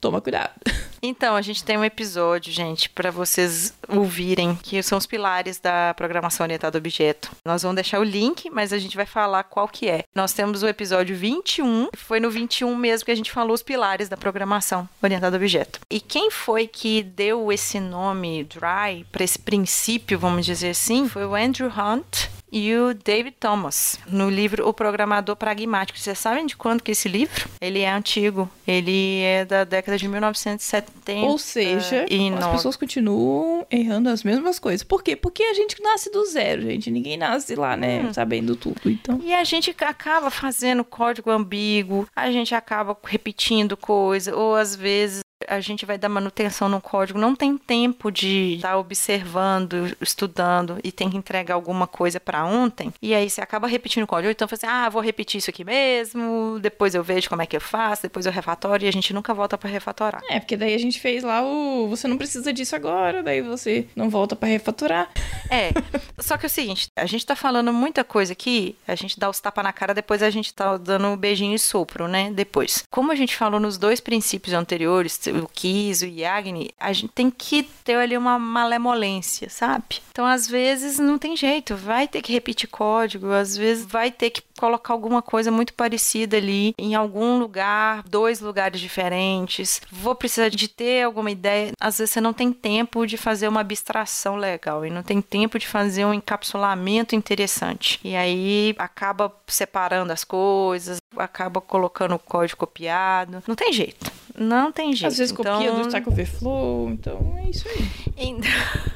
toma 0.00 0.20
cuidado. 0.20 0.52
Então, 1.00 1.36
a 1.36 1.42
gente 1.42 1.62
tem 1.62 1.78
um 1.78 1.84
episódio, 1.84 2.52
gente, 2.52 2.90
para 2.90 3.10
vocês 3.10 3.72
ouvirem, 3.88 4.56
que 4.56 4.82
são 4.82 4.98
os 4.98 5.06
pilares 5.06 5.60
da 5.60 5.94
programação 5.94 6.44
orientada 6.44 6.76
a 6.76 6.80
objeto. 6.80 7.30
Nós 7.44 7.62
vamos 7.62 7.76
deixar 7.76 8.00
o 8.00 8.04
link, 8.04 8.50
mas 8.50 8.72
a 8.72 8.78
gente 8.78 8.96
vai 8.96 9.06
falar 9.06 9.44
qual 9.44 9.68
que 9.68 9.88
é. 9.88 10.02
Nós 10.12 10.32
temos 10.32 10.62
o 10.62 10.66
episódio 10.66 11.16
21, 11.16 11.90
foi 11.96 12.18
no 12.18 12.28
21 12.28 12.74
mesmo 12.74 13.04
que 13.04 13.12
a 13.12 13.14
gente 13.14 13.30
falou 13.30 13.54
os 13.54 13.62
pilares 13.62 14.08
da 14.08 14.16
programação 14.16 14.88
orientada 15.00 15.36
a 15.36 15.38
objeto. 15.38 15.78
E 15.88 16.00
quem 16.00 16.32
foi 16.32 16.66
que 16.66 17.02
deu 17.02 17.52
esse 17.52 17.78
nome 17.78 18.42
Dry 18.44 19.04
para 19.12 19.22
esse 19.22 19.38
princípio, 19.38 20.18
vamos 20.18 20.44
dizer 20.44 20.70
assim, 20.70 21.08
foi 21.08 21.24
o 21.24 21.36
Andrew 21.36 21.68
Hunt 21.68 22.28
e 22.50 22.74
o 22.74 22.94
David 22.94 23.36
Thomas, 23.38 23.98
no 24.06 24.28
livro 24.30 24.66
O 24.68 24.72
Programador 24.72 25.36
Pragmático. 25.36 25.98
Vocês 25.98 26.18
sabem 26.18 26.46
de 26.46 26.56
quando 26.56 26.82
que 26.82 26.90
é 26.90 26.92
esse 26.92 27.08
livro? 27.08 27.48
Ele 27.60 27.80
é 27.80 27.90
antigo. 27.90 28.48
Ele 28.66 29.20
é 29.22 29.44
da 29.44 29.64
década 29.64 29.96
de 29.98 30.08
1970. 30.08 31.26
Ou 31.26 31.38
seja, 31.38 32.06
e 32.10 32.28
as 32.30 32.46
pessoas 32.46 32.76
continuam 32.76 33.66
errando 33.70 34.08
as 34.08 34.22
mesmas 34.22 34.58
coisas. 34.58 34.82
Por 34.82 35.02
quê? 35.02 35.14
Porque 35.16 35.42
a 35.42 35.54
gente 35.54 35.80
nasce 35.82 36.10
do 36.10 36.24
zero, 36.26 36.62
gente. 36.62 36.90
Ninguém 36.90 37.16
nasce 37.16 37.54
lá, 37.54 37.76
né, 37.76 38.02
Hum. 38.02 38.12
sabendo 38.14 38.56
tudo. 38.56 38.80
Então, 38.86 39.20
E 39.22 39.34
a 39.34 39.44
gente 39.44 39.74
acaba 39.80 40.30
fazendo 40.30 40.84
código 40.84 41.30
ambíguo, 41.30 42.06
a 42.14 42.30
gente 42.30 42.54
acaba 42.54 42.96
repetindo 43.04 43.76
coisa, 43.76 44.34
ou 44.36 44.54
às 44.54 44.74
vezes 44.74 45.20
a 45.46 45.60
gente 45.60 45.86
vai 45.86 45.96
dar 45.98 46.08
manutenção 46.08 46.68
no 46.68 46.80
código, 46.80 47.18
não 47.18 47.34
tem 47.34 47.56
tempo 47.56 48.10
de 48.10 48.54
estar 48.54 48.76
observando, 48.76 49.96
estudando 50.00 50.78
e 50.82 50.90
tem 50.90 51.10
que 51.10 51.16
entregar 51.16 51.54
alguma 51.54 51.86
coisa 51.86 52.18
para 52.18 52.44
ontem. 52.44 52.92
E 53.00 53.14
aí 53.14 53.28
você 53.28 53.40
acaba 53.40 53.66
repetindo 53.66 54.04
o 54.04 54.06
código. 54.06 54.30
Então, 54.30 54.48
você, 54.48 54.66
ah, 54.66 54.88
vou 54.88 55.02
repetir 55.02 55.38
isso 55.38 55.50
aqui 55.50 55.64
mesmo, 55.64 56.58
depois 56.60 56.94
eu 56.94 57.02
vejo 57.02 57.28
como 57.28 57.42
é 57.42 57.46
que 57.46 57.56
eu 57.56 57.60
faço, 57.60 58.02
depois 58.02 58.26
eu 58.26 58.32
refatório 58.32 58.86
e 58.86 58.88
a 58.88 58.92
gente 58.92 59.12
nunca 59.12 59.32
volta 59.32 59.56
para 59.56 59.70
refatorar. 59.70 60.20
É, 60.28 60.40
porque 60.40 60.56
daí 60.56 60.74
a 60.74 60.78
gente 60.78 61.00
fez 61.00 61.22
lá 61.22 61.42
o 61.42 61.88
você 61.88 62.08
não 62.08 62.16
precisa 62.16 62.52
disso 62.52 62.74
agora, 62.74 63.22
daí 63.22 63.40
você 63.40 63.86
não 63.94 64.10
volta 64.10 64.34
para 64.34 64.48
refaturar. 64.48 65.10
É. 65.50 65.70
Só 66.18 66.36
que 66.36 66.46
é 66.46 66.48
o 66.48 66.50
seguinte, 66.50 66.88
a 66.96 67.06
gente 67.06 67.24
tá 67.24 67.36
falando 67.36 67.72
muita 67.72 68.04
coisa 68.04 68.32
aqui, 68.32 68.76
a 68.86 68.94
gente 68.94 69.18
dá 69.18 69.28
os 69.28 69.40
tapas 69.40 69.64
na 69.64 69.72
cara, 69.72 69.94
depois 69.94 70.22
a 70.22 70.30
gente 70.30 70.52
tá 70.52 70.76
dando 70.76 71.08
um 71.08 71.16
beijinho 71.16 71.54
e 71.54 71.58
sopro, 71.58 72.08
né? 72.08 72.30
Depois. 72.32 72.82
Como 72.90 73.12
a 73.12 73.14
gente 73.14 73.36
falou 73.36 73.60
nos 73.60 73.78
dois 73.78 74.00
princípios 74.00 74.54
anteriores, 74.54 75.18
o 75.32 75.48
Kiss, 75.48 76.04
o 76.04 76.08
Yagni, 76.08 76.70
a 76.78 76.92
gente 76.92 77.12
tem 77.12 77.30
que 77.30 77.62
ter 77.84 77.96
ali 77.96 78.16
uma 78.16 78.38
malemolência, 78.38 79.48
sabe? 79.48 80.00
Então, 80.10 80.26
às 80.26 80.46
vezes, 80.48 80.98
não 80.98 81.18
tem 81.18 81.36
jeito, 81.36 81.76
vai 81.76 82.08
ter 82.08 82.22
que 82.22 82.32
repetir 82.32 82.68
código, 82.68 83.32
às 83.32 83.56
vezes 83.56 83.84
vai 83.84 84.10
ter 84.10 84.30
que 84.30 84.42
colocar 84.58 84.92
alguma 84.92 85.22
coisa 85.22 85.50
muito 85.50 85.72
parecida 85.72 86.36
ali 86.36 86.74
em 86.76 86.94
algum 86.94 87.38
lugar, 87.38 88.02
dois 88.02 88.40
lugares 88.40 88.80
diferentes. 88.80 89.80
Vou 89.90 90.14
precisar 90.14 90.48
de 90.48 90.68
ter 90.68 91.04
alguma 91.04 91.30
ideia. 91.30 91.72
Às 91.80 91.98
vezes 91.98 92.12
você 92.12 92.20
não 92.20 92.32
tem 92.32 92.52
tempo 92.52 93.06
de 93.06 93.16
fazer 93.16 93.48
uma 93.48 93.60
abstração 93.60 94.36
legal 94.36 94.84
e 94.84 94.90
não 94.90 95.02
tem 95.02 95.22
tempo 95.22 95.58
de 95.58 95.66
fazer 95.66 96.04
um 96.04 96.12
encapsulamento 96.12 97.14
interessante. 97.14 98.00
E 98.02 98.16
aí 98.16 98.74
acaba 98.78 99.32
separando 99.46 100.12
as 100.12 100.24
coisas, 100.24 100.98
acaba 101.16 101.60
colocando 101.60 102.16
o 102.16 102.18
código 102.18 102.58
copiado. 102.58 103.42
Não 103.46 103.54
tem 103.54 103.72
jeito. 103.72 104.17
Não 104.38 104.70
tem 104.72 104.92
jeito. 104.92 105.06
Às 105.10 105.18
vezes 105.18 105.32
então... 105.32 105.56
copia 105.56 105.72
do 105.72 105.80
Stack 105.82 106.08
Overflow, 106.08 106.90
então 106.90 107.34
é 107.38 107.50
isso 107.50 107.66
aí. 107.68 107.88
Então... 108.16 108.50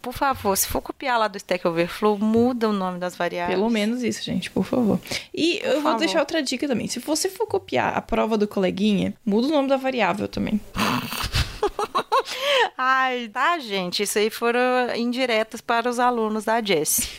Por 0.00 0.14
favor, 0.14 0.56
se 0.56 0.68
for 0.68 0.80
copiar 0.80 1.18
lá 1.18 1.26
do 1.26 1.36
Stack 1.36 1.66
Overflow, 1.66 2.16
muda 2.16 2.68
o 2.68 2.72
nome 2.72 3.00
das 3.00 3.16
variáveis. 3.16 3.58
Pelo 3.58 3.68
menos 3.68 4.04
isso, 4.04 4.22
gente, 4.22 4.48
por 4.52 4.64
favor. 4.64 5.00
E 5.34 5.58
Por 5.58 5.66
eu 5.66 5.72
vou 5.74 5.82
favor. 5.82 5.98
deixar 5.98 6.20
outra 6.20 6.40
dica 6.40 6.68
também. 6.68 6.86
Se 6.86 7.00
você 7.00 7.28
for 7.28 7.48
copiar 7.48 7.96
a 7.96 8.00
prova 8.00 8.38
do 8.38 8.46
coleguinha, 8.46 9.12
muda 9.24 9.48
o 9.48 9.50
nome 9.50 9.68
da 9.68 9.76
variável 9.76 10.28
também. 10.28 10.60
Ai, 12.78 13.28
tá, 13.28 13.58
gente. 13.58 14.04
Isso 14.04 14.18
aí 14.18 14.30
foram 14.30 14.94
indiretas 14.94 15.60
para 15.60 15.90
os 15.90 15.98
alunos 15.98 16.44
da 16.44 16.62
Jess. 16.62 17.10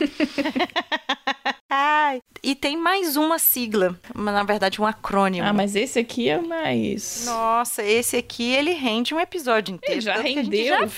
Ai, 1.68 2.22
e 2.42 2.54
tem 2.54 2.76
mais 2.76 3.16
uma 3.16 3.38
sigla, 3.38 3.98
na 4.14 4.42
verdade 4.42 4.80
um 4.80 4.86
acrônimo. 4.86 5.46
Ah, 5.46 5.52
mas 5.52 5.74
esse 5.74 5.98
aqui 5.98 6.28
é 6.28 6.40
mais. 6.40 7.24
Nossa, 7.26 7.82
esse 7.82 8.16
aqui 8.16 8.52
ele 8.52 8.72
rende 8.72 9.14
um 9.14 9.20
episódio 9.20 9.74
inteiro. 9.74 10.00
Já 10.00 10.14
a 10.14 10.22
gente 10.22 10.36
rendeu. 10.42 10.64
Já, 10.66 10.88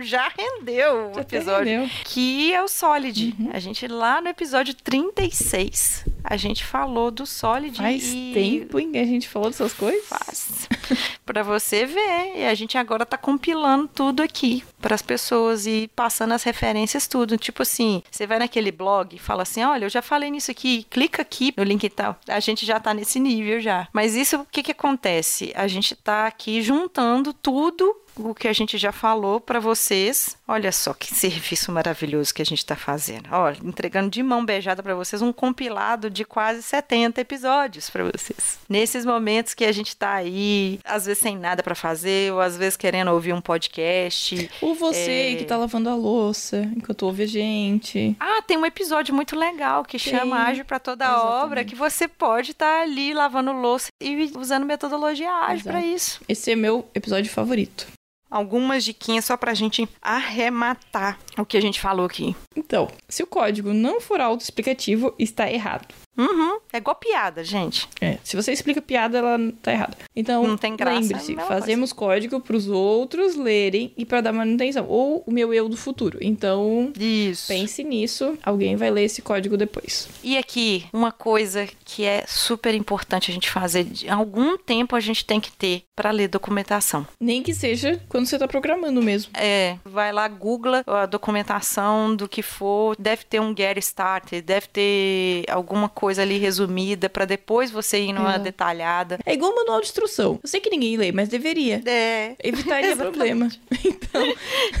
já 0.00 0.32
rendeu 0.36 1.10
o 1.10 1.14
Já 1.14 1.20
episódio. 1.20 1.72
rendeu. 1.72 1.90
Que 2.04 2.52
é 2.52 2.62
o 2.62 2.68
Solid. 2.68 3.34
A 3.52 3.58
gente 3.58 3.86
lá 3.86 4.20
no 4.20 4.28
episódio 4.28 4.74
36, 4.74 6.04
a 6.24 6.36
gente 6.36 6.64
falou 6.64 7.10
do 7.10 7.26
Solid. 7.26 7.76
Faz 7.76 8.12
e... 8.12 8.32
tempo 8.32 8.78
em 8.78 8.92
que 8.92 8.98
a 8.98 9.04
gente 9.04 9.28
falou 9.28 9.50
dessas 9.50 9.72
coisas. 9.72 10.04
Faz. 10.06 10.68
pra 11.24 11.42
você 11.42 11.86
ver. 11.86 12.36
E 12.36 12.46
a 12.46 12.54
gente 12.54 12.78
agora 12.78 13.04
tá 13.04 13.16
compilando 13.16 13.88
tudo 13.88 14.22
aqui 14.22 14.64
para 14.80 14.94
as 14.94 15.02
pessoas 15.02 15.66
e 15.66 15.90
passando 15.94 16.32
as 16.32 16.42
referências 16.42 17.06
tudo. 17.06 17.36
Tipo 17.36 17.62
assim, 17.62 18.02
você 18.10 18.26
vai 18.26 18.38
naquele 18.38 18.72
blog 18.72 19.14
e 19.14 19.18
fala 19.18 19.42
assim: 19.42 19.62
"Olha, 19.62 19.84
eu 19.84 19.90
já 19.90 20.02
falei 20.02 20.30
nisso 20.30 20.50
aqui, 20.50 20.69
clica 20.90 21.22
aqui 21.22 21.52
no 21.56 21.64
link 21.64 21.84
e 21.84 21.90
tal". 21.90 22.16
A 22.28 22.40
gente 22.40 22.64
já 22.64 22.78
tá 22.80 22.94
nesse 22.94 23.18
nível 23.20 23.60
já. 23.60 23.88
Mas 23.92 24.14
isso 24.14 24.36
o 24.36 24.46
que 24.46 24.62
que 24.62 24.72
acontece? 24.72 25.52
A 25.54 25.66
gente 25.66 25.94
tá 25.94 26.26
aqui 26.26 26.62
juntando 26.62 27.32
tudo 27.32 27.94
o 28.24 28.34
que 28.34 28.48
a 28.48 28.52
gente 28.52 28.76
já 28.78 28.92
falou 28.92 29.40
para 29.40 29.58
vocês. 29.60 30.36
Olha 30.46 30.72
só 30.72 30.92
que 30.92 31.14
serviço 31.14 31.70
maravilhoso 31.72 32.34
que 32.34 32.42
a 32.42 32.44
gente 32.44 32.58
está 32.58 32.76
fazendo. 32.76 33.28
Ó, 33.30 33.50
entregando 33.64 34.10
de 34.10 34.22
mão 34.22 34.44
beijada 34.44 34.82
para 34.82 34.94
vocês 34.94 35.22
um 35.22 35.32
compilado 35.32 36.10
de 36.10 36.24
quase 36.24 36.62
70 36.62 37.20
episódios 37.20 37.88
para 37.90 38.04
vocês. 38.04 38.58
Nesses 38.68 39.04
momentos 39.06 39.54
que 39.54 39.64
a 39.64 39.72
gente 39.72 39.96
tá 39.96 40.12
aí, 40.14 40.80
às 40.84 41.06
vezes 41.06 41.22
sem 41.22 41.36
nada 41.36 41.62
para 41.62 41.74
fazer, 41.74 42.32
ou 42.32 42.40
às 42.40 42.56
vezes 42.56 42.76
querendo 42.76 43.08
ouvir 43.12 43.32
um 43.32 43.40
podcast. 43.40 44.50
Ou 44.60 44.74
você 44.74 45.32
É. 45.32 45.34
que 45.36 45.44
tá 45.44 45.56
lavando 45.56 45.88
a 45.88 45.94
louça 45.94 46.58
enquanto 46.76 47.02
ouve 47.04 47.22
a 47.22 47.26
gente. 47.26 48.16
Ah, 48.18 48.42
tem 48.42 48.56
um 48.56 48.66
episódio 48.66 49.14
muito 49.14 49.36
legal 49.36 49.84
que 49.84 49.98
Tem. 49.98 50.12
chama 50.18 50.36
Ágil 50.44 50.64
para 50.64 50.78
toda 50.78 51.04
Exatamente. 51.04 51.44
obra, 51.44 51.64
que 51.64 51.74
você 51.74 52.08
pode 52.08 52.52
estar 52.52 52.82
ali 52.82 53.12
lavando 53.14 53.52
louça 53.52 53.88
e 54.02 54.32
usando 54.36 54.64
metodologia 54.66 55.30
ágil 55.32 55.64
para 55.64 55.80
isso. 55.84 56.20
Esse 56.28 56.50
é 56.52 56.56
meu 56.56 56.88
episódio 56.94 57.30
favorito. 57.30 57.86
Algumas 58.30 58.84
diquinhas 58.84 59.24
só 59.24 59.36
pra 59.36 59.54
gente 59.54 59.88
arrematar 60.00 61.18
o 61.36 61.44
que 61.44 61.56
a 61.56 61.60
gente 61.60 61.80
falou 61.80 62.06
aqui. 62.06 62.36
Então, 62.54 62.88
se 63.08 63.22
o 63.22 63.26
código 63.26 63.72
não 63.72 64.00
for 64.00 64.20
autoexplicativo, 64.20 65.14
está 65.18 65.50
errado. 65.50 65.92
Uhum. 66.16 66.58
É 66.72 66.76
igual 66.76 66.94
piada, 66.96 67.42
gente. 67.42 67.88
É, 68.00 68.18
se 68.22 68.36
você 68.36 68.52
explica 68.52 68.82
piada, 68.82 69.18
ela 69.18 69.38
tá 69.62 69.72
errada. 69.72 69.96
Então, 70.14 70.46
Não 70.46 70.56
tem 70.56 70.76
graça, 70.76 70.92
é 70.92 70.96
a 70.96 71.00
lembre-se, 71.00 71.34
mesma 71.34 71.46
fazemos 71.46 71.92
código 71.92 72.40
para 72.40 72.56
os 72.56 72.68
outros 72.68 73.36
lerem 73.36 73.92
e 73.96 74.04
para 74.04 74.20
dar 74.20 74.32
manutenção. 74.32 74.86
Ou 74.86 75.22
o 75.26 75.32
meu 75.32 75.54
eu 75.54 75.68
do 75.68 75.76
futuro. 75.76 76.18
Então, 76.20 76.92
Isso. 76.98 77.48
pense 77.48 77.82
nisso. 77.82 78.38
Alguém 78.42 78.76
vai 78.76 78.90
ler 78.90 79.04
esse 79.04 79.22
código 79.22 79.56
depois. 79.56 80.08
E 80.22 80.36
aqui, 80.36 80.84
uma 80.92 81.10
coisa 81.10 81.66
que 81.84 82.04
é 82.04 82.24
super 82.26 82.74
importante 82.74 83.30
a 83.30 83.34
gente 83.34 83.50
fazer, 83.50 83.86
algum 84.08 84.58
tempo 84.58 84.94
a 84.94 85.00
gente 85.00 85.24
tem 85.24 85.40
que 85.40 85.52
ter 85.52 85.84
pra 85.96 86.10
ler 86.10 86.28
documentação. 86.28 87.06
Nem 87.20 87.42
que 87.42 87.54
seja 87.54 88.00
quando 88.08 88.26
você 88.26 88.38
tá 88.38 88.46
programando 88.46 89.02
mesmo. 89.02 89.30
É, 89.34 89.76
vai 89.84 90.12
lá, 90.12 90.28
googla 90.28 90.82
a 90.86 91.06
documentação 91.06 92.14
do 92.14 92.28
que 92.28 92.42
for, 92.42 92.96
deve 92.98 93.24
ter 93.24 93.40
um 93.40 93.54
get 93.56 93.76
started, 93.78 94.42
deve 94.42 94.66
ter 94.68 95.44
alguma 95.48 95.88
coisa 95.88 95.99
ali 96.18 96.38
resumida 96.38 97.08
pra 97.08 97.24
depois 97.24 97.70
você 97.70 98.00
ir 98.00 98.12
numa 98.12 98.36
É. 98.36 98.38
detalhada. 98.38 99.18
É 99.26 99.32
igual 99.34 99.54
manual 99.54 99.80
de 99.80 99.86
instrução. 99.86 100.38
Eu 100.42 100.48
sei 100.48 100.60
que 100.60 100.70
ninguém 100.70 100.96
lê, 100.96 101.12
mas 101.12 101.28
deveria. 101.28 101.82
É, 101.86 102.34
Evitaria 102.42 102.94
problema. 102.96 103.48
Então, 103.84 104.22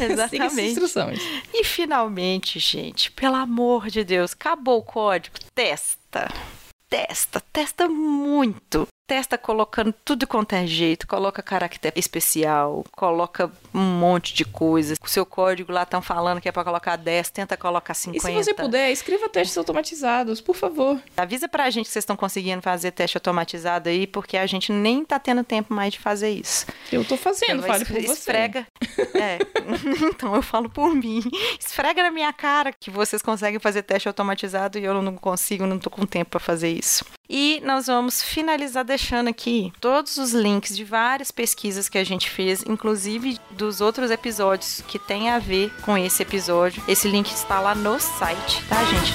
exatamente. 0.10 0.60
instruções. 0.70 1.20
E 1.54 1.64
finalmente, 1.64 2.58
gente, 2.58 3.10
pelo 3.12 3.36
amor 3.36 3.88
de 3.88 4.02
Deus, 4.04 4.32
acabou 4.32 4.78
o 4.78 4.82
código. 4.82 5.36
Testa. 5.54 6.28
Testa, 6.88 7.40
testa 7.52 7.88
muito. 7.88 8.86
Testa 9.10 9.36
colocando 9.36 9.92
tudo 10.04 10.24
quanto 10.24 10.52
é 10.52 10.64
jeito. 10.64 11.04
Coloca 11.04 11.42
caractere 11.42 11.98
especial, 11.98 12.84
coloca 12.92 13.50
um 13.74 13.80
monte 13.80 14.32
de 14.32 14.44
coisas. 14.44 14.98
O 15.02 15.08
seu 15.08 15.26
código 15.26 15.72
lá 15.72 15.82
estão 15.82 16.00
falando 16.00 16.40
que 16.40 16.48
é 16.48 16.52
pra 16.52 16.62
colocar 16.62 16.94
10, 16.94 17.28
tenta 17.30 17.56
colocar 17.56 17.92
50. 17.92 18.16
E 18.16 18.20
se 18.20 18.44
você 18.44 18.54
puder, 18.54 18.92
escreva 18.92 19.28
testes 19.28 19.58
automatizados, 19.58 20.40
por 20.40 20.54
favor. 20.54 21.02
Avisa 21.16 21.48
pra 21.48 21.68
gente 21.70 21.86
que 21.86 21.92
vocês 21.92 22.04
estão 22.04 22.14
conseguindo 22.14 22.62
fazer 22.62 22.92
teste 22.92 23.16
automatizado 23.16 23.88
aí, 23.88 24.06
porque 24.06 24.36
a 24.36 24.46
gente 24.46 24.70
nem 24.70 25.04
tá 25.04 25.18
tendo 25.18 25.42
tempo 25.42 25.74
mais 25.74 25.94
de 25.94 25.98
fazer 25.98 26.30
isso. 26.30 26.66
Eu 26.92 27.04
tô 27.04 27.16
fazendo, 27.16 27.62
Você 27.62 27.66
fale 27.66 27.84
por 27.84 28.00
você. 28.00 28.12
Esfrega. 28.12 28.64
É. 29.12 29.38
então 30.06 30.36
eu 30.36 30.42
falo 30.42 30.70
por 30.70 30.94
mim. 30.94 31.20
Esfrega 31.58 32.02
na 32.02 32.10
minha 32.12 32.32
cara 32.32 32.72
que 32.72 32.90
vocês 32.90 33.20
conseguem 33.20 33.58
fazer 33.58 33.82
teste 33.82 34.06
automatizado 34.06 34.78
e 34.78 34.84
eu 34.84 35.02
não 35.02 35.16
consigo, 35.16 35.66
não 35.66 35.80
tô 35.80 35.90
com 35.90 36.06
tempo 36.06 36.30
para 36.30 36.40
fazer 36.40 36.70
isso. 36.70 37.04
E 37.32 37.62
nós 37.64 37.86
vamos 37.86 38.20
finalizar 38.20 38.84
deixando 38.84 39.28
aqui 39.28 39.72
todos 39.80 40.16
os 40.16 40.32
links 40.32 40.76
de 40.76 40.82
várias 40.82 41.30
pesquisas 41.30 41.88
que 41.88 41.96
a 41.96 42.02
gente 42.02 42.28
fez, 42.28 42.64
inclusive 42.66 43.38
dos 43.52 43.80
outros 43.80 44.10
episódios 44.10 44.82
que 44.88 44.98
tem 44.98 45.30
a 45.30 45.38
ver 45.38 45.72
com 45.82 45.96
esse 45.96 46.24
episódio. 46.24 46.82
Esse 46.88 47.06
link 47.06 47.30
está 47.30 47.60
lá 47.60 47.72
no 47.72 48.00
site, 48.00 48.64
tá, 48.68 48.84
gente? 48.84 49.12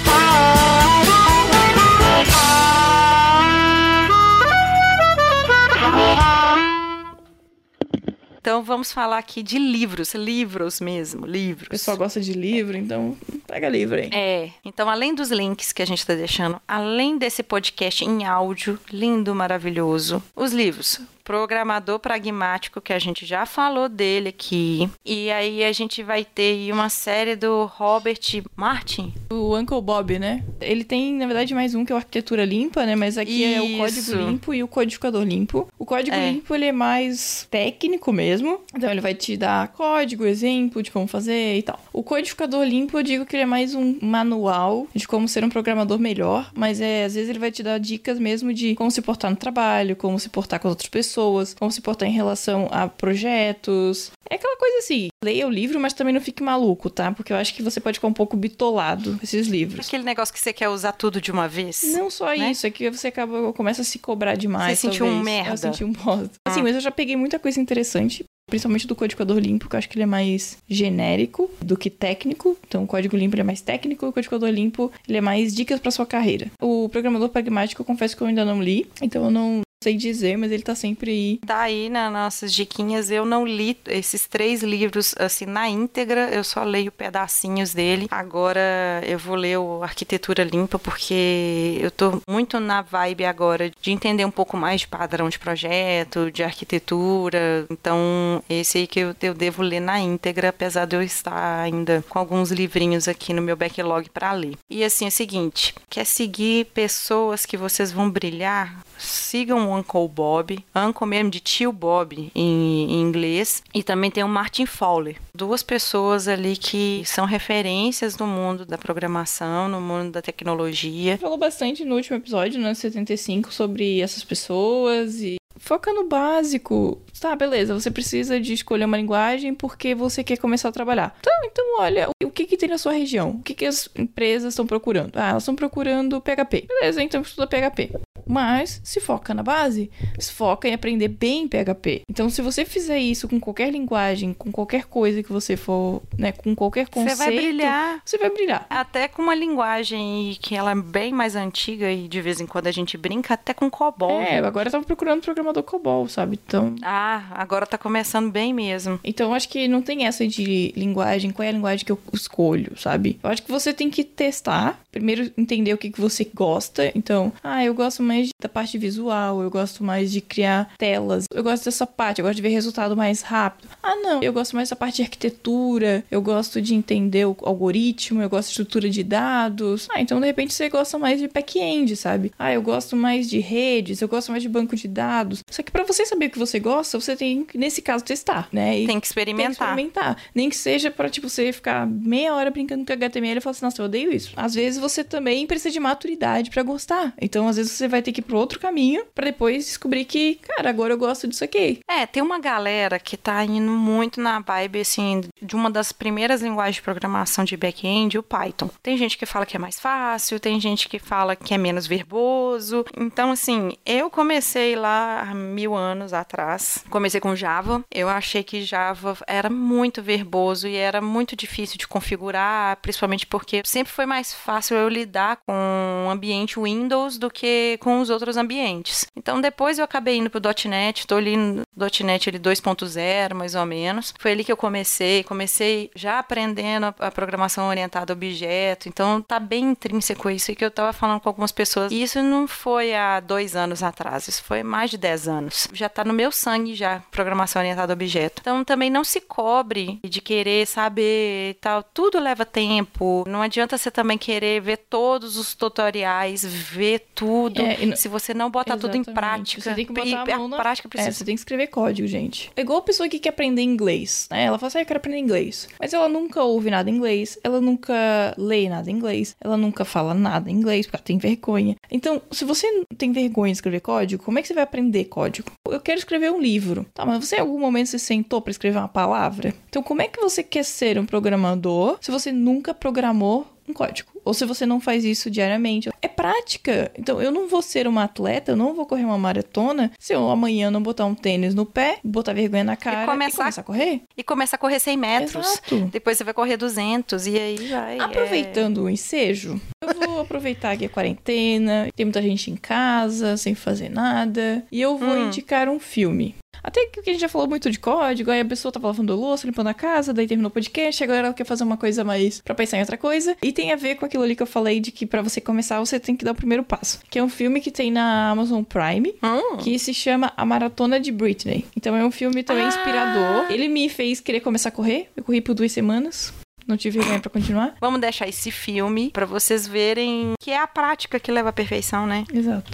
Então 8.45 8.61
vamos 8.61 8.91
falar 8.91 9.17
aqui 9.17 9.41
de 9.41 9.57
livros, 9.57 10.13
livros 10.13 10.79
mesmo, 10.79 11.25
livros. 11.25 11.65
O 11.65 11.71
pessoal 11.71 11.97
gosta 11.97 12.21
de 12.21 12.31
livro, 12.31 12.77
então 12.77 13.17
pega 13.47 13.67
livro 13.67 13.95
aí. 13.95 14.11
É, 14.13 14.51
então 14.63 14.87
além 14.87 15.15
dos 15.15 15.31
links 15.31 15.73
que 15.73 15.81
a 15.81 15.85
gente 15.87 15.97
está 15.97 16.13
deixando, 16.13 16.61
além 16.67 17.17
desse 17.17 17.41
podcast 17.41 18.05
em 18.05 18.23
áudio, 18.23 18.79
lindo, 18.91 19.33
maravilhoso, 19.33 20.21
os 20.35 20.53
livros. 20.53 21.01
Programador 21.25 21.99
Pragmático, 21.99 22.79
que 22.79 22.93
a 22.93 22.99
gente 22.99 23.25
já 23.25 23.45
falou 23.45 23.89
dele 23.89 24.29
aqui. 24.29 24.89
E 25.05 25.29
aí 25.29 25.63
a 25.63 25.71
gente 25.73 26.01
vai 26.01 26.23
ter 26.23 26.53
aí 26.53 26.71
uma 26.71 26.87
série 26.87 27.35
do 27.35 27.65
Robert 27.65 28.19
Martin. 28.55 29.13
O 29.29 29.55
Uncle 29.57 29.81
Bob, 29.81 30.17
né? 30.17 30.43
Ele 30.61 30.83
tem, 30.83 31.13
na 31.13 31.25
verdade, 31.25 31.53
mais 31.53 31.75
um 31.75 31.83
que 31.85 31.91
é 31.91 31.95
o 31.95 31.97
Arquitetura 31.97 32.45
Limpa, 32.45 32.85
né? 32.85 32.95
Mas 32.95 33.17
aqui 33.17 33.43
é 33.43 33.61
o 33.61 33.65
Isso. 33.65 33.77
Código 33.77 34.25
Limpo 34.29 34.53
e 34.53 34.63
o 34.63 34.67
Codificador 34.67 35.23
Limpo. 35.23 35.67
O 35.77 35.85
Código 35.85 36.15
É. 36.15 36.31
Limpo, 36.31 36.55
ele 36.55 36.65
é 36.65 36.71
mais 36.71 37.47
técnico 37.51 38.11
mesmo. 38.11 38.61
Então, 38.75 38.89
ele 38.89 39.01
vai 39.01 39.13
te 39.13 39.37
dar 39.37 39.67
código, 39.67 40.25
exemplo 40.25 40.81
de 40.81 40.89
como 40.89 41.05
fazer 41.05 41.57
e 41.57 41.61
tal. 41.61 41.79
O 41.93 42.01
Codificador 42.01 42.63
Limpo, 42.63 42.97
eu 42.97 43.03
digo 43.03 43.25
que 43.25 43.35
que 43.35 43.39
ele 43.39 43.43
é 43.43 43.45
mais 43.45 43.75
um 43.75 43.97
manual 44.01 44.87
de 44.95 45.05
como 45.05 45.27
ser 45.27 45.43
um 45.43 45.49
programador 45.49 45.99
melhor, 45.99 46.49
mas 46.55 46.79
é 46.79 47.03
às 47.03 47.15
vezes 47.15 47.29
ele 47.29 47.37
vai 47.37 47.51
te 47.51 47.61
dar 47.61 47.77
dicas 47.77 48.17
mesmo 48.17 48.53
de 48.53 48.73
como 48.75 48.89
se 48.89 49.01
portar 49.01 49.29
no 49.29 49.35
trabalho, 49.35 49.93
como 49.95 50.17
se 50.17 50.29
portar 50.29 50.57
com 50.57 50.69
as 50.69 50.71
outras 50.71 50.87
pessoas, 50.87 51.14
como 51.57 51.71
se 51.71 51.81
portar 51.81 52.07
em 52.07 52.11
relação 52.11 52.67
a 52.71 52.87
projetos. 52.87 54.11
É 54.29 54.35
aquela 54.35 54.57
coisa 54.57 54.79
assim, 54.79 55.09
leia 55.23 55.47
o 55.47 55.49
livro, 55.51 55.79
mas 55.79 55.93
também 55.93 56.13
não 56.13 56.21
fique 56.21 56.41
maluco, 56.41 56.89
tá? 56.89 57.11
Porque 57.11 57.31
eu 57.31 57.37
acho 57.37 57.53
que 57.53 57.61
você 57.61 57.79
pode 57.79 57.97
ficar 57.97 58.07
um 58.07 58.13
pouco 58.13 58.35
bitolado 58.35 59.17
com 59.17 59.23
esses 59.23 59.47
livros. 59.47 59.87
Aquele 59.87 60.03
negócio 60.03 60.33
que 60.33 60.39
você 60.39 60.51
quer 60.51 60.69
usar 60.69 60.93
tudo 60.93 61.21
de 61.21 61.31
uma 61.31 61.47
vez. 61.47 61.83
Não 61.93 62.09
só 62.09 62.35
né? 62.35 62.51
isso, 62.51 62.65
é 62.65 62.71
que 62.71 62.89
você 62.89 63.07
acaba 63.07 63.53
começa 63.53 63.81
a 63.81 63.85
se 63.85 63.99
cobrar 63.99 64.35
demais. 64.35 64.79
Você 64.79 64.87
sentiu 64.87 65.05
um 65.05 65.21
merda? 65.21 65.51
Eu 65.51 65.57
senti 65.57 65.83
um 65.83 65.91
bosta. 65.91 66.31
Ah. 66.45 66.51
Assim, 66.51 66.61
mas 66.61 66.75
eu 66.75 66.81
já 66.81 66.91
peguei 66.91 67.15
muita 67.15 67.37
coisa 67.37 67.59
interessante. 67.59 68.25
Principalmente 68.47 68.85
do 68.85 68.95
codificador 68.95 69.39
limpo, 69.39 69.67
que 69.67 69.75
eu 69.75 69.77
acho 69.79 69.89
que 69.89 69.97
ele 69.97 70.03
é 70.03 70.07
mais 70.07 70.57
genérico 70.69 71.49
do 71.59 71.75
que 71.75 71.89
técnico. 71.89 72.55
Então, 72.67 72.83
o 72.83 72.87
código 72.87 73.17
limpo 73.17 73.35
ele 73.35 73.41
é 73.41 73.45
mais 73.45 73.61
técnico, 73.61 74.05
o 74.05 74.13
codificador 74.13 74.49
limpo 74.49 74.91
ele 75.07 75.17
é 75.17 75.21
mais 75.21 75.53
dicas 75.53 75.79
para 75.79 75.89
sua 75.89 76.05
carreira. 76.05 76.51
O 76.61 76.87
programador 76.89 77.29
pragmático, 77.29 77.81
eu 77.81 77.85
confesso 77.85 78.15
que 78.15 78.21
eu 78.21 78.27
ainda 78.27 78.45
não 78.45 78.61
li, 78.61 78.87
então 79.01 79.25
eu 79.25 79.31
não 79.31 79.61
sei 79.83 79.95
dizer, 79.95 80.37
mas 80.37 80.51
ele 80.51 80.63
tá 80.63 80.73
sempre 80.73 81.11
aí. 81.11 81.39
Daí, 81.45 81.89
nas 81.89 82.11
nossas 82.11 82.53
diquinhas, 82.53 83.11
eu 83.11 83.25
não 83.25 83.45
li 83.45 83.77
esses 83.87 84.27
três 84.27 84.63
livros 84.63 85.13
assim 85.17 85.45
na 85.45 85.69
íntegra, 85.69 86.29
eu 86.29 86.43
só 86.43 86.63
leio 86.63 86.91
pedacinhos 86.91 87.73
dele. 87.73 88.07
Agora 88.09 88.61
eu 89.05 89.19
vou 89.19 89.35
ler 89.35 89.57
o 89.57 89.83
Arquitetura 89.83 90.43
Limpa, 90.43 90.79
porque 90.79 91.77
eu 91.79 91.91
tô 91.91 92.21
muito 92.27 92.59
na 92.59 92.81
vibe 92.81 93.25
agora 93.25 93.71
de 93.79 93.91
entender 93.91 94.25
um 94.25 94.31
pouco 94.31 94.57
mais 94.57 94.81
de 94.81 94.87
padrão 94.87 95.29
de 95.29 95.37
projeto, 95.37 96.31
de 96.31 96.43
arquitetura. 96.43 97.67
Então, 97.69 98.41
esse 98.49 98.79
aí 98.79 98.87
que 98.87 98.99
eu, 98.99 99.15
eu 99.21 99.33
devo 99.33 99.61
ler 99.61 99.79
na 99.79 99.99
íntegra, 99.99 100.49
apesar 100.49 100.85
de 100.85 100.95
eu 100.95 101.03
estar 101.03 101.59
ainda 101.61 102.03
com 102.09 102.17
alguns 102.17 102.51
livrinhos 102.51 103.07
aqui 103.07 103.33
no 103.33 103.41
meu 103.41 103.55
backlog 103.55 104.09
para 104.09 104.31
ler. 104.31 104.57
E 104.69 104.83
assim, 104.83 105.05
é 105.05 105.09
o 105.09 105.11
seguinte: 105.11 105.75
quer 105.89 106.05
seguir 106.05 106.65
pessoas 106.73 107.45
que 107.45 107.57
vocês 107.57 107.91
vão 107.91 108.09
brilhar? 108.09 108.83
Sigam 108.97 109.74
Uncle 109.77 110.07
Bob, 110.07 110.63
Uncle 110.75 111.07
mesmo 111.07 111.29
de 111.29 111.39
tio 111.39 111.71
Bob 111.71 112.31
em, 112.33 112.91
em 112.91 113.01
inglês, 113.01 113.63
e 113.73 113.83
também 113.83 114.11
tem 114.11 114.23
o 114.23 114.27
Martin 114.27 114.65
Fowler. 114.65 115.17
Duas 115.33 115.63
pessoas 115.63 116.27
ali 116.27 116.55
que 116.55 117.03
são 117.05 117.25
referências 117.25 118.17
no 118.17 118.27
mundo 118.27 118.65
da 118.65 118.77
programação, 118.77 119.67
no 119.67 119.81
mundo 119.81 120.11
da 120.11 120.21
tecnologia. 120.21 121.17
Falou 121.17 121.37
bastante 121.37 121.83
no 121.83 121.95
último 121.95 122.17
episódio, 122.17 122.59
no 122.59 122.73
75, 122.73 123.53
sobre 123.53 124.01
essas 124.01 124.23
pessoas 124.23 125.21
e 125.21 125.35
foca 125.65 125.91
no 125.91 126.07
básico. 126.07 127.01
Tá, 127.19 127.35
beleza, 127.35 127.73
você 127.73 127.89
precisa 127.89 128.39
de 128.39 128.53
escolher 128.53 128.85
uma 128.85 128.97
linguagem 128.97 129.53
porque 129.53 129.95
você 129.95 130.23
quer 130.23 130.37
começar 130.37 130.69
a 130.69 130.71
trabalhar. 130.71 131.15
Então, 131.19 131.33
então 131.43 131.79
olha, 131.79 132.09
o 132.23 132.29
que 132.29 132.45
que 132.45 132.55
tem 132.55 132.69
na 132.69 132.77
sua 132.77 132.93
região? 132.93 133.31
O 133.31 133.43
que 133.43 133.55
que 133.55 133.65
as 133.65 133.89
empresas 133.95 134.53
estão 134.53 134.67
procurando? 134.67 135.13
Ah, 135.15 135.29
elas 135.29 135.43
estão 135.43 135.55
procurando 135.55 136.21
PHP. 136.21 136.67
Beleza, 136.67 137.01
então 137.01 137.21
estuda 137.21 137.47
PHP. 137.47 137.91
Mas 138.27 138.81
se 138.83 138.99
foca 138.99 139.33
na 139.33 139.43
base, 139.43 139.89
se 140.19 140.31
foca 140.31 140.67
em 140.67 140.73
aprender 140.73 141.07
bem 141.07 141.47
PHP. 141.47 142.01
Então, 142.09 142.29
se 142.29 142.41
você 142.41 142.65
fizer 142.65 142.97
isso 142.99 143.27
com 143.27 143.39
qualquer 143.39 143.71
linguagem, 143.71 144.33
com 144.33 144.51
qualquer 144.51 144.85
coisa 144.85 145.21
que 145.21 145.31
você 145.31 145.55
for, 145.55 146.01
né, 146.17 146.31
com 146.31 146.55
qualquer 146.55 146.89
conceito, 146.89 147.17
Você 147.17 147.23
vai 147.23 147.35
brilhar. 147.35 148.01
Você 148.03 148.17
vai 148.17 148.29
brilhar. 148.31 148.65
Até 148.69 149.07
com 149.07 149.21
uma 149.21 149.35
linguagem 149.35 150.35
que 150.41 150.55
ela 150.55 150.71
é 150.71 150.75
bem 150.75 151.13
mais 151.13 151.35
antiga 151.35 151.91
e 151.91 152.07
de 152.07 152.21
vez 152.21 152.39
em 152.39 152.47
quando 152.47 152.67
a 152.67 152.71
gente 152.71 152.97
brinca 152.97 153.35
até 153.35 153.53
com 153.53 153.69
COBOL. 153.69 154.21
É, 154.21 154.39
agora 154.39 154.67
eu 154.67 154.71
tava 154.71 154.83
procurando 154.83 155.21
programador 155.21 155.54
COBOL, 155.63 156.07
sabe? 156.07 156.39
Então, 156.45 156.75
Ah, 156.81 157.23
agora 157.31 157.65
tá 157.65 157.77
começando 157.77 158.31
bem 158.31 158.53
mesmo. 158.53 158.99
Então, 159.03 159.29
eu 159.29 159.33
acho 159.35 159.49
que 159.49 159.67
não 159.67 159.81
tem 159.81 160.05
essa 160.05 160.27
de 160.27 160.73
linguagem, 160.75 161.31
qual 161.31 161.45
é 161.45 161.49
a 161.49 161.51
linguagem 161.53 161.85
que 161.85 161.91
eu 161.91 161.99
escolho, 162.13 162.73
sabe? 162.77 163.19
Eu 163.23 163.29
acho 163.29 163.43
que 163.43 163.51
você 163.51 163.73
tem 163.73 163.89
que 163.89 164.03
testar, 164.03 164.79
primeiro 164.91 165.31
entender 165.37 165.73
o 165.73 165.77
que, 165.77 165.89
que 165.91 166.01
você 166.01 166.29
gosta. 166.33 166.91
Então, 166.95 167.31
ah, 167.43 167.63
eu 167.63 167.73
gosto 167.73 168.01
mais 168.03 168.29
da 168.41 168.49
parte 168.49 168.77
visual, 168.77 169.41
eu 169.41 169.49
gosto 169.49 169.83
mais 169.83 170.11
de 170.11 170.21
criar 170.21 170.71
telas, 170.77 171.25
eu 171.33 171.43
gosto 171.43 171.65
dessa 171.65 171.85
parte, 171.87 172.19
eu 172.19 172.25
gosto 172.25 172.35
de 172.35 172.41
ver 172.41 172.49
resultado 172.49 172.95
mais 172.95 173.21
rápido. 173.21 173.69
Ah, 173.81 173.95
não, 173.95 174.21
eu 174.21 174.33
gosto 174.33 174.55
mais 174.55 174.69
dessa 174.69 174.75
parte 174.75 174.97
de 174.97 175.03
arquitetura, 175.03 176.03
eu 176.09 176.21
gosto 176.21 176.61
de 176.61 176.73
entender 176.75 177.25
o 177.25 177.35
algoritmo, 177.41 178.21
eu 178.21 178.29
gosto 178.29 178.47
de 178.47 178.51
estrutura 178.51 178.89
de 178.89 179.03
dados. 179.03 179.87
Ah, 179.91 180.01
então 180.01 180.19
de 180.19 180.25
repente 180.25 180.53
você 180.53 180.69
gosta 180.69 180.97
mais 180.97 181.19
de 181.19 181.27
back-end, 181.27 181.95
sabe? 181.95 182.31
Ah, 182.37 182.53
eu 182.53 182.61
gosto 182.61 182.95
mais 182.95 183.29
de 183.29 183.39
redes, 183.39 184.01
eu 184.01 184.07
gosto 184.07 184.31
mais 184.31 184.43
de 184.43 184.49
banco 184.49 184.75
de 184.75 184.87
dados. 184.87 185.43
Só 185.49 185.61
que 185.61 185.71
para 185.71 185.83
você 185.83 186.05
saber 186.05 186.25
o 186.27 186.29
que 186.31 186.39
você 186.39 186.59
gosta, 186.59 186.99
você 186.99 187.15
tem 187.15 187.45
que, 187.45 187.57
nesse 187.57 187.81
caso, 187.81 188.03
testar, 188.03 188.47
né? 188.51 188.79
E 188.79 188.87
Tem 188.87 188.99
que 188.99 189.05
experimentar. 189.07 189.45
tem 189.47 189.55
que 189.55 189.61
experimentar. 189.63 190.17
Nem 190.33 190.49
que 190.49 190.57
seja 190.57 190.89
pra, 190.89 191.09
tipo, 191.09 191.29
você 191.29 191.51
ficar 191.53 191.85
meia 191.85 192.33
hora 192.33 192.49
brincando 192.49 192.83
com 192.85 192.91
HTML 192.93 193.37
e 193.37 193.41
falar 193.41 193.51
assim, 193.51 193.65
nossa, 193.65 193.81
eu 193.81 193.85
odeio 193.85 194.11
isso. 194.11 194.33
Às 194.35 194.55
vezes 194.55 194.79
você 194.79 195.03
também 195.03 195.45
precisa 195.45 195.71
de 195.71 195.79
maturidade 195.79 196.49
pra 196.49 196.63
gostar. 196.63 197.13
Então, 197.21 197.47
às 197.47 197.57
vezes 197.57 197.71
você 197.73 197.87
vai 197.87 198.01
ter 198.01 198.11
que 198.11 198.21
ir 198.21 198.23
pro 198.23 198.37
outro 198.37 198.59
caminho 198.59 199.05
pra 199.13 199.25
depois 199.25 199.65
descobrir 199.65 200.05
que, 200.05 200.35
cara, 200.35 200.69
agora 200.69 200.93
eu 200.93 200.97
gosto 200.97 201.27
disso 201.27 201.43
aqui. 201.43 201.79
É, 201.87 202.05
tem 202.05 202.23
uma 202.23 202.39
galera 202.39 202.97
que 202.99 203.15
tá 203.15 203.43
indo 203.45 203.71
muito 203.71 204.19
na 204.19 204.39
vibe, 204.39 204.79
assim, 204.81 205.21
de 205.41 205.55
uma 205.55 205.69
das 205.69 205.91
primeiras 205.91 206.41
linguagens 206.41 206.75
de 206.77 206.81
programação 206.81 207.43
de 207.45 207.55
back-end, 207.55 208.17
o 208.17 208.23
Python. 208.23 208.69
Tem 208.81 208.97
gente 208.97 209.17
que 209.17 209.25
fala 209.25 209.45
que 209.45 209.55
é 209.55 209.59
mais 209.59 209.79
fácil, 209.79 210.39
tem 210.39 210.59
gente 210.59 210.89
que 210.89 210.97
fala 210.99 211.35
que 211.35 211.53
é 211.53 211.57
menos 211.57 211.85
verboso. 211.87 212.83
Então, 212.97 213.31
assim, 213.31 213.73
eu 213.85 214.09
comecei 214.09 214.75
lá 214.75 215.34
mil 215.35 215.75
anos 215.75 216.13
atrás, 216.13 216.83
comecei 216.89 217.19
com 217.19 217.35
Java. 217.35 217.83
Eu 217.91 218.09
achei 218.09 218.43
que 218.43 218.63
Java 218.63 219.17
era 219.27 219.49
muito 219.49 220.01
verboso 220.01 220.67
e 220.67 220.75
era 220.75 221.01
muito 221.01 221.35
difícil 221.35 221.77
de 221.77 221.87
configurar, 221.87 222.77
principalmente 222.77 223.27
porque 223.27 223.61
sempre 223.65 223.91
foi 223.93 224.05
mais 224.05 224.33
fácil 224.33 224.77
eu 224.77 224.89
lidar 224.89 225.37
com 225.45 226.05
o 226.07 226.09
ambiente 226.09 226.59
Windows 226.59 227.17
do 227.17 227.29
que 227.29 227.77
com 227.81 227.99
os 227.99 228.09
outros 228.09 228.37
ambientes. 228.37 229.05
Então, 229.15 229.41
depois 229.41 229.77
eu 229.77 229.85
acabei 229.85 230.17
indo 230.17 230.29
pro 230.29 230.41
.NET, 230.67 231.07
tô 231.07 231.15
ali 231.15 231.35
no 231.35 231.63
.NET 232.03 232.29
ele 232.29 232.39
2.0, 232.39 233.33
mais 233.33 233.55
ou 233.55 233.65
menos. 233.65 234.13
Foi 234.19 234.31
ali 234.31 234.43
que 234.43 234.51
eu 234.51 234.57
comecei, 234.57 235.23
comecei 235.23 235.91
já 235.95 236.19
aprendendo 236.19 236.93
a, 236.99 237.11
programação 237.11 237.67
orientada 237.67 238.13
a 238.13 238.15
objeto, 238.15 238.87
então 238.87 239.21
tá 239.21 239.39
bem 239.39 239.71
intrínseco 239.71 240.29
isso 240.29 240.51
e 240.51 240.55
que 240.55 240.65
eu 240.65 240.71
tava 240.71 240.93
falando 240.93 241.19
com 241.19 241.29
algumas 241.29 241.51
pessoas. 241.51 241.91
E 241.91 242.01
isso 242.01 242.21
não 242.21 242.47
foi 242.47 242.93
há 242.93 243.19
dois 243.19 243.55
anos 243.55 243.83
atrás, 243.83 244.27
isso 244.27 244.43
foi 244.43 244.63
mais 244.63 244.89
de 244.89 244.97
10 245.25 245.27
anos. 245.27 245.67
Já 245.73 245.89
tá 245.89 246.03
no 246.03 246.13
meu 246.13 246.31
sangue 246.31 246.75
já, 246.75 247.01
programação 247.11 247.61
orientada 247.61 247.93
a 247.93 247.95
objeto. 247.95 248.41
Então 248.41 248.63
também 248.63 248.89
não 248.89 249.03
se 249.03 249.19
cobre 249.21 249.99
de 250.03 250.21
querer 250.21 250.65
saber 250.67 251.51
e 251.51 251.53
tal, 251.55 251.83
tudo 251.83 252.19
leva 252.19 252.45
tempo. 252.45 253.23
Não 253.27 253.41
adianta 253.41 253.77
você 253.77 253.89
também 253.89 254.17
querer 254.17 254.61
ver 254.61 254.77
todos 254.77 255.37
os 255.37 255.53
tutoriais, 255.55 256.43
ver 256.45 257.07
tudo. 257.13 257.61
É, 257.61 257.85
não- 257.85 257.95
se 257.95 258.07
você 258.07 258.33
não 258.33 258.49
botar 258.49 258.77
tudo 258.77 258.95
em 258.95 259.03
prática, 259.03 259.61
Você 259.61 259.73
tem 259.73 259.85
que 259.85 259.91
e 259.91 259.95
botar 259.95 260.33
a 260.33 260.37
mão 260.37 260.47
na... 260.47 260.57
prática 260.57 260.87
É, 260.87 260.89
precisa 260.89 261.11
você 261.11 261.25
tem 261.25 261.35
que 261.35 261.39
escrever 261.41 261.67
código, 261.67 262.07
gente. 262.07 262.51
É 262.55 262.61
igual 262.61 262.79
a 262.79 262.81
pessoa 262.81 263.07
que 263.09 263.19
quer 263.19 263.29
aprender 263.29 263.61
inglês, 263.61 264.27
né? 264.31 264.43
Ela 264.45 264.57
fala 264.57 264.67
assim, 264.67 264.77
ah, 264.79 264.81
eu 264.81 264.85
quero 264.85 264.97
aprender 264.97 265.19
inglês. 265.19 265.67
Mas 265.79 265.93
ela 265.93 266.07
nunca 266.09 266.43
ouve 266.43 266.69
nada 266.69 266.89
em 266.89 266.95
inglês, 266.95 267.37
ela 267.43 267.59
nunca 267.61 268.33
lê 268.37 268.67
nada 268.69 268.89
em 268.89 268.93
inglês, 268.93 269.35
ela 269.39 269.57
nunca 269.57 269.85
fala 269.85 270.13
nada 270.13 270.49
em 270.49 270.53
inglês, 270.53 270.85
porque 270.85 270.97
ela 270.97 271.03
tem 271.03 271.17
vergonha. 271.17 271.75
Então, 271.89 272.21
se 272.31 272.43
você 272.45 272.69
não 272.71 272.83
tem 272.97 273.11
vergonha 273.11 273.51
de 273.51 273.57
escrever 273.57 273.79
código, 273.81 274.23
como 274.23 274.39
é 274.39 274.41
que 274.41 274.47
você 274.47 274.53
vai 274.53 274.63
aprender 274.63 275.05
código? 275.15 275.49
Eu 275.65 275.79
quero 275.79 275.97
escrever 275.97 276.29
um 276.29 276.41
livro. 276.41 276.85
Tá, 276.93 277.05
mas 277.05 277.25
você 277.25 277.37
em 277.37 277.39
algum 277.39 277.57
momento 277.57 277.87
se 277.87 277.97
sentou 277.97 278.41
pra 278.41 278.51
escrever 278.51 278.77
uma 278.77 278.89
palavra? 278.89 279.53
Então, 279.69 279.81
como 279.81 280.01
é 280.01 280.09
que 280.09 280.19
você 280.19 280.43
quer 280.43 280.65
ser 280.65 280.99
um 280.99 281.05
programador 281.05 281.97
se 282.01 282.11
você 282.11 282.33
nunca 282.33 282.73
programou 282.73 283.47
um 283.67 283.71
código? 283.71 284.14
Ou 284.25 284.33
se 284.33 284.43
você 284.45 284.65
não 284.65 284.79
faz 284.81 285.05
isso 285.05 285.29
diariamente. 285.29 285.89
É 286.01 286.07
prática. 286.07 286.91
Então, 286.97 287.21
eu 287.21 287.31
não 287.31 287.47
vou 287.47 287.61
ser 287.61 287.87
uma 287.87 288.03
atleta, 288.03 288.51
eu 288.51 288.55
não 288.55 288.73
vou 288.73 288.85
correr 288.85 289.05
uma 289.05 289.17
maratona 289.17 289.91
se 289.99 290.13
eu 290.13 290.29
amanhã 290.29 290.71
não 290.71 290.81
botar 290.81 291.05
um 291.05 291.13
tênis 291.15 291.53
no 291.53 291.65
pé, 291.65 291.99
botar 292.03 292.33
vergonha 292.33 292.63
na 292.63 292.75
cara 292.75 293.05
começar- 293.05 293.33
e 293.33 293.37
começar 293.37 293.61
a 293.61 293.63
correr. 293.63 294.01
e 294.17 294.23
começa 294.23 294.55
a 294.55 294.59
correr 294.59 294.79
100 294.79 294.97
metros. 294.97 295.45
Exato. 295.47 295.79
Depois 295.91 296.17
você 296.17 296.23
vai 296.23 296.33
correr 296.33 296.57
200 296.57 297.27
e 297.27 297.37
aí 297.39 297.67
vai. 297.67 297.97
é. 297.99 298.01
Aproveitando 298.01 298.79
o 298.83 298.89
ensejo, 298.89 299.61
eu 299.81 299.93
vou 299.93 300.19
aproveitar 300.21 300.75
que 300.77 300.85
é 300.85 300.87
quarentena, 300.89 301.89
tem 301.95 302.05
muita 302.05 302.21
gente 302.21 302.49
em 302.49 302.55
casa, 302.55 303.37
sem 303.37 303.53
fazer 303.55 303.89
nada, 303.89 304.63
e 304.71 304.81
eu 304.81 304.97
vou 304.97 305.09
Hum. 305.09 305.27
indicar 305.27 305.69
um 305.69 305.79
filme. 305.79 306.35
Até 306.63 306.83
que 306.87 306.99
a 306.99 307.03
gente 307.03 307.19
já 307.21 307.29
falou 307.29 307.47
muito 307.47 307.69
de 307.69 307.77
código, 307.77 308.31
aí 308.31 308.39
a 308.39 308.45
pessoa 308.45 308.71
tava 308.71 308.87
lavando 308.87 309.15
louça, 309.15 309.45
limpando 309.45 309.67
a 309.67 309.73
casa, 309.73 310.11
daí 310.11 310.25
terminou 310.25 310.49
o 310.49 310.53
podcast, 310.53 311.03
agora 311.03 311.19
ela 311.19 311.33
quer 311.33 311.43
fazer 311.45 311.63
uma 311.63 311.77
coisa 311.77 312.03
mais 312.03 312.41
pra 312.41 312.55
pensar 312.55 312.77
em 312.77 312.79
outra 312.79 312.97
coisa. 312.97 313.35
E 313.43 313.51
tem 313.51 313.71
a 313.71 313.75
ver 313.75 313.95
com 313.95 314.05
aquilo 314.15 314.23
ali 314.23 314.35
que 314.35 314.41
eu 314.43 314.47
falei 314.47 314.79
de 314.79 314.91
que 314.91 315.05
pra 315.05 315.21
você 315.21 315.41
começar 315.41 315.79
você 315.79 315.99
tem 315.99 316.15
que 316.15 316.23
dar 316.23 316.31
o 316.31 316.35
primeiro 316.35 316.63
passo. 316.63 316.99
Que 317.09 317.19
é 317.19 317.23
um 317.23 317.27
filme 317.29 317.59
que 317.59 317.69
tem 317.69 317.91
na 317.91 318.29
Amazon 318.31 318.63
Prime, 318.63 319.13
Hum. 319.21 319.57
que 319.57 319.77
se 319.77 319.93
chama 319.93 320.31
A 320.37 320.45
Maratona 320.45 320.99
de 320.99 321.11
Britney. 321.11 321.65
Então 321.75 321.95
é 321.95 322.05
um 322.05 322.11
filme 322.11 322.41
também 322.43 322.63
Ah! 322.63 322.67
inspirador. 322.69 323.51
Ele 323.51 323.67
me 323.67 323.89
fez 323.89 324.21
querer 324.21 324.39
começar 324.39 324.69
a 324.69 324.71
correr. 324.71 325.09
Eu 325.17 325.23
corri 325.23 325.41
por 325.41 325.53
duas 325.53 325.71
semanas. 325.71 326.33
Não 326.65 326.77
tive 326.77 326.97
vergonha 326.99 327.19
pra 327.19 327.29
continuar. 327.29 327.75
Vamos 327.79 327.99
deixar 328.01 328.27
esse 328.27 328.49
filme 328.49 329.11
pra 329.11 329.25
vocês 329.25 329.67
verem 329.67 330.33
que 330.39 330.49
é 330.49 330.57
a 330.59 330.65
prática 330.65 331.19
que 331.19 331.31
leva 331.31 331.49
à 331.49 331.53
perfeição, 331.53 332.07
né? 332.07 332.23
Exato. 332.33 332.71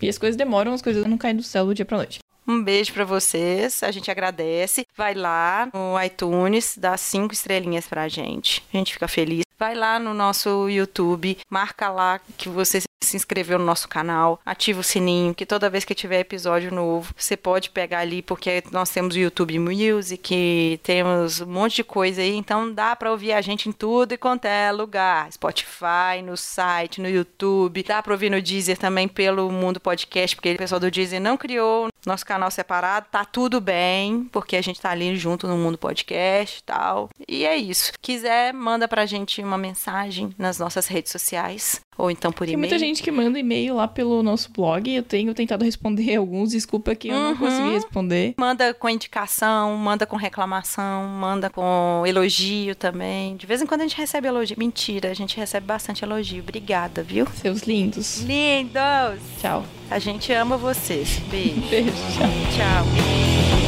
E 0.00 0.08
as 0.08 0.16
coisas 0.18 0.36
demoram, 0.36 0.72
as 0.72 0.80
coisas 0.82 1.04
não 1.06 1.18
caem 1.18 1.36
do 1.36 1.42
céu 1.42 1.66
do 1.66 1.74
dia 1.74 1.84
pra 1.84 1.96
noite. 1.98 2.18
Um 2.46 2.62
beijo 2.62 2.92
pra 2.92 3.04
vocês. 3.04 3.82
A 3.82 3.90
gente 3.90 4.10
agradece. 4.10 4.86
Vai 4.96 5.14
lá 5.14 5.68
no 5.72 6.00
iTunes, 6.02 6.76
dá 6.78 6.96
cinco 6.96 7.34
estrelinhas 7.34 7.86
pra 7.86 8.08
gente. 8.08 8.64
A 8.72 8.76
gente 8.76 8.92
fica 8.92 9.08
feliz. 9.08 9.46
Vai 9.58 9.74
lá 9.74 9.98
no 9.98 10.12
nosso 10.12 10.68
YouTube, 10.68 11.38
marca 11.48 11.88
lá 11.88 12.20
que 12.36 12.46
você 12.46 12.82
se 13.02 13.16
inscreveu 13.16 13.58
no 13.58 13.64
nosso 13.64 13.88
canal, 13.88 14.40
ativa 14.44 14.80
o 14.80 14.84
sininho, 14.84 15.34
que 15.34 15.46
toda 15.46 15.70
vez 15.70 15.84
que 15.84 15.94
tiver 15.94 16.20
episódio 16.20 16.74
novo, 16.74 17.14
você 17.16 17.36
pode 17.36 17.70
pegar 17.70 18.00
ali, 18.00 18.20
porque 18.20 18.62
nós 18.70 18.90
temos 18.90 19.14
o 19.14 19.18
YouTube 19.18 19.58
Music, 19.58 20.80
temos 20.82 21.40
um 21.40 21.46
monte 21.46 21.76
de 21.76 21.84
coisa 21.84 22.20
aí, 22.20 22.36
então 22.36 22.72
dá 22.72 22.94
pra 22.96 23.10
ouvir 23.10 23.32
a 23.32 23.40
gente 23.40 23.68
em 23.68 23.72
tudo 23.72 24.12
e 24.12 24.18
quanto 24.18 24.44
é 24.44 24.70
lugar. 24.72 25.32
Spotify, 25.32 26.20
no 26.22 26.36
site, 26.36 27.00
no 27.00 27.08
YouTube, 27.08 27.82
dá 27.82 28.02
pra 28.02 28.12
ouvir 28.12 28.30
no 28.30 28.42
Deezer 28.42 28.76
também 28.76 29.08
pelo 29.08 29.50
Mundo 29.50 29.80
Podcast, 29.80 30.36
porque 30.36 30.52
o 30.52 30.58
pessoal 30.58 30.80
do 30.80 30.90
Deezer 30.90 31.20
não 31.20 31.36
criou 31.36 31.88
nosso 32.04 32.24
canal 32.26 32.35
separado, 32.50 33.06
tá 33.10 33.24
tudo 33.24 33.60
bem, 33.60 34.24
porque 34.32 34.56
a 34.56 34.62
gente 34.62 34.80
tá 34.80 34.90
ali 34.90 35.16
junto 35.16 35.46
no 35.46 35.56
Mundo 35.56 35.78
Podcast 35.78 36.58
e 36.58 36.62
tal. 36.62 37.08
E 37.28 37.44
é 37.44 37.56
isso. 37.56 37.92
Quiser, 38.00 38.52
manda 38.52 38.86
pra 38.86 39.06
gente 39.06 39.42
uma 39.42 39.58
mensagem 39.58 40.34
nas 40.38 40.58
nossas 40.58 40.86
redes 40.86 41.12
sociais, 41.12 41.80
ou 41.98 42.10
então 42.10 42.30
por 42.32 42.44
Tem 42.46 42.54
e-mail. 42.54 42.68
muita 42.70 42.78
gente 42.78 43.02
que 43.02 43.10
manda 43.10 43.38
e-mail 43.38 43.74
lá 43.76 43.88
pelo 43.88 44.22
nosso 44.22 44.50
blog. 44.52 44.92
Eu 44.94 45.02
tenho 45.02 45.32
tentado 45.34 45.64
responder 45.64 46.14
alguns. 46.16 46.50
Desculpa 46.50 46.94
que 46.94 47.08
eu 47.08 47.14
não 47.18 47.30
Uhum. 47.30 47.36
consegui 47.36 47.70
responder. 47.70 48.34
Manda 48.38 48.72
com 48.74 48.88
indicação, 48.88 49.76
manda 49.76 50.06
com 50.06 50.16
reclamação, 50.16 51.04
manda 51.08 51.48
com 51.50 52.02
elogio 52.06 52.74
também. 52.74 53.36
De 53.36 53.46
vez 53.46 53.62
em 53.62 53.66
quando 53.66 53.80
a 53.80 53.84
gente 53.84 53.96
recebe 53.96 54.28
elogio. 54.28 54.56
Mentira, 54.58 55.10
a 55.10 55.14
gente 55.14 55.36
recebe 55.36 55.66
bastante 55.66 56.04
elogio. 56.04 56.42
Obrigada, 56.42 57.02
viu? 57.02 57.26
Seus 57.34 57.62
lindos. 57.62 58.22
Lindos! 58.22 59.20
Tchau. 59.40 59.64
A 59.90 59.98
gente 59.98 60.32
ama 60.32 60.56
vocês. 60.56 61.18
Beijo. 61.30 61.60
Beijo. 61.70 61.90
Tchau. 61.90 62.28
Tchau. 62.56 63.65